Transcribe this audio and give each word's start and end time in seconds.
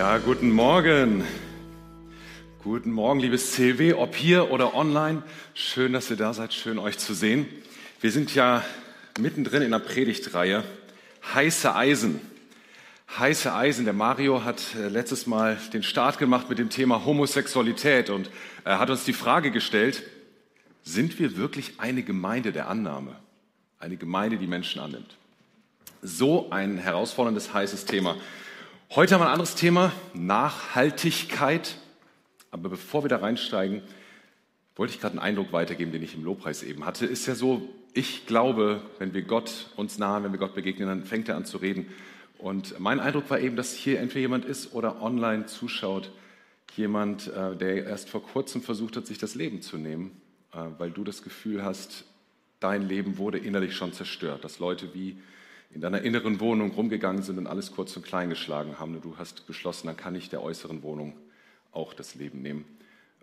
Ja, 0.00 0.16
guten 0.16 0.50
Morgen. 0.50 1.24
Guten 2.64 2.90
Morgen, 2.90 3.20
liebes 3.20 3.52
CW, 3.52 3.92
ob 3.92 4.16
hier 4.16 4.50
oder 4.50 4.74
online. 4.74 5.22
Schön, 5.52 5.92
dass 5.92 6.08
ihr 6.08 6.16
da 6.16 6.32
seid, 6.32 6.54
schön 6.54 6.78
euch 6.78 6.96
zu 6.96 7.12
sehen. 7.12 7.46
Wir 8.00 8.10
sind 8.10 8.34
ja 8.34 8.64
mittendrin 9.20 9.60
in 9.60 9.72
der 9.72 9.78
Predigtreihe 9.78 10.64
Heiße 11.34 11.74
Eisen. 11.74 12.18
Heiße 13.18 13.52
Eisen. 13.52 13.84
Der 13.84 13.92
Mario 13.92 14.42
hat 14.42 14.74
äh, 14.74 14.88
letztes 14.88 15.26
Mal 15.26 15.58
den 15.74 15.82
Start 15.82 16.16
gemacht 16.16 16.48
mit 16.48 16.58
dem 16.58 16.70
Thema 16.70 17.04
Homosexualität 17.04 18.08
und 18.08 18.30
er 18.64 18.78
hat 18.78 18.88
uns 18.88 19.04
die 19.04 19.12
Frage 19.12 19.50
gestellt, 19.50 20.02
sind 20.82 21.18
wir 21.18 21.36
wirklich 21.36 21.74
eine 21.76 22.02
Gemeinde 22.02 22.52
der 22.52 22.68
Annahme? 22.70 23.16
Eine 23.78 23.98
Gemeinde, 23.98 24.38
die 24.38 24.46
Menschen 24.46 24.80
annimmt? 24.80 25.14
So 26.00 26.48
ein 26.48 26.78
herausforderndes, 26.78 27.52
heißes 27.52 27.84
Thema. 27.84 28.16
Heute 28.92 29.14
haben 29.14 29.20
wir 29.20 29.26
ein 29.26 29.34
anderes 29.34 29.54
Thema, 29.54 29.92
Nachhaltigkeit. 30.14 31.76
Aber 32.50 32.70
bevor 32.70 33.04
wir 33.04 33.08
da 33.08 33.18
reinsteigen, 33.18 33.82
wollte 34.74 34.92
ich 34.92 35.00
gerade 35.00 35.12
einen 35.12 35.22
Eindruck 35.22 35.52
weitergeben, 35.52 35.92
den 35.92 36.02
ich 36.02 36.16
im 36.16 36.24
Lobpreis 36.24 36.64
eben 36.64 36.84
hatte. 36.84 37.06
Ist 37.06 37.26
ja 37.26 37.36
so, 37.36 37.68
ich 37.94 38.26
glaube, 38.26 38.82
wenn 38.98 39.14
wir 39.14 39.22
Gott 39.22 39.68
uns 39.76 39.98
nahen, 39.98 40.24
wenn 40.24 40.32
wir 40.32 40.40
Gott 40.40 40.56
begegnen, 40.56 40.88
dann 40.88 41.04
fängt 41.04 41.28
er 41.28 41.36
an 41.36 41.44
zu 41.44 41.58
reden. 41.58 41.86
Und 42.36 42.80
mein 42.80 42.98
Eindruck 42.98 43.30
war 43.30 43.38
eben, 43.38 43.54
dass 43.54 43.74
hier 43.74 44.00
entweder 44.00 44.22
jemand 44.22 44.44
ist 44.44 44.74
oder 44.74 45.00
online 45.00 45.46
zuschaut, 45.46 46.10
jemand, 46.74 47.28
äh, 47.28 47.54
der 47.54 47.84
erst 47.84 48.10
vor 48.10 48.24
kurzem 48.24 48.60
versucht 48.60 48.96
hat, 48.96 49.06
sich 49.06 49.18
das 49.18 49.36
Leben 49.36 49.62
zu 49.62 49.76
nehmen, 49.76 50.20
äh, 50.52 50.64
weil 50.78 50.90
du 50.90 51.04
das 51.04 51.22
Gefühl 51.22 51.64
hast, 51.64 52.06
dein 52.58 52.88
Leben 52.88 53.18
wurde 53.18 53.38
innerlich 53.38 53.76
schon 53.76 53.92
zerstört, 53.92 54.42
dass 54.42 54.58
Leute 54.58 54.94
wie 54.94 55.16
in 55.72 55.80
deiner 55.80 56.02
inneren 56.02 56.40
Wohnung 56.40 56.72
rumgegangen 56.72 57.22
sind 57.22 57.38
und 57.38 57.46
alles 57.46 57.72
kurz 57.72 57.96
und 57.96 58.04
klein 58.04 58.28
geschlagen 58.28 58.78
haben 58.78 58.96
und 58.96 59.04
du 59.04 59.16
hast 59.18 59.46
beschlossen, 59.46 59.86
dann 59.86 59.96
kann 59.96 60.14
ich 60.14 60.28
der 60.28 60.42
äußeren 60.42 60.82
Wohnung 60.82 61.14
auch 61.72 61.94
das 61.94 62.16
Leben 62.16 62.42
nehmen. 62.42 62.64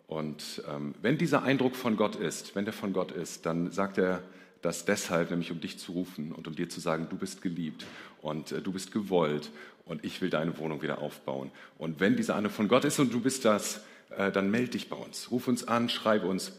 Und 0.08 0.64
ähm, 0.70 0.96
wenn 1.02 1.18
dieser 1.18 1.44
Eindruck 1.44 1.76
von 1.76 1.98
Gott 1.98 2.16
ist, 2.16 2.56
wenn 2.56 2.64
der 2.64 2.74
von 2.74 2.94
Gott 2.94 3.12
ist, 3.12 3.46
dann 3.46 3.72
sagt 3.72 3.98
er 3.98 4.24
das 4.62 4.86
deshalb, 4.86 5.30
nämlich 5.30 5.52
um 5.52 5.60
dich 5.60 5.78
zu 5.78 5.92
rufen 5.92 6.32
und 6.32 6.48
um 6.48 6.56
dir 6.56 6.70
zu 6.70 6.80
sagen, 6.80 7.08
du 7.10 7.18
bist 7.18 7.42
geliebt 7.42 7.86
und 8.22 8.54
äh, 8.54 8.62
du 8.62 8.72
bist 8.72 8.94
gewollt 8.94 9.52
und 9.86 10.06
ich 10.06 10.22
will 10.22 10.30
deine 10.30 10.58
Wohnung 10.58 10.82
wieder 10.82 11.00
aufbauen. 11.00 11.52
Und 11.78 12.00
wenn 12.00 12.16
dieser 12.16 12.36
Eindruck 12.36 12.54
von 12.54 12.70
Gott 12.70 12.86
ist 12.86 13.00
und 13.00 13.14
du 13.14 13.20
bist 13.20 13.44
das, 13.44 13.82
äh, 14.16 14.32
dann 14.32 14.50
melde 14.50 14.72
dich 14.72 14.90
bei 14.90 14.96
uns. 14.96 15.30
Ruf 15.32 15.50
uns 15.50 15.68
an, 15.68 15.90
schreibe 15.90 16.28
uns. 16.28 16.54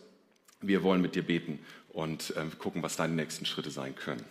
Wir 0.60 0.82
wollen 0.82 1.00
mit 1.00 1.14
dir 1.14 1.22
beten 1.22 1.58
und 1.88 2.36
äh, 2.36 2.44
gucken, 2.58 2.82
was 2.82 2.96
deine 2.96 3.14
nächsten 3.14 3.46
Schritte 3.46 3.70
sein 3.70 3.94
können. 3.94 4.24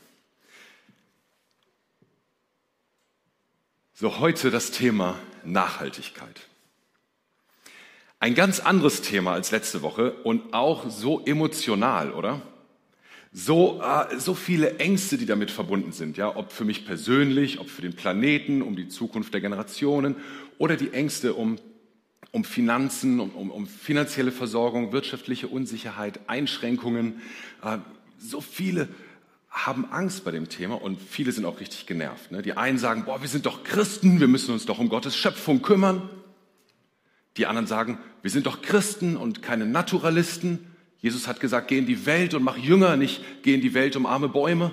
So, 3.99 4.19
heute 4.19 4.51
das 4.51 4.69
Thema 4.69 5.17
Nachhaltigkeit. 5.43 6.41
Ein 8.19 8.35
ganz 8.35 8.59
anderes 8.59 9.01
Thema 9.01 9.33
als 9.33 9.49
letzte 9.49 9.81
Woche 9.81 10.11
und 10.23 10.53
auch 10.53 10.87
so 10.87 11.25
emotional, 11.25 12.11
oder? 12.11 12.43
So, 13.33 13.81
äh, 13.81 14.19
so 14.19 14.35
viele 14.35 14.77
Ängste, 14.77 15.17
die 15.17 15.25
damit 15.25 15.49
verbunden 15.49 15.93
sind, 15.93 16.15
ja, 16.15 16.35
ob 16.35 16.51
für 16.51 16.63
mich 16.63 16.85
persönlich, 16.85 17.59
ob 17.59 17.71
für 17.71 17.81
den 17.81 17.95
Planeten, 17.95 18.61
um 18.61 18.75
die 18.75 18.87
Zukunft 18.87 19.33
der 19.33 19.41
Generationen 19.41 20.17
oder 20.59 20.77
die 20.77 20.93
Ängste 20.93 21.33
um, 21.33 21.55
um 22.29 22.43
Finanzen, 22.43 23.19
um, 23.19 23.31
um, 23.31 23.49
um 23.49 23.65
finanzielle 23.65 24.31
Versorgung, 24.31 24.91
wirtschaftliche 24.91 25.47
Unsicherheit, 25.47 26.19
Einschränkungen, 26.27 27.19
äh, 27.63 27.79
so 28.19 28.41
viele 28.41 28.89
haben 29.65 29.91
Angst 29.91 30.23
bei 30.23 30.31
dem 30.31 30.49
Thema 30.49 30.81
und 30.81 31.01
viele 31.01 31.31
sind 31.31 31.45
auch 31.45 31.59
richtig 31.59 31.85
genervt. 31.85 32.31
Ne? 32.31 32.41
Die 32.41 32.53
einen 32.53 32.77
sagen, 32.77 33.05
boah, 33.05 33.21
wir 33.21 33.29
sind 33.29 33.45
doch 33.45 33.63
Christen, 33.63 34.19
wir 34.19 34.27
müssen 34.27 34.53
uns 34.53 34.65
doch 34.65 34.79
um 34.79 34.89
Gottes 34.89 35.15
Schöpfung 35.15 35.61
kümmern. 35.61 36.09
Die 37.37 37.45
anderen 37.45 37.67
sagen, 37.67 37.99
wir 38.21 38.31
sind 38.31 38.45
doch 38.45 38.61
Christen 38.61 39.17
und 39.17 39.41
keine 39.41 39.65
Naturalisten. 39.65 40.67
Jesus 40.99 41.27
hat 41.27 41.39
gesagt, 41.39 41.67
geh 41.67 41.77
in 41.77 41.85
die 41.85 42.05
Welt 42.05 42.33
und 42.33 42.43
mach 42.43 42.57
Jünger, 42.57 42.97
nicht 42.97 43.21
geh 43.43 43.53
in 43.53 43.61
die 43.61 43.73
Welt 43.73 43.95
um 43.95 44.05
arme 44.05 44.29
Bäume. 44.29 44.71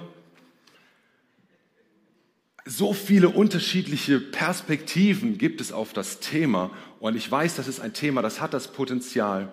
So 2.66 2.94
viele 2.94 3.28
unterschiedliche 3.28 4.20
Perspektiven 4.20 5.36
gibt 5.36 5.60
es 5.60 5.72
auf 5.72 5.92
das 5.92 6.20
Thema 6.20 6.70
und 6.98 7.16
ich 7.16 7.30
weiß, 7.30 7.56
das 7.56 7.68
ist 7.68 7.80
ein 7.80 7.92
Thema, 7.92 8.22
das 8.22 8.40
hat 8.40 8.54
das 8.54 8.72
Potenzial 8.72 9.52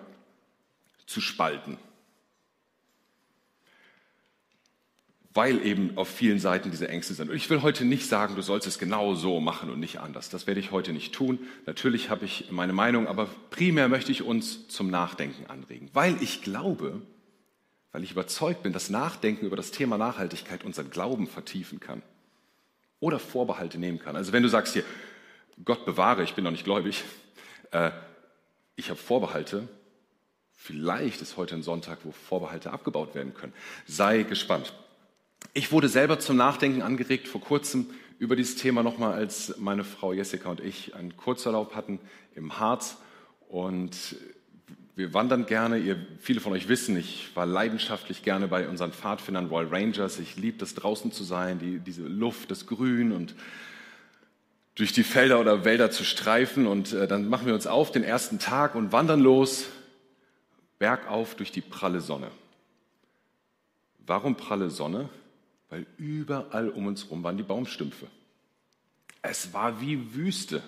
zu 1.06 1.20
spalten. 1.20 1.76
Weil 5.34 5.64
eben 5.64 5.96
auf 5.96 6.08
vielen 6.08 6.38
Seiten 6.38 6.70
diese 6.70 6.88
Ängste 6.88 7.14
sind. 7.14 7.30
Und 7.30 7.36
ich 7.36 7.48
will 7.48 7.62
heute 7.62 7.84
nicht 7.84 8.08
sagen, 8.08 8.34
du 8.34 8.42
sollst 8.42 8.66
es 8.66 8.78
genau 8.78 9.14
so 9.14 9.40
machen 9.40 9.70
und 9.70 9.80
nicht 9.80 10.00
anders. 10.00 10.28
Das 10.28 10.46
werde 10.46 10.60
ich 10.60 10.72
heute 10.72 10.92
nicht 10.92 11.14
tun. 11.14 11.38
Natürlich 11.64 12.10
habe 12.10 12.24
ich 12.24 12.50
meine 12.50 12.72
Meinung, 12.72 13.06
aber 13.06 13.28
primär 13.50 13.88
möchte 13.88 14.12
ich 14.12 14.22
uns 14.22 14.68
zum 14.68 14.90
Nachdenken 14.90 15.46
anregen, 15.46 15.88
weil 15.94 16.20
ich 16.20 16.42
glaube, 16.42 17.00
weil 17.92 18.04
ich 18.04 18.12
überzeugt 18.12 18.62
bin, 18.62 18.72
dass 18.72 18.90
Nachdenken 18.90 19.46
über 19.46 19.56
das 19.56 19.70
Thema 19.70 19.96
Nachhaltigkeit 19.96 20.64
unseren 20.64 20.90
Glauben 20.90 21.26
vertiefen 21.26 21.80
kann 21.80 22.02
oder 23.00 23.18
Vorbehalte 23.18 23.78
nehmen 23.78 23.98
kann. 23.98 24.16
Also 24.16 24.32
wenn 24.32 24.42
du 24.42 24.48
sagst 24.48 24.74
hier, 24.74 24.84
Gott 25.64 25.84
bewahre, 25.84 26.24
ich 26.24 26.34
bin 26.34 26.44
noch 26.44 26.50
nicht 26.50 26.64
gläubig, 26.64 27.04
äh, 27.70 27.90
ich 28.76 28.90
habe 28.90 28.98
Vorbehalte, 28.98 29.68
vielleicht 30.54 31.20
ist 31.22 31.36
heute 31.36 31.54
ein 31.54 31.62
Sonntag, 31.62 31.98
wo 32.04 32.12
Vorbehalte 32.12 32.70
abgebaut 32.70 33.14
werden 33.14 33.34
können. 33.34 33.52
Sei 33.86 34.22
gespannt. 34.22 34.72
Ich 35.54 35.72
wurde 35.72 35.88
selber 35.88 36.18
zum 36.18 36.36
Nachdenken 36.36 36.82
angeregt 36.82 37.28
vor 37.28 37.40
kurzem 37.40 37.86
über 38.18 38.36
dieses 38.36 38.56
Thema 38.56 38.82
nochmal, 38.82 39.12
als 39.12 39.58
meine 39.58 39.84
Frau 39.84 40.12
Jessica 40.12 40.48
und 40.48 40.60
ich 40.60 40.94
einen 40.94 41.16
Kurzurlaub 41.16 41.74
hatten 41.74 41.98
im 42.34 42.58
Harz. 42.58 42.96
Und 43.48 44.16
wir 44.94 45.12
wandern 45.12 45.46
gerne. 45.46 45.78
Ihr, 45.78 45.96
viele 46.20 46.40
von 46.40 46.52
euch 46.52 46.68
wissen, 46.68 46.96
ich 46.96 47.34
war 47.34 47.46
leidenschaftlich 47.46 48.22
gerne 48.22 48.48
bei 48.48 48.68
unseren 48.68 48.92
Pfadfindern 48.92 49.46
Royal 49.46 49.68
Rangers. 49.68 50.18
Ich 50.18 50.36
liebe 50.36 50.64
es, 50.64 50.74
draußen 50.74 51.12
zu 51.12 51.24
sein, 51.24 51.58
die, 51.58 51.78
diese 51.78 52.02
Luft, 52.02 52.50
das 52.50 52.66
Grün 52.66 53.12
und 53.12 53.34
durch 54.74 54.92
die 54.92 55.02
Felder 55.02 55.40
oder 55.40 55.64
Wälder 55.64 55.90
zu 55.90 56.04
streifen. 56.04 56.66
Und 56.66 56.92
äh, 56.92 57.08
dann 57.08 57.28
machen 57.28 57.46
wir 57.46 57.54
uns 57.54 57.66
auf 57.66 57.90
den 57.90 58.04
ersten 58.04 58.38
Tag 58.38 58.74
und 58.74 58.92
wandern 58.92 59.20
los, 59.20 59.66
bergauf 60.78 61.34
durch 61.34 61.52
die 61.52 61.60
pralle 61.60 62.00
Sonne. 62.00 62.30
Warum 64.06 64.36
pralle 64.36 64.70
Sonne? 64.70 65.08
Weil 65.72 65.86
überall 65.96 66.68
um 66.68 66.86
uns 66.86 67.04
herum 67.04 67.22
waren 67.22 67.38
die 67.38 67.42
Baumstümpfe. 67.42 68.06
Es 69.22 69.54
war 69.54 69.80
wie 69.80 70.14
Wüste. 70.14 70.62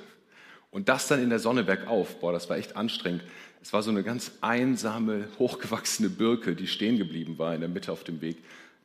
Und 0.70 0.88
das 0.88 1.08
dann 1.08 1.22
in 1.22 1.28
der 1.28 1.40
Sonne 1.40 1.62
bergauf, 1.62 2.20
boah, 2.20 2.32
das 2.32 2.48
war 2.48 2.56
echt 2.56 2.74
anstrengend. 2.74 3.22
Es 3.60 3.74
war 3.74 3.82
so 3.82 3.90
eine 3.90 4.02
ganz 4.02 4.32
einsame, 4.40 5.28
hochgewachsene 5.38 6.08
Birke, 6.08 6.56
die 6.56 6.66
stehen 6.66 6.96
geblieben 6.96 7.36
war 7.36 7.54
in 7.54 7.60
der 7.60 7.68
Mitte 7.68 7.92
auf 7.92 8.02
dem 8.02 8.22
Weg, 8.22 8.38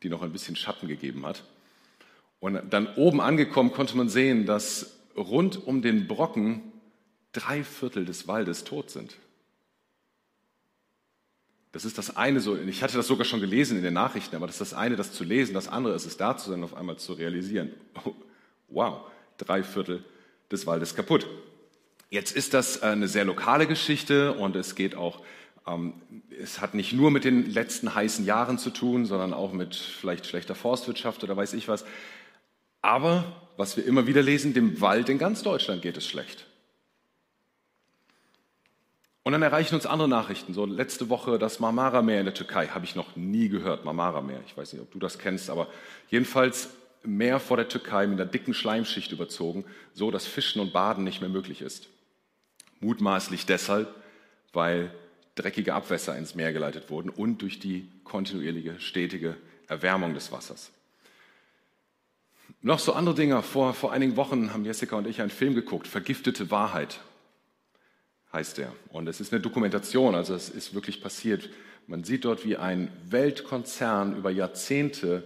die 0.03 0.09
noch 0.09 0.21
ein 0.21 0.33
bisschen 0.33 0.57
Schatten 0.57 0.89
gegeben 0.89 1.25
hat. 1.25 1.45
Und 2.41 2.59
dann 2.69 2.93
oben 2.95 3.21
angekommen 3.21 3.71
konnte 3.71 3.95
man 3.95 4.09
sehen, 4.09 4.45
dass 4.45 4.99
rund 5.15 5.65
um 5.67 5.81
den 5.81 6.09
Brocken 6.09 6.63
drei 7.31 7.63
Viertel 7.63 8.03
des 8.03 8.27
Waldes 8.27 8.65
tot 8.65 8.89
sind. 8.89 9.15
Das 11.71 11.85
ist 11.85 11.97
das 11.97 12.17
eine 12.17 12.39
so, 12.39 12.57
ich 12.57 12.81
hatte 12.81 12.97
das 12.97 13.07
sogar 13.07 13.25
schon 13.25 13.41
gelesen 13.41 13.77
in 13.77 13.83
den 13.83 13.93
Nachrichten, 13.93 14.35
aber 14.35 14.47
das 14.47 14.55
ist 14.55 14.71
das 14.71 14.73
eine, 14.73 14.95
das 14.95 15.13
zu 15.13 15.23
lesen, 15.23 15.53
das 15.53 15.67
andere 15.67 15.93
ist 15.93 16.05
es 16.05 16.17
da 16.17 16.35
zu 16.35 16.49
sein, 16.49 16.63
auf 16.63 16.75
einmal 16.75 16.97
zu 16.97 17.13
realisieren. 17.13 17.71
Wow, 18.71 18.99
drei 19.39 19.63
Viertel 19.63 20.03
des 20.51 20.67
Waldes 20.67 20.93
kaputt. 20.93 21.25
Jetzt 22.11 22.35
ist 22.35 22.53
das 22.53 22.77
äh, 22.77 22.85
eine 22.85 23.07
sehr 23.07 23.25
lokale 23.25 23.65
Geschichte 23.65 24.33
und 24.33 24.55
es 24.55 24.75
geht 24.75 24.93
auch, 24.93 25.23
ähm, 25.65 25.93
es 26.39 26.61
hat 26.61 26.75
nicht 26.75 26.93
nur 26.93 27.09
mit 27.09 27.23
den 27.23 27.49
letzten 27.49 27.95
heißen 27.95 28.25
Jahren 28.25 28.59
zu 28.59 28.69
tun, 28.69 29.07
sondern 29.07 29.33
auch 29.33 29.53
mit 29.53 29.75
vielleicht 29.75 30.27
schlechter 30.27 30.53
Forstwirtschaft 30.53 31.23
oder 31.23 31.35
weiß 31.35 31.53
ich 31.53 31.67
was. 31.67 31.83
Aber 32.83 33.49
was 33.57 33.75
wir 33.75 33.85
immer 33.85 34.07
wieder 34.07 34.21
lesen, 34.21 34.53
dem 34.53 34.79
Wald 34.81 35.09
in 35.09 35.17
ganz 35.17 35.41
Deutschland 35.41 35.81
geht 35.81 35.97
es 35.97 36.05
schlecht. 36.05 36.45
Und 39.23 39.33
dann 39.33 39.41
erreichen 39.41 39.75
uns 39.75 39.85
andere 39.85 40.07
Nachrichten. 40.07 40.53
So 40.53 40.65
letzte 40.65 41.09
Woche 41.09 41.37
das 41.37 41.59
Marmara-Meer 41.59 42.19
in 42.19 42.25
der 42.25 42.33
Türkei 42.33 42.67
habe 42.67 42.85
ich 42.85 42.95
noch 42.95 43.15
nie 43.15 43.49
gehört. 43.49 43.85
Marmara-Meer. 43.85 44.41
Ich 44.45 44.55
weiß 44.55 44.73
nicht, 44.73 44.81
ob 44.81 44.91
du 44.91 44.99
das 44.99 45.19
kennst, 45.19 45.49
aber 45.49 45.67
jedenfalls 46.09 46.69
Meer 47.03 47.39
vor 47.39 47.55
der 47.55 47.69
Türkei 47.69 48.07
mit 48.07 48.19
einer 48.19 48.29
dicken 48.29 48.53
Schleimschicht 48.53 49.11
überzogen, 49.13 49.63
so 49.93 50.11
dass 50.11 50.27
Fischen 50.27 50.59
und 50.59 50.73
Baden 50.73 51.05
nicht 51.05 51.21
mehr 51.21 51.29
möglich 51.29 51.61
ist. 51.61 51.87
Mutmaßlich 52.81 53.45
deshalb, 53.45 53.93
weil 54.51 54.91
dreckige 55.35 55.73
Abwässer 55.73 56.17
ins 56.17 56.35
Meer 56.35 56.51
geleitet 56.51 56.89
wurden 56.89 57.09
und 57.09 57.41
durch 57.41 57.59
die 57.59 57.89
kontinuierliche, 58.03 58.79
stetige 58.79 59.37
Erwärmung 59.67 60.13
des 60.13 60.31
Wassers. 60.33 60.71
Noch 62.61 62.79
so 62.79 62.93
andere 62.93 63.15
Dinge. 63.15 63.41
Vor, 63.43 63.73
vor 63.73 63.93
einigen 63.93 64.17
Wochen 64.17 64.51
haben 64.53 64.65
Jessica 64.65 64.97
und 64.97 65.07
ich 65.07 65.21
einen 65.21 65.29
Film 65.29 65.55
geguckt, 65.55 65.87
Vergiftete 65.87 66.51
Wahrheit 66.51 66.99
heißt 68.31 68.59
er. 68.59 68.73
Und 68.89 69.07
es 69.07 69.19
ist 69.19 69.33
eine 69.33 69.41
Dokumentation, 69.41 70.15
also 70.15 70.35
es 70.35 70.49
ist 70.49 70.73
wirklich 70.73 71.01
passiert. 71.01 71.49
Man 71.87 72.03
sieht 72.03 72.25
dort, 72.25 72.45
wie 72.45 72.57
ein 72.57 72.91
Weltkonzern 73.09 74.15
über 74.15 74.29
Jahrzehnte 74.29 75.23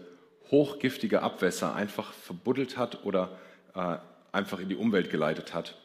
hochgiftige 0.52 1.22
Abwässer 1.22 1.76
einfach 1.76 2.14
verbuddelt 2.14 2.78
hat 2.78 3.06
oder 3.06 3.38
äh, 3.76 3.98
einfach 4.32 4.60
in 4.60 4.70
die 4.70 4.76
Umwelt 4.76 5.10
geleitet 5.10 5.54
hat. 5.54 5.76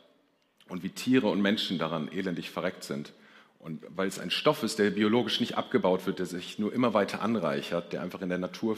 und 0.68 0.82
wie 0.82 0.90
Tiere 0.90 1.28
und 1.28 1.40
Menschen 1.40 1.78
daran 1.78 2.10
elendig 2.12 2.50
verreckt 2.50 2.84
sind. 2.84 3.12
Und 3.58 3.82
weil 3.88 4.06
es 4.06 4.18
ein 4.18 4.30
Stoff 4.30 4.62
ist, 4.62 4.78
der 4.78 4.90
biologisch 4.90 5.40
nicht 5.40 5.56
abgebaut 5.56 6.06
wird, 6.06 6.20
der 6.20 6.26
sich 6.26 6.58
nur 6.58 6.72
immer 6.72 6.94
weiter 6.94 7.22
anreichert, 7.22 7.92
der 7.92 8.02
einfach 8.02 8.22
in 8.22 8.28
der 8.28 8.38
Natur 8.38 8.76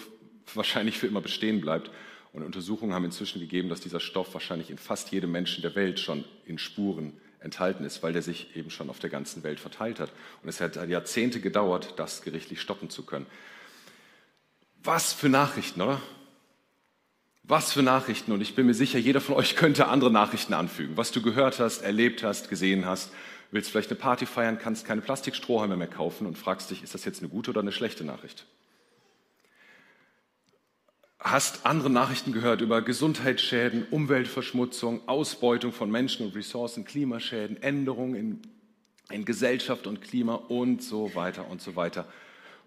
wahrscheinlich 0.55 0.99
für 0.99 1.07
immer 1.07 1.21
bestehen 1.21 1.61
bleibt. 1.61 1.91
Und 2.33 2.45
Untersuchungen 2.45 2.95
haben 2.95 3.05
inzwischen 3.05 3.41
gegeben, 3.41 3.69
dass 3.69 3.81
dieser 3.81 4.01
Stoff 4.01 4.33
wahrscheinlich 4.35 4.71
in 4.71 4.79
fast 4.79 5.11
jedem 5.13 5.33
Menschen 5.33 5.63
der 5.63 5.75
Welt 5.75 5.99
schon 6.01 6.25
in 6.47 6.59
Spuren 6.59 7.13
enthalten 7.41 7.85
ist, 7.85 8.03
weil 8.03 8.13
der 8.13 8.23
sich 8.23 8.55
eben 8.57 8.71
schon 8.71 8.91
auf 8.91 8.99
der 8.99 9.11
ganzen 9.11 9.43
Welt 9.43 9.61
verteilt 9.61 9.99
hat. 9.99 10.11
Und 10.43 10.49
es 10.49 10.61
hat 10.61 10.77
Jahrzehnte 10.89 11.41
gedauert, 11.41 11.95
das 11.97 12.23
gerichtlich 12.23 12.61
stoppen 12.61 12.91
zu 12.91 13.05
können. 13.05 13.27
Was 14.83 15.13
für 15.13 15.29
Nachrichten, 15.29 15.81
oder? 15.81 16.01
Was 17.43 17.73
für 17.73 17.83
Nachrichten. 17.83 18.33
Und 18.33 18.41
ich 18.41 18.55
bin 18.55 18.67
mir 18.67 18.75
sicher, 18.75 18.99
jeder 18.99 19.21
von 19.21 19.35
euch 19.35 19.57
könnte 19.57 19.89
andere 19.89 20.11
Nachrichten 20.11 20.55
anfügen. 20.55 20.97
Was 20.97 21.11
du 21.11 21.21
gehört 21.23 21.59
hast, 21.59 21.83
erlebt 21.83 22.23
hast, 22.23 22.49
gesehen 22.49 22.87
hast. 22.87 23.11
Willst 23.51 23.71
vielleicht 23.71 23.91
eine 23.91 23.99
Party 23.99 24.27
feiern, 24.27 24.59
kannst 24.59 24.85
keine 24.87 25.01
Plastikstrohhalme 25.01 25.77
mehr 25.77 25.89
kaufen 25.89 26.27
und 26.27 26.39
fragst 26.39 26.71
dich, 26.71 26.85
ist 26.85 26.95
das 26.95 27.05
jetzt 27.05 27.21
eine 27.21 27.29
gute 27.29 27.51
oder 27.51 27.61
eine 27.61 27.73
schlechte 27.73 28.05
Nachricht? 28.05 28.47
Hast 31.23 31.67
andere 31.67 31.91
Nachrichten 31.91 32.33
gehört 32.33 32.63
über 32.63 32.81
Gesundheitsschäden, 32.81 33.87
Umweltverschmutzung, 33.91 35.07
Ausbeutung 35.07 35.71
von 35.71 35.91
Menschen 35.91 36.25
und 36.25 36.35
Ressourcen, 36.35 36.87
Klimaschäden, 36.87 37.63
Änderungen 37.63 38.15
in, 38.15 38.43
in 39.11 39.27
Gesellschaft 39.27 39.87
und 39.87 40.01
Klima 40.01 40.35
und 40.35 40.83
so 40.83 41.15
weiter 41.15 41.47
und 41.47 41.61
so 41.61 41.77
weiter. 41.77 42.11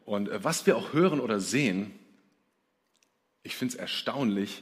Und 0.06 0.30
äh, 0.30 0.44
was 0.44 0.68
wir 0.68 0.78
auch 0.78 0.94
hören 0.94 1.20
oder 1.20 1.40
sehen, 1.40 1.98
ich 3.42 3.56
finde 3.56 3.74
es 3.74 3.80
erstaunlich, 3.80 4.62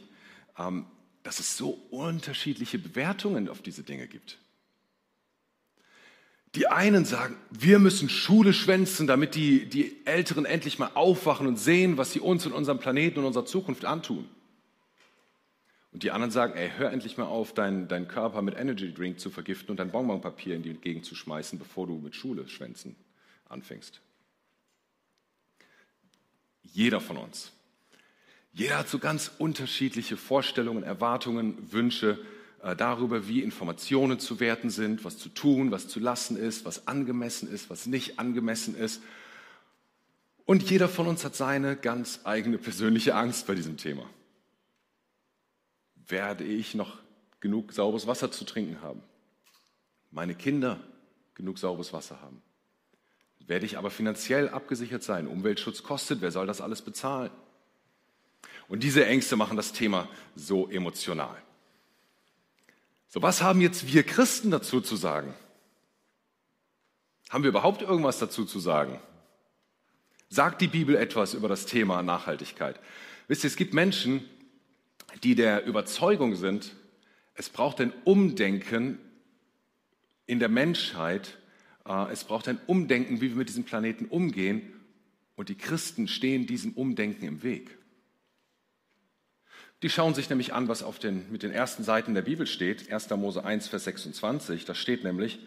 ähm, 0.58 0.86
dass 1.24 1.40
es 1.40 1.58
so 1.58 1.72
unterschiedliche 1.90 2.80
Bewertungen 2.80 3.50
auf 3.50 3.62
diese 3.62 3.84
Dinge 3.84 4.08
gibt. 4.08 4.40
Die 6.56 6.68
einen 6.68 7.06
sagen, 7.06 7.38
wir 7.50 7.80
müssen 7.80 8.09
Schule 8.09 8.53
schwänzen, 8.53 9.07
damit 9.07 9.36
die, 9.36 9.68
die 9.68 10.06
Älteren 10.06 10.45
endlich 10.45 10.80
mal 10.80 10.92
aufwachen 10.95 11.48
und 11.48 11.57
sehen, 11.57 11.98
was 11.98 12.12
sie 12.12 12.19
uns 12.19 12.45
und 12.45 12.51
unserem 12.51 12.80
Planeten 12.80 13.19
und 13.19 13.25
unserer 13.25 13.45
Zukunft 13.45 13.86
antun. 13.86 14.27
Und 15.94 16.03
die 16.03 16.12
anderen 16.12 16.31
sagen, 16.31 16.53
ey, 16.56 16.71
hör 16.77 16.92
endlich 16.92 17.18
mal 17.18 17.25
auf, 17.25 17.53
deinen 17.53 17.88
dein 17.88 18.07
Körper 18.07 18.42
mit 18.42 18.57
Energy 18.57 18.94
Drink 18.94 19.19
zu 19.19 19.30
vergiften 19.30 19.71
und 19.71 19.77
dein 19.77 19.92
Bonbonpapier 19.92 20.56
in 20.56 20.63
die 20.63 20.74
Gegend 20.74 21.06
zu 21.06 21.15
schmeißen, 21.15 21.57
bevor 21.59 21.88
du 21.88 21.98
mit 21.98 22.15
Schule 22.15 22.48
schwänzen 22.48 22.95
anfängst. 23.47 24.01
Jeder 26.63 27.01
von 27.01 27.18
uns 27.18 27.51
jeder 28.54 28.80
hat 28.80 28.89
so 28.89 29.00
ganz 29.00 29.31
unterschiedliche 29.38 30.18
Vorstellungen, 30.18 30.83
Erwartungen, 30.83 31.71
Wünsche 31.71 32.19
darüber, 32.62 33.28
wie 33.28 33.42
Informationen 33.42 34.19
zu 34.19 34.40
werten 34.40 34.69
sind, 34.69 35.04
was 35.04 35.18
zu 35.18 35.30
tun, 35.30 35.72
was 35.72 35.88
zu 35.88 36.00
lassen 36.00 36.38
ist, 36.38 36.63
was 36.66 36.88
angemessen 36.88 37.52
ist, 37.52 37.69
was 37.69 37.88
nicht 37.88 38.19
angemessen 38.19 38.75
ist. 38.75 39.02
Und 40.46 40.69
jeder 40.69 40.88
von 40.88 41.08
uns 41.08 41.25
hat 41.25 41.36
seine 41.36 41.75
ganz 41.75 42.22
eigene 42.24 42.58
persönliche 42.58 43.16
Angst 43.16 43.48
bei 43.48 43.56
diesem 43.56 43.78
Thema. 43.78 44.08
Werde 46.08 46.44
ich 46.44 46.75
noch 46.75 47.00
genug 47.40 47.74
sauberes 47.74 48.06
Wasser 48.06 48.31
zu 48.31 48.46
trinken 48.46 48.81
haben? 48.81 49.02
Meine 50.12 50.36
Kinder 50.36 50.80
genug 51.36 51.57
sauberes 51.57 51.94
Wasser 51.94 52.22
haben? 52.22 52.42
Werde 53.40 53.66
ich 53.66 53.78
aber 53.78 53.90
finanziell 53.90 54.50
abgesichert 54.50 55.04
sein? 55.04 55.28
Umweltschutz 55.28 55.84
kostet, 55.84 56.22
wer 56.22 56.31
soll 56.31 56.48
das 56.48 56.62
alles 56.62 56.81
bezahlen? 56.81 57.31
Und 58.68 58.84
diese 58.84 59.06
Ängste 59.06 59.36
machen 59.36 59.57
das 59.57 59.74
Thema 59.74 60.07
so 60.36 60.69
emotional. 60.69 61.42
So, 63.13 63.22
was 63.22 63.42
haben 63.42 63.60
jetzt 63.60 63.92
wir 63.92 64.04
Christen 64.04 64.52
dazu 64.52 64.80
zu 64.80 64.96
sagen? 64.96 65.34
Haben 67.30 67.44
wir 67.44 67.50
überhaupt 67.50 67.81
irgendwas 67.81 68.19
dazu 68.19 68.46
zu 68.46 68.58
sagen? 68.62 69.00
Sagt 70.30 70.62
die 70.62 70.69
Bibel 70.69 70.96
etwas 70.96 71.34
über 71.34 71.50
das 71.50 71.66
Thema 71.66 72.02
Nachhaltigkeit? 72.04 72.80
Wisst 73.28 73.44
ihr, 73.44 73.50
es 73.50 73.58
gibt 73.58 73.74
Menschen, 73.74 74.24
die 75.24 75.36
der 75.36 75.66
Überzeugung 75.66 76.38
sind, 76.38 76.74
es 77.34 77.50
braucht 77.50 77.81
ein 77.81 77.92
Umdenken 78.06 78.98
in 80.25 80.40
der 80.40 80.48
Menschheit, 80.48 81.38
äh, 81.86 82.10
es 82.14 82.24
braucht 82.24 82.48
ein 82.48 82.62
Umdenken, 82.66 83.19
wie 83.19 83.31
wir 83.31 83.36
mit 83.36 83.50
diesem 83.50 83.66
Planeten 83.66 84.06
umgehen, 84.06 84.74
und 85.36 85.50
die 85.50 85.56
Christen 85.56 86.07
stehen 86.07 86.48
diesem 86.48 86.72
Umdenken 86.74 87.25
im 87.25 87.44
Weg. 87.44 87.78
Die 89.81 89.89
schauen 89.89 90.13
sich 90.13 90.30
nämlich 90.30 90.54
an, 90.54 90.68
was 90.68 90.83
auf 90.83 91.00
den, 91.00 91.31
mit 91.31 91.44
den 91.44 91.51
ersten 91.51 91.83
Seiten 91.83 92.13
der 92.13 92.22
Bibel 92.22 92.45
steht, 92.45 92.92
1. 92.92 93.10
Mose 93.12 93.44
1, 93.44 93.68
Vers 93.68 93.86
26. 93.86 94.66
Da 94.66 94.75
steht 94.75 95.04
nämlich, 95.04 95.39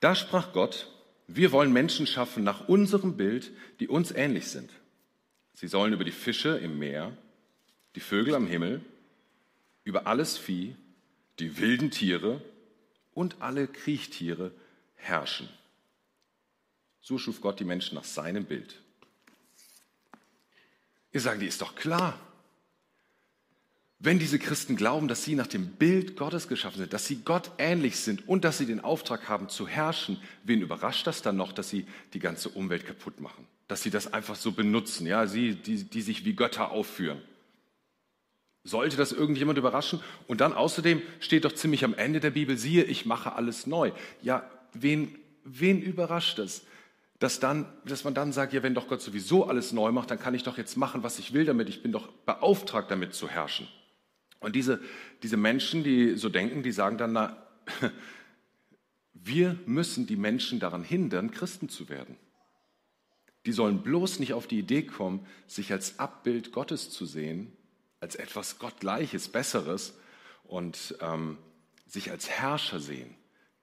da 0.00 0.14
sprach 0.14 0.52
Gott, 0.52 0.88
wir 1.26 1.52
wollen 1.52 1.72
Menschen 1.72 2.06
schaffen 2.06 2.44
nach 2.44 2.68
unserem 2.68 3.16
Bild, 3.16 3.50
die 3.80 3.88
uns 3.88 4.10
ähnlich 4.10 4.48
sind. 4.48 4.70
Sie 5.54 5.68
sollen 5.68 5.92
über 5.92 6.04
die 6.04 6.10
Fische 6.10 6.58
im 6.58 6.78
Meer, 6.78 7.16
die 7.94 8.00
Vögel 8.00 8.34
am 8.34 8.46
Himmel, 8.46 8.84
über 9.84 10.06
alles 10.06 10.36
Vieh, 10.36 10.76
die 11.38 11.58
wilden 11.58 11.90
Tiere 11.90 12.42
und 13.14 13.36
alle 13.40 13.68
Kriechtiere 13.68 14.52
herrschen. 14.94 15.48
So 17.00 17.18
schuf 17.18 17.40
Gott 17.40 17.58
die 17.58 17.64
Menschen 17.64 17.94
nach 17.94 18.04
seinem 18.04 18.44
Bild. 18.44 18.80
Ihr 21.12 21.20
sagt, 21.20 21.40
die 21.40 21.46
ist 21.46 21.60
doch 21.60 21.74
klar. 21.74 22.18
Wenn 24.04 24.18
diese 24.18 24.40
Christen 24.40 24.74
glauben, 24.74 25.06
dass 25.06 25.22
sie 25.22 25.36
nach 25.36 25.46
dem 25.46 25.68
Bild 25.68 26.16
Gottes 26.16 26.48
geschaffen 26.48 26.78
sind, 26.78 26.92
dass 26.92 27.06
sie 27.06 27.20
Gott 27.24 27.52
ähnlich 27.58 28.00
sind 28.00 28.26
und 28.26 28.44
dass 28.44 28.58
sie 28.58 28.66
den 28.66 28.80
Auftrag 28.80 29.28
haben 29.28 29.48
zu 29.48 29.68
herrschen, 29.68 30.20
wen 30.42 30.60
überrascht 30.60 31.06
das 31.06 31.22
dann 31.22 31.36
noch, 31.36 31.52
dass 31.52 31.70
sie 31.70 31.86
die 32.12 32.18
ganze 32.18 32.48
Umwelt 32.48 32.84
kaputt 32.84 33.20
machen? 33.20 33.46
Dass 33.68 33.84
sie 33.84 33.90
das 33.90 34.12
einfach 34.12 34.34
so 34.34 34.50
benutzen, 34.50 35.06
ja, 35.06 35.28
sie, 35.28 35.54
die, 35.54 35.84
die 35.84 36.02
sich 36.02 36.24
wie 36.24 36.34
Götter 36.34 36.72
aufführen. 36.72 37.22
Sollte 38.64 38.96
das 38.96 39.12
irgendjemand 39.12 39.56
überraschen? 39.56 40.00
Und 40.26 40.40
dann 40.40 40.52
außerdem 40.52 41.00
steht 41.20 41.44
doch 41.44 41.52
ziemlich 41.52 41.84
am 41.84 41.94
Ende 41.94 42.18
der 42.18 42.30
Bibel, 42.30 42.56
siehe, 42.56 42.82
ich 42.82 43.06
mache 43.06 43.36
alles 43.36 43.68
neu. 43.68 43.92
Ja, 44.20 44.50
wen, 44.72 45.16
wen 45.44 45.80
überrascht 45.80 46.40
es? 46.40 46.64
Dass, 47.20 47.38
dann, 47.38 47.72
dass 47.84 48.02
man 48.02 48.14
dann 48.14 48.32
sagt, 48.32 48.52
ja, 48.52 48.64
wenn 48.64 48.74
doch 48.74 48.88
Gott 48.88 49.00
sowieso 49.00 49.46
alles 49.46 49.70
neu 49.70 49.92
macht, 49.92 50.10
dann 50.10 50.18
kann 50.18 50.34
ich 50.34 50.42
doch 50.42 50.58
jetzt 50.58 50.76
machen, 50.76 51.04
was 51.04 51.20
ich 51.20 51.32
will 51.32 51.44
damit. 51.44 51.68
Ich 51.68 51.84
bin 51.84 51.92
doch 51.92 52.08
beauftragt, 52.26 52.90
damit 52.90 53.14
zu 53.14 53.28
herrschen. 53.28 53.68
Und 54.42 54.56
diese, 54.56 54.80
diese 55.22 55.36
Menschen, 55.36 55.84
die 55.84 56.16
so 56.16 56.28
denken, 56.28 56.62
die 56.62 56.72
sagen 56.72 56.98
dann, 56.98 57.12
na, 57.12 57.46
wir 59.14 59.58
müssen 59.66 60.06
die 60.06 60.16
Menschen 60.16 60.58
daran 60.58 60.82
hindern, 60.82 61.30
Christen 61.30 61.68
zu 61.68 61.88
werden. 61.88 62.16
Die 63.46 63.52
sollen 63.52 63.82
bloß 63.82 64.18
nicht 64.18 64.34
auf 64.34 64.46
die 64.46 64.58
Idee 64.58 64.82
kommen, 64.82 65.26
sich 65.46 65.72
als 65.72 65.98
Abbild 65.98 66.52
Gottes 66.52 66.90
zu 66.90 67.06
sehen, 67.06 67.52
als 68.00 68.16
etwas 68.16 68.58
Gottgleiches, 68.58 69.28
Besseres 69.28 69.94
und 70.44 70.96
ähm, 71.00 71.38
sich 71.86 72.10
als 72.10 72.28
Herrscher 72.28 72.80
sehen. 72.80 73.14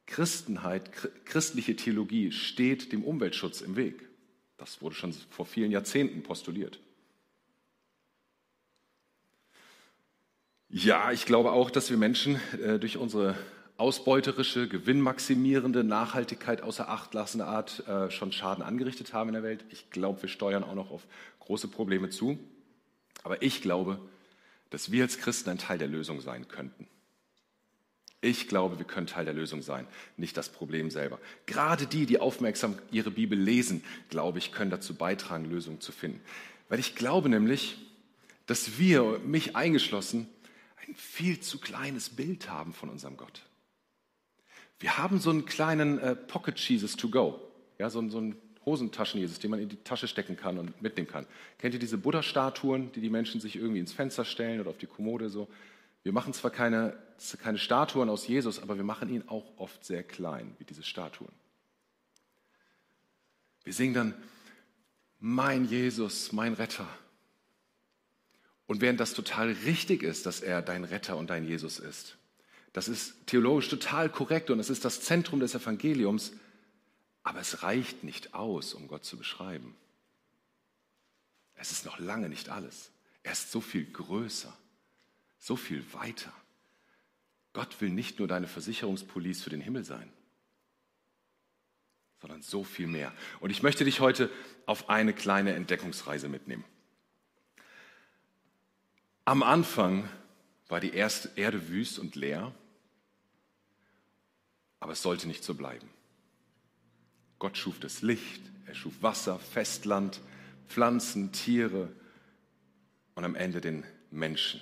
Christenheit, 0.06 0.92
christliche 1.26 1.76
Theologie 1.76 2.32
steht 2.32 2.92
dem 2.92 3.04
Umweltschutz 3.04 3.62
im 3.62 3.76
Weg. 3.76 4.10
Das 4.58 4.82
wurde 4.82 4.96
schon 4.96 5.14
vor 5.30 5.46
vielen 5.46 5.72
Jahrzehnten 5.72 6.24
postuliert. 6.24 6.80
Ja, 10.72 11.12
ich 11.12 11.26
glaube 11.26 11.52
auch, 11.52 11.72
dass 11.72 11.90
wir 11.90 11.98
Menschen 11.98 12.40
äh, 12.64 12.78
durch 12.78 12.98
unsere 12.98 13.36
ausbeuterische, 13.78 14.68
gewinnmaximierende, 14.68 15.84
Nachhaltigkeit 15.84 16.62
außer 16.62 16.90
Acht 16.90 17.12
lassende 17.16 17.48
Art 17.48 17.88
äh, 17.88 18.12
schon 18.12 18.32
Schaden 18.32 18.64
angerichtet 18.64 19.12
haben 19.12 19.30
in 19.30 19.34
der 19.34 19.42
Welt. 19.42 19.66
Ich 19.72 19.90
glaube, 19.90 20.22
wir 20.22 20.30
steuern 20.30 20.64
auch 20.64 20.76
noch 20.76 20.92
auf 20.92 21.08
große 21.40 21.70
Probleme 21.70 22.12
zu. 22.12 22.38
Aber 23.24 23.42
ich 23.42 23.64
glaube, 23.64 24.00
dass 24.70 24.92
wir 24.92 25.02
als 25.02 25.18
Christen 25.18 25.50
ein 25.50 25.58
Teil 25.58 25.80
der 25.80 25.88
Lösung 25.88 26.22
sein 26.22 26.48
könnten. 26.48 26.88
Ich 28.22 28.48
glaube, 28.48 28.78
wir 28.78 28.86
können 28.86 29.08
Teil 29.08 29.26
der 29.26 29.34
Lösung 29.34 29.64
sein, 29.64 29.88
nicht 30.18 30.38
das 30.38 30.50
Problem 30.50 30.92
selber. 30.92 31.18
Gerade 31.48 31.88
die, 31.88 32.06
die 32.06 32.20
aufmerksam 32.20 32.78
ihre 32.92 33.10
Bibel 33.10 33.40
lesen, 33.40 33.84
glaube 34.10 34.38
ich, 34.38 34.52
können 34.52 34.70
dazu 34.70 34.94
beitragen, 34.94 35.46
Lösungen 35.46 35.82
zu 35.82 35.92
finden. 35.92 36.22
Weil 36.68 36.80
ich 36.80 36.94
glaube 36.94 37.28
nämlich, 37.28 37.78
dass 38.46 38.78
wir, 38.78 39.20
mich 39.26 39.56
eingeschlossen, 39.56 40.28
ein 40.90 40.96
viel 40.96 41.40
zu 41.40 41.60
kleines 41.60 42.10
Bild 42.10 42.50
haben 42.50 42.74
von 42.74 42.90
unserem 42.90 43.18
Gott. 43.18 43.44
Wir 44.80 44.98
haben 44.98 45.20
so 45.20 45.30
einen 45.30 45.46
kleinen 45.46 46.00
äh, 46.00 46.16
Pocket 46.16 46.58
Jesus 46.58 46.96
to 46.96 47.10
go, 47.10 47.40
ja, 47.78 47.90
so, 47.90 48.08
so 48.10 48.18
einen 48.18 48.36
Hosentaschen-Jesus, 48.66 49.40
den 49.40 49.52
man 49.52 49.60
in 49.60 49.70
die 49.70 49.78
Tasche 49.78 50.08
stecken 50.08 50.36
kann 50.36 50.58
und 50.58 50.82
mitnehmen 50.82 51.08
kann. 51.08 51.26
Kennt 51.58 51.74
ihr 51.74 51.80
diese 51.80 51.98
Buddha-Statuen, 51.98 52.92
die 52.94 53.02
die 53.02 53.10
Menschen 53.10 53.42
sich 53.42 53.56
irgendwie 53.56 53.80
ins 53.80 53.94
Fenster 53.94 54.26
stellen 54.26 54.60
oder 54.60 54.70
auf 54.70 54.78
die 54.78 54.88
Kommode 54.88 55.30
so? 55.30 55.48
Wir 56.04 56.14
machen 56.14 56.34
zwar 56.34 56.52
keine, 56.52 56.98
keine 57.42 57.58
Statuen 57.58 58.10
aus 58.10 58.28
Jesus, 58.28 58.62
aber 58.62 58.78
wir 58.78 58.84
machen 58.84 59.10
ihn 59.10 59.28
auch 59.28 59.46
oft 59.58 59.84
sehr 59.84 60.04
klein, 60.04 60.56
wie 60.60 60.64
diese 60.64 60.84
Statuen. 60.84 61.32
Wir 63.64 63.74
singen 63.74 63.94
dann, 63.94 64.14
mein 65.20 65.66
Jesus, 65.66 66.32
mein 66.32 66.54
Retter, 66.54 66.88
und 68.70 68.82
während 68.82 69.00
das 69.00 69.16
total 69.16 69.52
richtig 69.66 70.04
ist, 70.04 70.28
dass 70.28 70.42
er 70.42 70.62
dein 70.62 70.84
Retter 70.84 71.18
und 71.18 71.32
dein 71.32 71.44
Jesus 71.44 71.80
ist, 71.80 72.18
Das 72.72 72.88
ist 72.88 73.26
theologisch 73.26 73.68
total 73.68 74.10
korrekt 74.10 74.52
und 74.52 74.60
es 74.60 74.70
ist 74.70 74.86
das 74.86 75.02
Zentrum 75.02 75.40
des 75.40 75.56
Evangeliums, 75.56 76.34
aber 77.24 77.40
es 77.40 77.64
reicht 77.64 78.04
nicht 78.04 78.36
aus, 78.36 78.76
um 78.76 78.88
Gott 78.88 79.04
zu 79.04 79.18
beschreiben. 79.18 79.76
Es 81.56 81.72
ist 81.72 81.84
noch 81.84 81.98
lange 81.98 82.30
nicht 82.30 82.50
alles. 82.50 82.92
Er 83.24 83.32
ist 83.32 83.52
so 83.52 83.60
viel 83.60 83.86
größer, 83.86 84.56
so 85.40 85.56
viel 85.56 85.84
weiter. 85.94 86.32
Gott 87.54 87.82
will 87.82 87.90
nicht 87.90 88.20
nur 88.20 88.28
deine 88.28 88.48
Versicherungspolice 88.48 89.42
für 89.42 89.50
den 89.50 89.62
Himmel 89.62 89.84
sein, 89.84 90.14
sondern 92.22 92.44
so 92.44 92.64
viel 92.64 92.86
mehr. 92.86 93.12
Und 93.40 93.50
ich 93.50 93.64
möchte 93.64 93.84
dich 93.84 94.00
heute 94.00 94.30
auf 94.68 94.90
eine 94.90 95.14
kleine 95.14 95.56
Entdeckungsreise 95.56 96.30
mitnehmen. 96.30 96.66
Am 99.30 99.44
Anfang 99.44 100.10
war 100.70 100.80
die 100.80 100.92
erste 100.92 101.30
Erde 101.36 101.70
wüst 101.70 102.00
und 102.00 102.16
leer, 102.16 102.52
aber 104.80 104.94
es 104.94 105.04
sollte 105.04 105.28
nicht 105.28 105.44
so 105.44 105.54
bleiben. 105.54 105.88
Gott 107.38 107.56
schuf 107.56 107.80
das 107.80 108.02
Licht, 108.02 108.42
er 108.66 108.74
schuf 108.74 109.04
Wasser, 109.04 109.38
Festland, 109.38 110.20
Pflanzen, 110.68 111.32
Tiere 111.32 111.90
und 113.14 113.24
am 113.24 113.36
Ende 113.36 113.62
den 113.62 113.84
Menschen. 114.10 114.62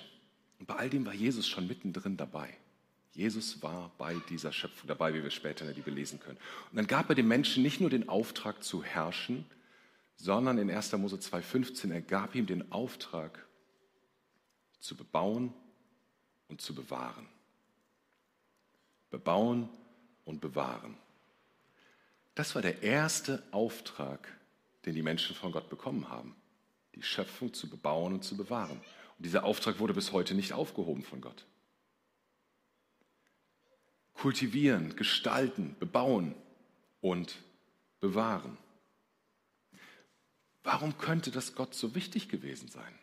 Und 0.58 0.66
bei 0.66 0.74
all 0.74 0.90
dem 0.90 1.06
war 1.06 1.14
Jesus 1.14 1.48
schon 1.48 1.66
mittendrin 1.66 2.18
dabei. 2.18 2.54
Jesus 3.14 3.62
war 3.62 3.90
bei 3.96 4.16
dieser 4.28 4.52
Schöpfung 4.52 4.86
dabei, 4.86 5.14
wie 5.14 5.22
wir 5.22 5.30
später 5.30 5.62
in 5.62 5.68
der 5.68 5.76
Bibel 5.76 5.94
lesen 5.94 6.20
können. 6.20 6.36
Und 6.70 6.76
dann 6.76 6.86
gab 6.86 7.08
er 7.08 7.14
dem 7.14 7.26
Menschen 7.26 7.62
nicht 7.62 7.80
nur 7.80 7.88
den 7.88 8.10
Auftrag 8.10 8.62
zu 8.62 8.84
herrschen, 8.84 9.46
sondern 10.16 10.58
in 10.58 10.70
1. 10.70 10.92
Mose 10.92 11.16
2,15, 11.16 11.90
er 11.90 12.02
gab 12.02 12.34
ihm 12.34 12.44
den 12.44 12.70
Auftrag 12.70 13.47
zu 14.80 14.96
bebauen 14.96 15.52
und 16.48 16.60
zu 16.60 16.74
bewahren. 16.74 17.26
Bebauen 19.10 19.68
und 20.24 20.40
bewahren. 20.40 20.96
Das 22.34 22.54
war 22.54 22.62
der 22.62 22.82
erste 22.82 23.42
Auftrag, 23.50 24.28
den 24.84 24.94
die 24.94 25.02
Menschen 25.02 25.34
von 25.34 25.50
Gott 25.52 25.68
bekommen 25.68 26.08
haben, 26.08 26.36
die 26.94 27.02
Schöpfung 27.02 27.52
zu 27.52 27.68
bebauen 27.68 28.14
und 28.14 28.24
zu 28.24 28.36
bewahren. 28.36 28.78
Und 29.18 29.24
dieser 29.24 29.44
Auftrag 29.44 29.80
wurde 29.80 29.94
bis 29.94 30.12
heute 30.12 30.34
nicht 30.34 30.52
aufgehoben 30.52 31.02
von 31.02 31.20
Gott. 31.20 31.44
Kultivieren, 34.14 34.94
gestalten, 34.96 35.76
bebauen 35.78 36.34
und 37.00 37.36
bewahren. 38.00 38.56
Warum 40.62 40.98
könnte 40.98 41.30
das 41.30 41.54
Gott 41.54 41.74
so 41.74 41.94
wichtig 41.94 42.28
gewesen 42.28 42.68
sein? 42.68 42.98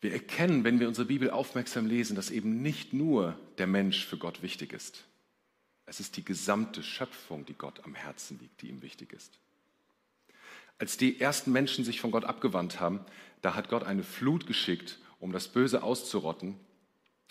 Wir 0.00 0.12
erkennen, 0.12 0.64
wenn 0.64 0.80
wir 0.80 0.88
unsere 0.88 1.06
Bibel 1.06 1.30
aufmerksam 1.30 1.86
lesen, 1.86 2.16
dass 2.16 2.30
eben 2.30 2.62
nicht 2.62 2.92
nur 2.94 3.38
der 3.58 3.66
Mensch 3.66 4.06
für 4.06 4.16
Gott 4.16 4.42
wichtig 4.42 4.72
ist. 4.72 5.04
Es 5.84 6.00
ist 6.00 6.16
die 6.16 6.24
gesamte 6.24 6.82
Schöpfung, 6.82 7.44
die 7.44 7.54
Gott 7.54 7.84
am 7.84 7.94
Herzen 7.94 8.38
liegt, 8.40 8.62
die 8.62 8.68
ihm 8.68 8.80
wichtig 8.80 9.12
ist. 9.12 9.38
Als 10.78 10.96
die 10.96 11.20
ersten 11.20 11.52
Menschen 11.52 11.84
sich 11.84 12.00
von 12.00 12.10
Gott 12.10 12.24
abgewandt 12.24 12.80
haben, 12.80 13.00
da 13.42 13.54
hat 13.54 13.68
Gott 13.68 13.82
eine 13.82 14.02
Flut 14.02 14.46
geschickt, 14.46 14.98
um 15.18 15.32
das 15.32 15.48
Böse 15.48 15.82
auszurotten. 15.82 16.56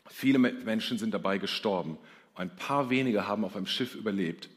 Viele 0.07 0.37
Menschen 0.37 0.99
sind 0.99 1.13
dabei 1.13 1.39
gestorben. 1.39 1.97
Ein 2.35 2.55
paar 2.55 2.91
wenige 2.91 3.27
haben 3.27 3.45
auf 3.45 3.55
einem 3.55 3.65
Schiff 3.65 3.95
überlebt. 3.95 4.49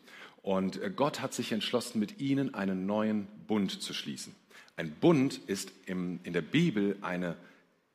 Und 0.42 0.80
Gott 0.96 1.20
hat 1.20 1.32
sich 1.32 1.52
entschlossen, 1.52 2.00
mit 2.00 2.20
ihnen 2.20 2.52
einen 2.54 2.84
neuen 2.84 3.26
Bund 3.46 3.80
zu 3.80 3.94
schließen. 3.94 4.34
Ein 4.76 4.90
Bund 4.90 5.40
ist 5.46 5.72
in 5.86 6.20
der 6.24 6.42
Bibel 6.42 6.98
eine 7.00 7.36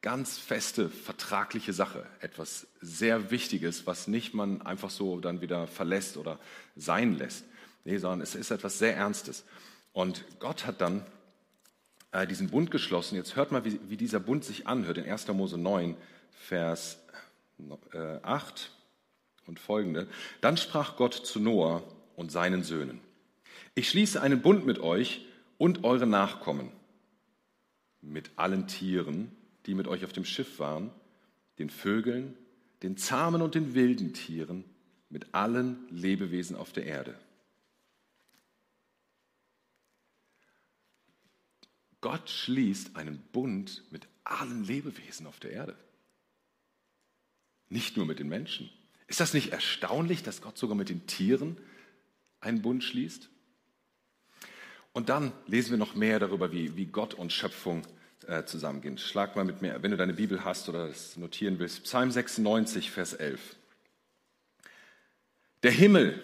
ganz 0.02 0.38
feste 0.38 0.90
vertragliche 0.90 1.74
Sache, 1.74 2.06
etwas 2.20 2.68
sehr 2.82 3.32
Wichtiges, 3.32 3.88
was 3.88 4.08
nicht 4.08 4.34
man 4.34 4.62
einfach 4.62 4.90
so 4.90 5.20
dann 5.20 5.42
wieder 5.42 5.68
verlässt 5.68 6.18
oder 6.18 6.40
sein 6.76 7.18
lässt. 7.18 7.46
Nee, 7.84 7.98
sondern 7.98 8.22
es 8.22 8.36
ist 8.36 8.52
etwas 8.52 8.80
sehr 8.80 8.96
Ernstes. 8.96 9.44
Und 9.94 10.26
Gott 10.40 10.66
hat 10.66 10.82
dann 10.82 11.06
äh, 12.12 12.28
diesen 12.28 12.50
Bund 12.50 12.70
geschlossen. 12.70 13.16
Jetzt 13.16 13.36
hört 13.36 13.52
mal, 13.52 13.66
wie, 13.66 13.80
wie, 13.90 13.98
dieser 13.98 14.20
Bund 14.20 14.44
sich 14.44 14.68
anhört 14.68 14.98
in 14.98 15.10
1. 15.10 15.28
Mose 15.30 15.58
9, 15.58 15.96
Vers 16.32 17.00
äh, 17.94 18.20
8 18.22 18.72
und 19.46 19.60
folgende. 19.60 20.08
Dann 20.42 20.58
sprach 20.58 20.98
Gott 20.98 21.14
zu 21.14 21.40
Noah 21.40 21.84
und 22.16 22.32
seinen 22.32 22.64
Söhnen. 22.64 23.00
Ich 23.74 23.90
schließe 23.90 24.22
einen 24.22 24.42
Bund 24.42 24.66
mit 24.66 24.80
euch 24.80 25.26
und 25.58 25.84
euren 25.84 26.10
Nachkommen, 26.10 26.72
mit 28.02 28.32
allen 28.36 28.68
Tieren, 28.68 29.37
die 29.68 29.76
mit 29.76 29.88
euch 29.88 30.06
auf 30.06 30.14
dem 30.14 30.26
Schiff 30.26 30.60
waren, 30.60 30.92
den 31.60 31.70
Vögeln, 31.70 32.36
den 32.82 32.98
zahmen 32.98 33.42
und 33.42 33.54
den 33.54 33.76
wilden 33.76 34.14
Tieren, 34.14 34.64
mit 35.10 35.34
allen 35.34 35.88
Lebewesen 35.90 36.56
auf 36.56 36.72
der 36.72 36.86
Erde. 36.86 37.18
Gott 42.02 42.30
schließt 42.30 42.96
einen 42.96 43.20
Bund 43.32 43.84
mit 43.92 44.08
allen 44.24 44.64
Lebewesen 44.64 45.28
auf 45.28 45.40
der 45.40 45.52
Erde. 45.52 45.78
Nicht 47.70 47.98
nur 47.98 48.06
mit 48.06 48.20
den 48.20 48.30
Menschen. 48.30 48.70
Ist 49.08 49.20
das 49.20 49.34
nicht 49.34 49.52
erstaunlich, 49.52 50.24
dass 50.24 50.42
Gott 50.42 50.58
sogar 50.58 50.76
mit 50.76 50.90
den 50.90 51.08
Tieren 51.08 51.58
einen 52.40 52.62
Bund 52.62 52.84
schließt? 52.84 53.30
Und 54.94 55.10
dann 55.10 55.32
lesen 55.48 55.72
wir 55.72 55.78
noch 55.78 55.96
mehr 55.96 56.20
darüber, 56.20 56.52
wie, 56.52 56.76
wie 56.76 56.86
Gott 56.86 57.14
und 57.14 57.34
Schöpfung 57.34 57.86
äh, 58.28 58.46
zusammengehen. 58.46 58.98
Schlag 58.98 59.36
mal 59.36 59.46
mit 59.46 59.62
mir, 59.62 59.82
wenn 59.82 59.92
du 59.92 59.98
deine 59.98 60.14
Bibel 60.14 60.44
hast 60.44 60.70
oder 60.70 60.90
es 60.90 61.18
notieren 61.18 61.60
willst. 61.60 61.84
Psalm 61.84 62.12
96, 62.12 62.92
Vers 62.92 63.14
11. 63.14 63.56
Der 65.64 65.72
Himmel, 65.72 66.22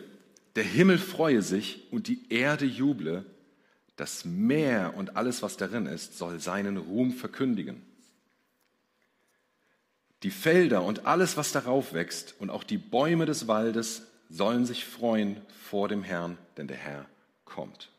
der 0.55 0.63
Himmel 0.63 0.97
freue 0.97 1.41
sich 1.41 1.91
und 1.91 2.07
die 2.07 2.31
Erde 2.31 2.65
juble. 2.65 3.25
Das 3.95 4.25
Meer 4.25 4.93
und 4.95 5.15
alles, 5.15 5.43
was 5.43 5.57
darin 5.57 5.85
ist, 5.85 6.17
soll 6.17 6.39
seinen 6.39 6.77
Ruhm 6.77 7.11
verkündigen. 7.11 7.81
Die 10.23 10.31
Felder 10.31 10.83
und 10.83 11.05
alles, 11.05 11.37
was 11.37 11.51
darauf 11.51 11.93
wächst, 11.93 12.35
und 12.39 12.49
auch 12.49 12.63
die 12.63 12.77
Bäume 12.77 13.25
des 13.25 13.47
Waldes 13.47 14.03
sollen 14.29 14.65
sich 14.65 14.85
freuen 14.85 15.39
vor 15.69 15.89
dem 15.89 16.01
Herrn, 16.01 16.37
denn 16.57 16.67
der 16.67 16.77
Herr 16.77 17.05
kommt. 17.45 17.92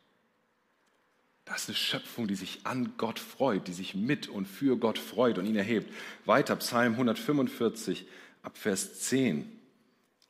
Das 1.45 1.63
ist 1.63 1.69
eine 1.69 1.77
Schöpfung, 1.77 2.27
die 2.27 2.37
sich 2.37 2.65
an 2.65 2.95
Gott 2.97 3.19
freut, 3.19 3.69
die 3.69 3.73
sich 3.73 3.95
mit 3.95 4.29
und 4.29 4.47
für 4.47 4.79
Gott 4.79 4.99
freut 4.99 5.37
und 5.37 5.47
ihn 5.47 5.57
erhebt. 5.57 5.93
Weiter, 6.25 6.57
Psalm 6.57 6.93
145, 6.93 8.07
ab 8.43 8.57
Vers 8.57 9.01
10. 9.01 9.51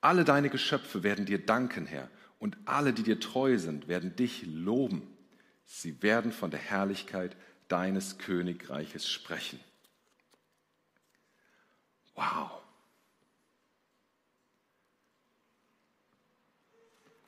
Alle 0.01 0.25
deine 0.25 0.51
Geschöpfe 0.51 1.03
werden 1.03 1.25
dir 1.25 1.39
danken, 1.39 1.87
Herr, 1.87 2.11
und 2.41 2.57
alle, 2.65 2.93
die 2.93 3.05
dir 3.05 3.21
treu 3.21 3.59
sind, 3.59 3.87
werden 3.87 4.17
dich 4.17 4.45
loben. 4.45 5.03
Sie 5.67 6.03
werden 6.03 6.33
von 6.33 6.51
der 6.51 6.61
Herrlichkeit 6.61 7.37
deines 7.69 8.19
Königreiches 8.19 9.09
sprechen. 9.09 9.61
Wow. 12.15 12.51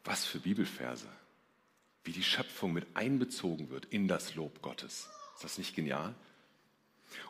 Was 0.04 0.24
für 0.24 0.38
Bibelverse 0.38 1.08
wie 2.06 2.12
die 2.12 2.22
Schöpfung 2.22 2.72
mit 2.72 2.86
einbezogen 2.94 3.70
wird 3.70 3.86
in 3.86 4.08
das 4.08 4.34
Lob 4.34 4.62
Gottes. 4.62 5.08
Ist 5.34 5.44
das 5.44 5.58
nicht 5.58 5.74
genial? 5.74 6.14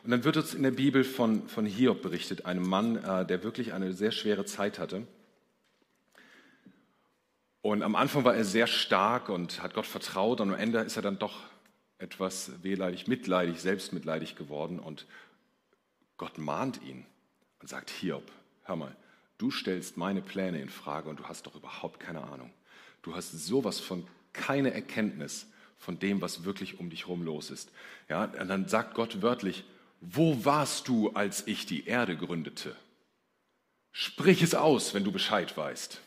Und 0.03 0.11
dann 0.11 0.23
wird 0.23 0.37
uns 0.37 0.53
in 0.53 0.63
der 0.63 0.71
Bibel 0.71 1.03
von, 1.03 1.47
von 1.49 1.65
Hiob 1.65 2.01
berichtet, 2.01 2.45
einem 2.45 2.67
Mann, 2.67 2.97
äh, 3.03 3.25
der 3.25 3.43
wirklich 3.43 3.73
eine 3.73 3.93
sehr 3.93 4.11
schwere 4.11 4.45
Zeit 4.45 4.79
hatte. 4.79 5.05
Und 7.61 7.83
am 7.83 7.95
Anfang 7.95 8.23
war 8.23 8.35
er 8.35 8.45
sehr 8.45 8.67
stark 8.67 9.29
und 9.29 9.61
hat 9.61 9.73
Gott 9.73 9.85
vertraut 9.85 10.39
und 10.41 10.53
am 10.53 10.59
Ende 10.59 10.79
ist 10.79 10.95
er 10.95 11.01
dann 11.01 11.19
doch 11.19 11.41
etwas 11.97 12.63
wehleidig, 12.63 13.07
mitleidig, 13.07 13.59
selbstmitleidig 13.59 14.35
geworden 14.35 14.79
und 14.79 15.05
Gott 16.17 16.37
mahnt 16.37 16.81
ihn 16.83 17.05
und 17.59 17.67
sagt, 17.67 17.89
Hiob, 17.89 18.23
hör 18.63 18.75
mal, 18.75 18.95
du 19.37 19.51
stellst 19.51 19.97
meine 19.97 20.21
Pläne 20.21 20.61
in 20.61 20.69
Frage 20.69 21.09
und 21.09 21.19
du 21.19 21.25
hast 21.25 21.45
doch 21.45 21.55
überhaupt 21.55 21.99
keine 21.99 22.23
Ahnung. 22.23 22.51
Du 23.01 23.15
hast 23.15 23.31
sowas 23.31 23.79
von 23.79 24.07
keine 24.37 24.73
Erkenntnis 24.73 25.47
von 25.77 25.99
dem, 25.99 26.21
was 26.21 26.45
wirklich 26.45 26.79
um 26.79 26.89
dich 26.89 27.01
herum 27.01 27.23
los 27.23 27.51
ist. 27.51 27.71
Ja, 28.09 28.25
und 28.25 28.47
dann 28.47 28.67
sagt 28.67 28.93
Gott 28.93 29.21
wörtlich, 29.21 29.63
wo 30.01 30.45
warst 30.45 30.87
du, 30.87 31.09
als 31.11 31.45
ich 31.47 31.65
die 31.65 31.85
Erde 31.85 32.15
gründete? 32.15 32.75
Sprich 33.91 34.41
es 34.41 34.53
aus, 34.53 34.93
wenn 34.93 35.03
du 35.03 35.11
Bescheid 35.11 35.55
weißt. 35.57 36.01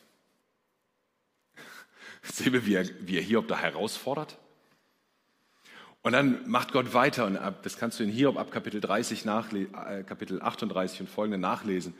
Sehen 2.22 2.52
wir, 2.52 2.66
wie 2.66 2.74
er, 2.74 2.86
wie 3.00 3.16
er 3.16 3.22
Hiob 3.22 3.48
da 3.48 3.58
herausfordert? 3.58 4.38
Und 6.02 6.12
dann 6.12 6.48
macht 6.48 6.72
Gott 6.72 6.94
weiter, 6.94 7.26
und 7.26 7.38
das 7.62 7.76
kannst 7.76 8.00
du 8.00 8.04
in 8.04 8.10
Hiob 8.10 8.38
ab 8.38 8.50
Kapitel 8.50 8.80
30 8.80 9.26
äh, 9.26 10.02
Kapitel 10.04 10.40
38 10.40 11.00
und 11.00 11.10
folgende 11.10 11.36
nachlesen. 11.36 11.94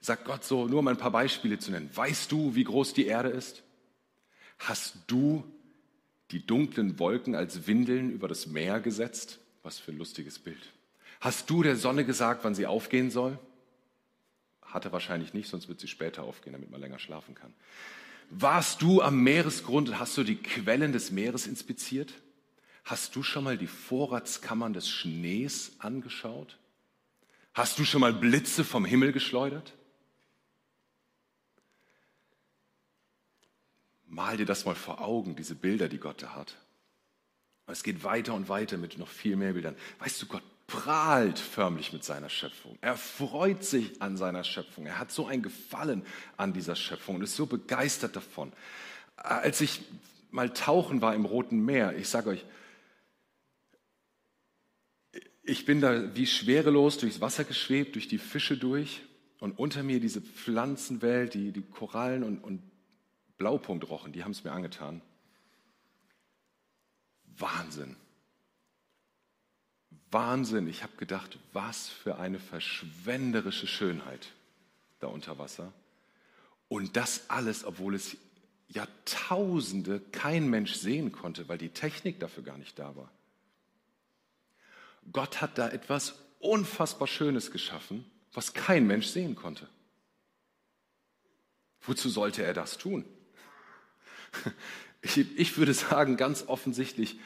Sagt 0.00 0.24
Gott 0.24 0.44
so, 0.44 0.66
nur 0.66 0.78
um 0.78 0.88
ein 0.88 0.96
paar 0.96 1.10
Beispiele 1.10 1.58
zu 1.58 1.72
nennen. 1.72 1.90
Weißt 1.92 2.30
du, 2.30 2.54
wie 2.54 2.64
groß 2.64 2.94
die 2.94 3.06
Erde 3.06 3.30
ist? 3.30 3.62
Hast 4.58 4.98
du 5.08 5.44
die 6.30 6.46
dunklen 6.46 6.98
Wolken 6.98 7.34
als 7.34 7.66
Windeln 7.66 8.10
über 8.10 8.28
das 8.28 8.46
Meer 8.46 8.80
gesetzt. 8.80 9.38
Was 9.62 9.78
für 9.78 9.92
ein 9.92 9.98
lustiges 9.98 10.38
Bild. 10.38 10.72
Hast 11.20 11.50
du 11.50 11.62
der 11.62 11.76
Sonne 11.76 12.04
gesagt, 12.04 12.44
wann 12.44 12.54
sie 12.54 12.66
aufgehen 12.66 13.10
soll? 13.10 13.38
Hat 14.62 14.84
er 14.84 14.92
wahrscheinlich 14.92 15.34
nicht, 15.34 15.48
sonst 15.48 15.68
wird 15.68 15.80
sie 15.80 15.88
später 15.88 16.22
aufgehen, 16.22 16.52
damit 16.52 16.70
man 16.70 16.80
länger 16.80 16.98
schlafen 16.98 17.34
kann. 17.34 17.52
Warst 18.30 18.80
du 18.80 19.02
am 19.02 19.22
Meeresgrund 19.22 19.88
und 19.88 19.98
hast 19.98 20.16
du 20.16 20.22
die 20.22 20.36
Quellen 20.36 20.92
des 20.92 21.10
Meeres 21.10 21.46
inspiziert? 21.46 22.14
Hast 22.84 23.16
du 23.16 23.22
schon 23.22 23.44
mal 23.44 23.58
die 23.58 23.66
Vorratskammern 23.66 24.72
des 24.72 24.88
Schnees 24.88 25.72
angeschaut? 25.78 26.56
Hast 27.52 27.78
du 27.78 27.84
schon 27.84 28.00
mal 28.00 28.12
Blitze 28.12 28.64
vom 28.64 28.84
Himmel 28.84 29.12
geschleudert? 29.12 29.74
Mal 34.10 34.36
dir 34.36 34.44
das 34.44 34.64
mal 34.64 34.74
vor 34.74 35.00
Augen, 35.00 35.36
diese 35.36 35.54
Bilder, 35.54 35.88
die 35.88 35.98
Gott 35.98 36.20
da 36.20 36.34
hat. 36.34 36.56
Es 37.68 37.84
geht 37.84 38.02
weiter 38.02 38.34
und 38.34 38.48
weiter 38.48 38.76
mit 38.76 38.98
noch 38.98 39.06
viel 39.06 39.36
mehr 39.36 39.52
Bildern. 39.52 39.76
Weißt 40.00 40.20
du, 40.20 40.26
Gott 40.26 40.42
prahlt 40.66 41.38
förmlich 41.38 41.92
mit 41.92 42.02
seiner 42.02 42.28
Schöpfung. 42.28 42.76
Er 42.80 42.96
freut 42.96 43.62
sich 43.62 44.02
an 44.02 44.16
seiner 44.16 44.42
Schöpfung. 44.42 44.84
Er 44.84 44.98
hat 44.98 45.12
so 45.12 45.26
ein 45.26 45.42
Gefallen 45.42 46.04
an 46.36 46.52
dieser 46.52 46.74
Schöpfung 46.74 47.16
und 47.16 47.22
ist 47.22 47.36
so 47.36 47.46
begeistert 47.46 48.16
davon. 48.16 48.52
Als 49.14 49.60
ich 49.60 49.80
mal 50.32 50.52
tauchen 50.52 51.02
war 51.02 51.14
im 51.14 51.24
Roten 51.24 51.64
Meer, 51.64 51.96
ich 51.96 52.08
sage 52.08 52.30
euch, 52.30 52.44
ich 55.44 55.64
bin 55.66 55.80
da 55.80 56.16
wie 56.16 56.26
schwerelos 56.26 56.98
durchs 56.98 57.20
Wasser 57.20 57.44
geschwebt, 57.44 57.94
durch 57.94 58.08
die 58.08 58.18
Fische 58.18 58.56
durch 58.56 59.02
und 59.38 59.56
unter 59.56 59.84
mir 59.84 60.00
diese 60.00 60.20
Pflanzenwelt, 60.20 61.34
die, 61.34 61.52
die 61.52 61.62
Korallen 61.62 62.24
und, 62.24 62.42
und 62.42 62.69
Blaupunktrochen, 63.40 64.12
die 64.12 64.22
haben 64.22 64.32
es 64.32 64.44
mir 64.44 64.52
angetan. 64.52 65.00
Wahnsinn. 67.24 67.96
Wahnsinn. 70.10 70.68
Ich 70.68 70.82
habe 70.82 70.94
gedacht, 70.98 71.38
was 71.54 71.88
für 71.88 72.18
eine 72.18 72.38
verschwenderische 72.38 73.66
Schönheit 73.66 74.28
da 74.98 75.06
unter 75.06 75.38
Wasser. 75.38 75.72
Und 76.68 76.98
das 76.98 77.30
alles, 77.30 77.64
obwohl 77.64 77.94
es 77.94 78.18
Jahrtausende 78.68 80.00
kein 80.12 80.50
Mensch 80.50 80.74
sehen 80.74 81.10
konnte, 81.10 81.48
weil 81.48 81.56
die 81.56 81.70
Technik 81.70 82.20
dafür 82.20 82.42
gar 82.42 82.58
nicht 82.58 82.78
da 82.78 82.94
war. 82.94 83.10
Gott 85.12 85.40
hat 85.40 85.56
da 85.56 85.70
etwas 85.70 86.14
unfassbar 86.40 87.08
Schönes 87.08 87.50
geschaffen, 87.50 88.04
was 88.34 88.52
kein 88.52 88.86
Mensch 88.86 89.06
sehen 89.06 89.34
konnte. 89.34 89.66
Wozu 91.80 92.10
sollte 92.10 92.42
er 92.42 92.52
das 92.52 92.76
tun? 92.76 93.06
Ich, 95.02 95.16
ich 95.16 95.56
würde 95.56 95.72
sagen, 95.72 96.18
ganz 96.18 96.44
offensichtlich 96.46 97.18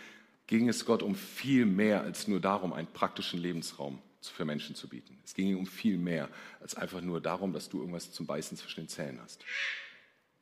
ging 0.47 0.69
es 0.69 0.85
Gott 0.85 1.03
um 1.03 1.17
viel 1.17 1.67
mehr 1.67 2.03
als 2.03 2.29
nur 2.29 2.39
darum, 2.39 2.73
einen 2.73 2.87
praktischen 2.87 3.41
Lebensraum 3.41 4.01
für 4.21 4.45
Menschen 4.45 4.75
zu 4.75 4.89
bieten. 4.89 5.19
Es 5.25 5.35
ging 5.35 5.49
ihm 5.49 5.59
um 5.59 5.67
viel 5.67 5.99
mehr 5.99 6.29
als 6.61 6.77
einfach 6.77 7.01
nur 7.01 7.21
darum, 7.21 7.53
dass 7.53 7.69
du 7.69 7.81
irgendwas 7.81 8.13
zum 8.13 8.27
Beißen 8.27 8.57
zwischen 8.57 8.83
den 8.83 8.89
Zähnen 8.89 9.21
hast 9.23 9.45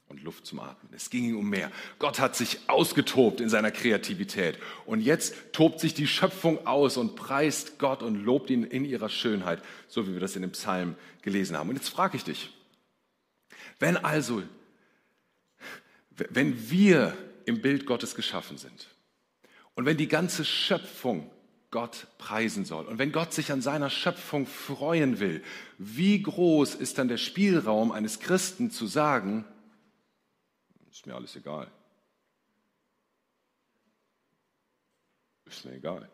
und 0.08 0.22
Luft 0.22 0.46
zum 0.46 0.60
Atmen. 0.60 0.92
Es 0.94 1.10
ging 1.10 1.24
ihm 1.24 1.38
um 1.38 1.48
mehr. 1.48 1.72
Gott 1.98 2.20
hat 2.20 2.36
sich 2.36 2.60
ausgetobt 2.68 3.40
in 3.40 3.48
seiner 3.48 3.70
Kreativität 3.70 4.58
und 4.84 5.00
jetzt 5.00 5.34
tobt 5.52 5.80
sich 5.80 5.94
die 5.94 6.06
Schöpfung 6.06 6.66
aus 6.66 6.96
und 6.96 7.16
preist 7.16 7.78
Gott 7.78 8.02
und 8.02 8.16
lobt 8.16 8.50
ihn 8.50 8.64
in 8.64 8.84
ihrer 8.84 9.08
Schönheit, 9.08 9.62
so 9.88 10.06
wie 10.06 10.12
wir 10.12 10.20
das 10.20 10.36
in 10.36 10.42
dem 10.42 10.52
Psalm 10.52 10.96
gelesen 11.22 11.56
haben. 11.56 11.70
Und 11.70 11.76
jetzt 11.76 11.88
frage 11.88 12.16
ich 12.16 12.24
dich, 12.24 12.50
wenn 13.78 13.96
also, 13.96 14.42
wenn 16.30 16.70
wir 16.70 17.16
im 17.44 17.60
Bild 17.60 17.86
Gottes 17.86 18.14
geschaffen 18.14 18.58
sind 18.58 18.88
und 19.74 19.86
wenn 19.86 19.96
die 19.96 20.08
ganze 20.08 20.44
Schöpfung 20.44 21.30
Gott 21.72 22.06
preisen 22.18 22.66
soll. 22.66 22.84
Und 22.84 22.98
wenn 22.98 23.12
Gott 23.12 23.32
sich 23.32 23.50
an 23.50 23.62
seiner 23.62 23.88
Schöpfung 23.88 24.46
freuen 24.46 25.20
will, 25.20 25.42
wie 25.78 26.22
groß 26.22 26.74
ist 26.74 26.98
dann 26.98 27.08
der 27.08 27.16
Spielraum 27.16 27.92
eines 27.92 28.20
Christen 28.20 28.70
zu 28.70 28.86
sagen, 28.86 29.46
ist 30.90 31.06
mir 31.06 31.14
alles 31.14 31.34
egal. 31.34 31.70
Ist 35.46 35.64
mir 35.64 35.72
egal. 35.72 36.08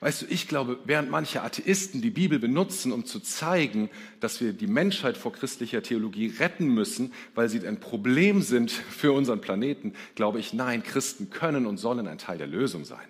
Weißt 0.00 0.22
du, 0.22 0.26
ich 0.26 0.48
glaube, 0.48 0.78
während 0.84 1.10
manche 1.10 1.42
Atheisten 1.42 2.00
die 2.00 2.10
Bibel 2.10 2.38
benutzen, 2.38 2.90
um 2.92 3.04
zu 3.04 3.20
zeigen, 3.20 3.90
dass 4.20 4.40
wir 4.40 4.54
die 4.54 4.66
Menschheit 4.66 5.18
vor 5.18 5.32
christlicher 5.32 5.82
Theologie 5.82 6.28
retten 6.38 6.68
müssen, 6.68 7.12
weil 7.34 7.48
sie 7.48 7.66
ein 7.66 7.80
Problem 7.80 8.40
sind 8.40 8.70
für 8.90 9.12
unseren 9.12 9.40
Planeten, 9.40 9.94
glaube 10.14 10.40
ich, 10.40 10.52
nein, 10.54 10.82
Christen 10.82 11.30
können 11.30 11.66
und 11.66 11.76
sollen 11.76 12.06
ein 12.06 12.18
Teil 12.18 12.38
der 12.38 12.46
Lösung 12.46 12.84
sein. 12.84 13.06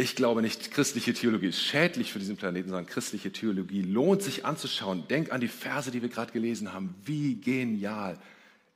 Ich 0.00 0.14
glaube 0.14 0.42
nicht, 0.42 0.70
christliche 0.70 1.12
Theologie 1.12 1.48
ist 1.48 1.60
schädlich 1.60 2.12
für 2.12 2.20
diesen 2.20 2.36
Planeten, 2.36 2.68
sondern 2.68 2.86
christliche 2.86 3.32
Theologie 3.32 3.82
lohnt 3.82 4.22
sich 4.22 4.44
anzuschauen. 4.44 5.08
Denk 5.08 5.32
an 5.32 5.40
die 5.40 5.48
Verse, 5.48 5.90
die 5.90 6.02
wir 6.02 6.08
gerade 6.08 6.32
gelesen 6.32 6.72
haben. 6.72 6.94
Wie 7.04 7.34
genial 7.40 8.16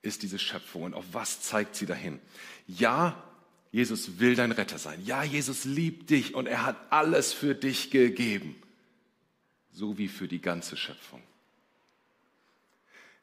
ist 0.02 0.22
diese 0.22 0.40
Schöpfung 0.40 0.82
und 0.82 0.94
auf 0.94 1.04
was 1.12 1.40
zeigt 1.40 1.76
sie 1.76 1.86
dahin? 1.86 2.18
Ja, 2.66 3.22
Jesus 3.72 4.20
will 4.20 4.36
dein 4.36 4.52
Retter 4.52 4.78
sein. 4.78 5.02
Ja, 5.04 5.24
Jesus 5.24 5.64
liebt 5.64 6.10
dich 6.10 6.34
und 6.34 6.46
er 6.46 6.64
hat 6.64 6.76
alles 6.90 7.32
für 7.32 7.54
dich 7.54 7.90
gegeben, 7.90 8.54
so 9.72 9.96
wie 9.96 10.08
für 10.08 10.28
die 10.28 10.42
ganze 10.42 10.76
Schöpfung. 10.76 11.22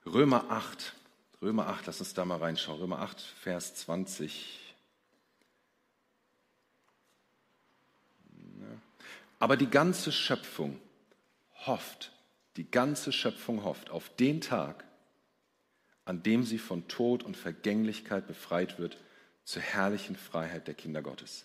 Römer 0.08 0.50
8, 0.50 0.96
Römer 1.44 1.68
8, 1.68 1.86
lass 1.86 2.00
uns 2.00 2.16
da 2.16 2.26
mal 2.26 2.40
reinschauen. 2.40 2.80
Römer 2.80 3.00
8, 3.00 3.22
Vers 3.22 3.76
20 3.76 4.60
Aber 9.40 9.56
die 9.56 9.70
ganze 9.70 10.12
Schöpfung 10.12 10.80
hofft, 11.66 12.12
die 12.58 12.70
ganze 12.70 13.14
Schöpfung 13.14 13.64
hofft 13.64 13.90
auf 13.90 14.10
den 14.18 14.42
Tag, 14.42 14.84
an 16.04 16.24
dem 16.24 16.44
sie 16.44 16.58
von 16.58 16.88
Tod 16.90 17.24
und 17.24 17.38
Vergänglichkeit 17.38 18.28
befreit 18.28 18.80
wird 18.80 18.98
zur 19.50 19.64
herrlichen 19.64 20.16
Freiheit 20.16 20.68
der 20.68 20.76
Kinder 20.76 21.02
Gottes. 21.02 21.44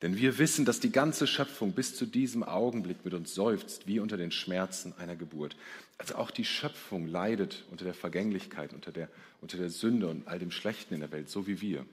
Denn 0.00 0.16
wir 0.16 0.38
wissen, 0.38 0.64
dass 0.64 0.80
die 0.80 0.90
ganze 0.90 1.26
Schöpfung 1.26 1.72
bis 1.72 1.94
zu 1.94 2.06
diesem 2.06 2.42
Augenblick 2.42 3.04
mit 3.04 3.12
uns 3.12 3.34
seufzt, 3.34 3.86
wie 3.86 4.00
unter 4.00 4.16
den 4.16 4.32
Schmerzen 4.32 4.94
einer 4.96 5.14
Geburt. 5.14 5.54
Also 5.98 6.14
auch 6.14 6.30
die 6.30 6.46
Schöpfung 6.46 7.06
leidet 7.06 7.64
unter 7.70 7.84
der 7.84 7.92
Vergänglichkeit, 7.92 8.72
unter 8.72 8.90
der, 8.90 9.10
unter 9.42 9.58
der 9.58 9.68
Sünde 9.68 10.08
und 10.08 10.26
all 10.26 10.38
dem 10.38 10.50
Schlechten 10.50 10.94
in 10.94 11.00
der 11.00 11.12
Welt, 11.12 11.28
so 11.28 11.46
wie 11.46 11.60
wir. 11.60 11.84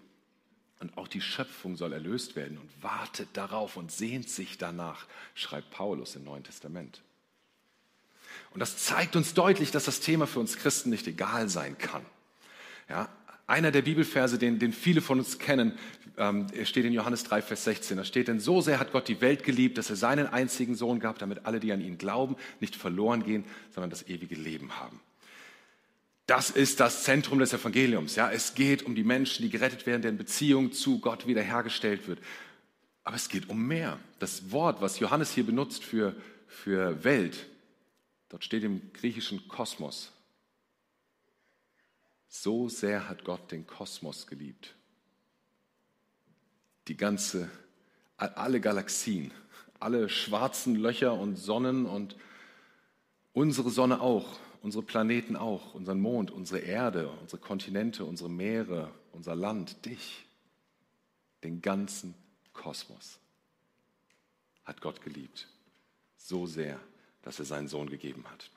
Und 0.79 0.97
auch 0.97 1.09
die 1.09 1.19
Schöpfung 1.19 1.75
soll 1.75 1.91
erlöst 1.91 2.37
werden 2.37 2.57
und 2.57 2.69
wartet 2.81 3.27
darauf 3.33 3.75
und 3.75 3.91
sehnt 3.91 4.29
sich 4.29 4.57
danach, 4.57 5.07
schreibt 5.35 5.71
Paulus 5.71 6.15
im 6.15 6.23
Neuen 6.23 6.45
Testament. 6.45 7.01
Und 8.51 8.61
das 8.61 8.77
zeigt 8.77 9.17
uns 9.17 9.33
deutlich, 9.33 9.71
dass 9.71 9.83
das 9.83 9.99
Thema 9.99 10.25
für 10.25 10.39
uns 10.39 10.55
Christen 10.55 10.89
nicht 10.89 11.05
egal 11.05 11.49
sein 11.49 11.77
kann. 11.77 12.05
Ja, 12.87 13.09
einer 13.49 13.71
der 13.71 13.81
Bibelverse, 13.81 14.37
den, 14.37 14.59
den 14.59 14.73
viele 14.73 15.01
von 15.01 15.19
uns 15.19 15.39
kennen, 15.39 15.73
ähm, 16.17 16.47
steht 16.63 16.85
in 16.85 16.93
Johannes 16.93 17.23
3, 17.23 17.41
Vers 17.41 17.63
16. 17.63 17.97
Da 17.97 18.03
steht, 18.03 18.27
denn 18.27 18.39
so 18.39 18.61
sehr 18.61 18.79
hat 18.79 18.91
Gott 18.91 19.07
die 19.07 19.21
Welt 19.21 19.43
geliebt, 19.43 19.77
dass 19.77 19.89
er 19.89 19.95
seinen 19.95 20.27
einzigen 20.27 20.75
Sohn 20.75 20.99
gab, 20.99 21.17
damit 21.19 21.45
alle, 21.45 21.59
die 21.59 21.71
an 21.71 21.81
ihn 21.81 21.97
glauben, 21.97 22.35
nicht 22.59 22.75
verloren 22.75 23.23
gehen, 23.23 23.45
sondern 23.73 23.89
das 23.89 24.07
ewige 24.07 24.35
Leben 24.35 24.79
haben. 24.79 24.99
Das 26.27 26.51
ist 26.51 26.79
das 26.79 27.03
Zentrum 27.03 27.39
des 27.39 27.53
Evangeliums. 27.53 28.15
Ja, 28.15 28.31
es 28.31 28.53
geht 28.53 28.83
um 28.83 28.93
die 28.93 29.03
Menschen, 29.03 29.41
die 29.41 29.49
gerettet 29.49 29.87
werden, 29.87 30.03
deren 30.03 30.17
Beziehung 30.17 30.71
zu 30.71 30.99
Gott 30.99 31.25
wiederhergestellt 31.25 32.07
wird. 32.07 32.19
Aber 33.03 33.15
es 33.15 33.29
geht 33.29 33.49
um 33.49 33.65
mehr. 33.65 33.97
Das 34.19 34.51
Wort, 34.51 34.79
was 34.79 34.99
Johannes 34.99 35.33
hier 35.33 35.43
benutzt 35.43 35.83
für, 35.83 36.15
für 36.47 37.03
Welt, 37.03 37.47
dort 38.29 38.43
steht 38.43 38.63
im 38.63 38.93
griechischen 38.93 39.47
Kosmos. 39.47 40.11
So 42.29 42.69
sehr 42.69 43.09
hat 43.09 43.25
Gott 43.25 43.51
den 43.51 43.67
Kosmos 43.67 44.25
geliebt. 44.27 44.75
Die 46.87 46.95
ganze, 46.95 47.49
alle 48.15 48.61
Galaxien, 48.61 49.31
alle 49.79 50.07
schwarzen 50.07 50.75
Löcher 50.75 51.13
und 51.13 51.35
Sonnen 51.35 51.85
und 51.85 52.15
unsere 53.33 53.69
Sonne 53.69 53.99
auch 53.99 54.39
unsere 54.61 54.83
Planeten 54.83 55.35
auch, 55.35 55.73
unseren 55.73 55.99
Mond, 55.99 56.31
unsere 56.31 56.59
Erde, 56.59 57.09
unsere 57.21 57.41
Kontinente, 57.41 58.05
unsere 58.05 58.29
Meere, 58.29 58.91
unser 59.11 59.35
Land, 59.35 59.85
dich, 59.85 60.25
den 61.43 61.61
ganzen 61.61 62.13
Kosmos 62.53 63.19
hat 64.65 64.81
Gott 64.81 65.01
geliebt. 65.01 65.47
So 66.17 66.45
sehr, 66.45 66.79
dass 67.21 67.39
er 67.39 67.45
seinen 67.45 67.67
Sohn 67.67 67.89
gegeben 67.89 68.25
hat. 68.29 68.51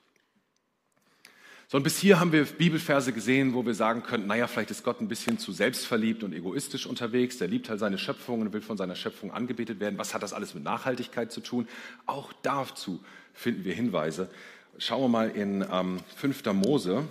So, 1.67 1.77
und 1.77 1.83
bis 1.83 1.97
hier 1.97 2.19
haben 2.19 2.31
wir 2.31 2.43
Bibelverse 2.45 3.13
gesehen, 3.13 3.53
wo 3.53 3.65
wir 3.65 3.73
sagen 3.73 4.03
könnten, 4.03 4.27
naja, 4.27 4.47
vielleicht 4.47 4.69
ist 4.71 4.83
Gott 4.83 5.01
ein 5.01 5.07
bisschen 5.07 5.39
zu 5.39 5.51
selbstverliebt 5.51 6.23
und 6.23 6.33
egoistisch 6.33 6.85
unterwegs. 6.85 7.37
Der 7.37 7.47
liebt 7.47 7.69
halt 7.69 7.79
seine 7.79 7.97
Schöpfung 7.97 8.41
und 8.41 8.53
will 8.53 8.61
von 8.61 8.77
seiner 8.77 8.95
Schöpfung 8.95 9.31
angebetet 9.31 9.79
werden. 9.79 9.97
Was 9.97 10.13
hat 10.13 10.23
das 10.23 10.33
alles 10.33 10.53
mit 10.53 10.63
Nachhaltigkeit 10.63 11.31
zu 11.31 11.41
tun? 11.41 11.67
Auch 12.05 12.31
dazu 12.43 13.03
finden 13.33 13.63
wir 13.63 13.73
Hinweise. 13.73 14.29
Schauen 14.77 15.01
wir 15.01 15.07
mal 15.07 15.29
in 15.29 15.65
ähm, 15.71 15.99
5. 16.17 16.45
Mose, 16.53 17.07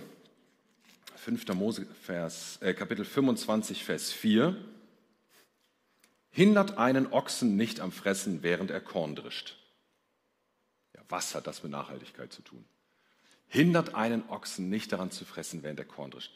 5. 1.15 1.47
Mose 1.53 1.85
Vers, 2.03 2.57
äh, 2.61 2.73
Kapitel 2.73 3.05
25, 3.05 3.83
Vers 3.83 4.11
4. 4.11 4.55
Hindert 6.31 6.77
einen 6.77 7.11
Ochsen 7.11 7.55
nicht 7.55 7.79
am 7.79 7.91
Fressen, 7.91 8.43
während 8.43 8.71
er 8.71 8.81
Korn 8.81 9.15
drischt. 9.15 9.55
Ja, 10.95 11.01
was 11.07 11.35
hat 11.35 11.47
das 11.47 11.63
mit 11.63 11.71
Nachhaltigkeit 11.71 12.33
zu 12.33 12.41
tun? 12.41 12.65
Hindert 13.53 13.93
einen 13.93 14.27
Ochsen 14.29 14.71
nicht 14.71 14.91
daran 14.91 15.11
zu 15.11 15.25
fressen, 15.25 15.61
während 15.61 15.77
er 15.77 15.85
Korn 15.85 16.09
drischt. 16.09 16.33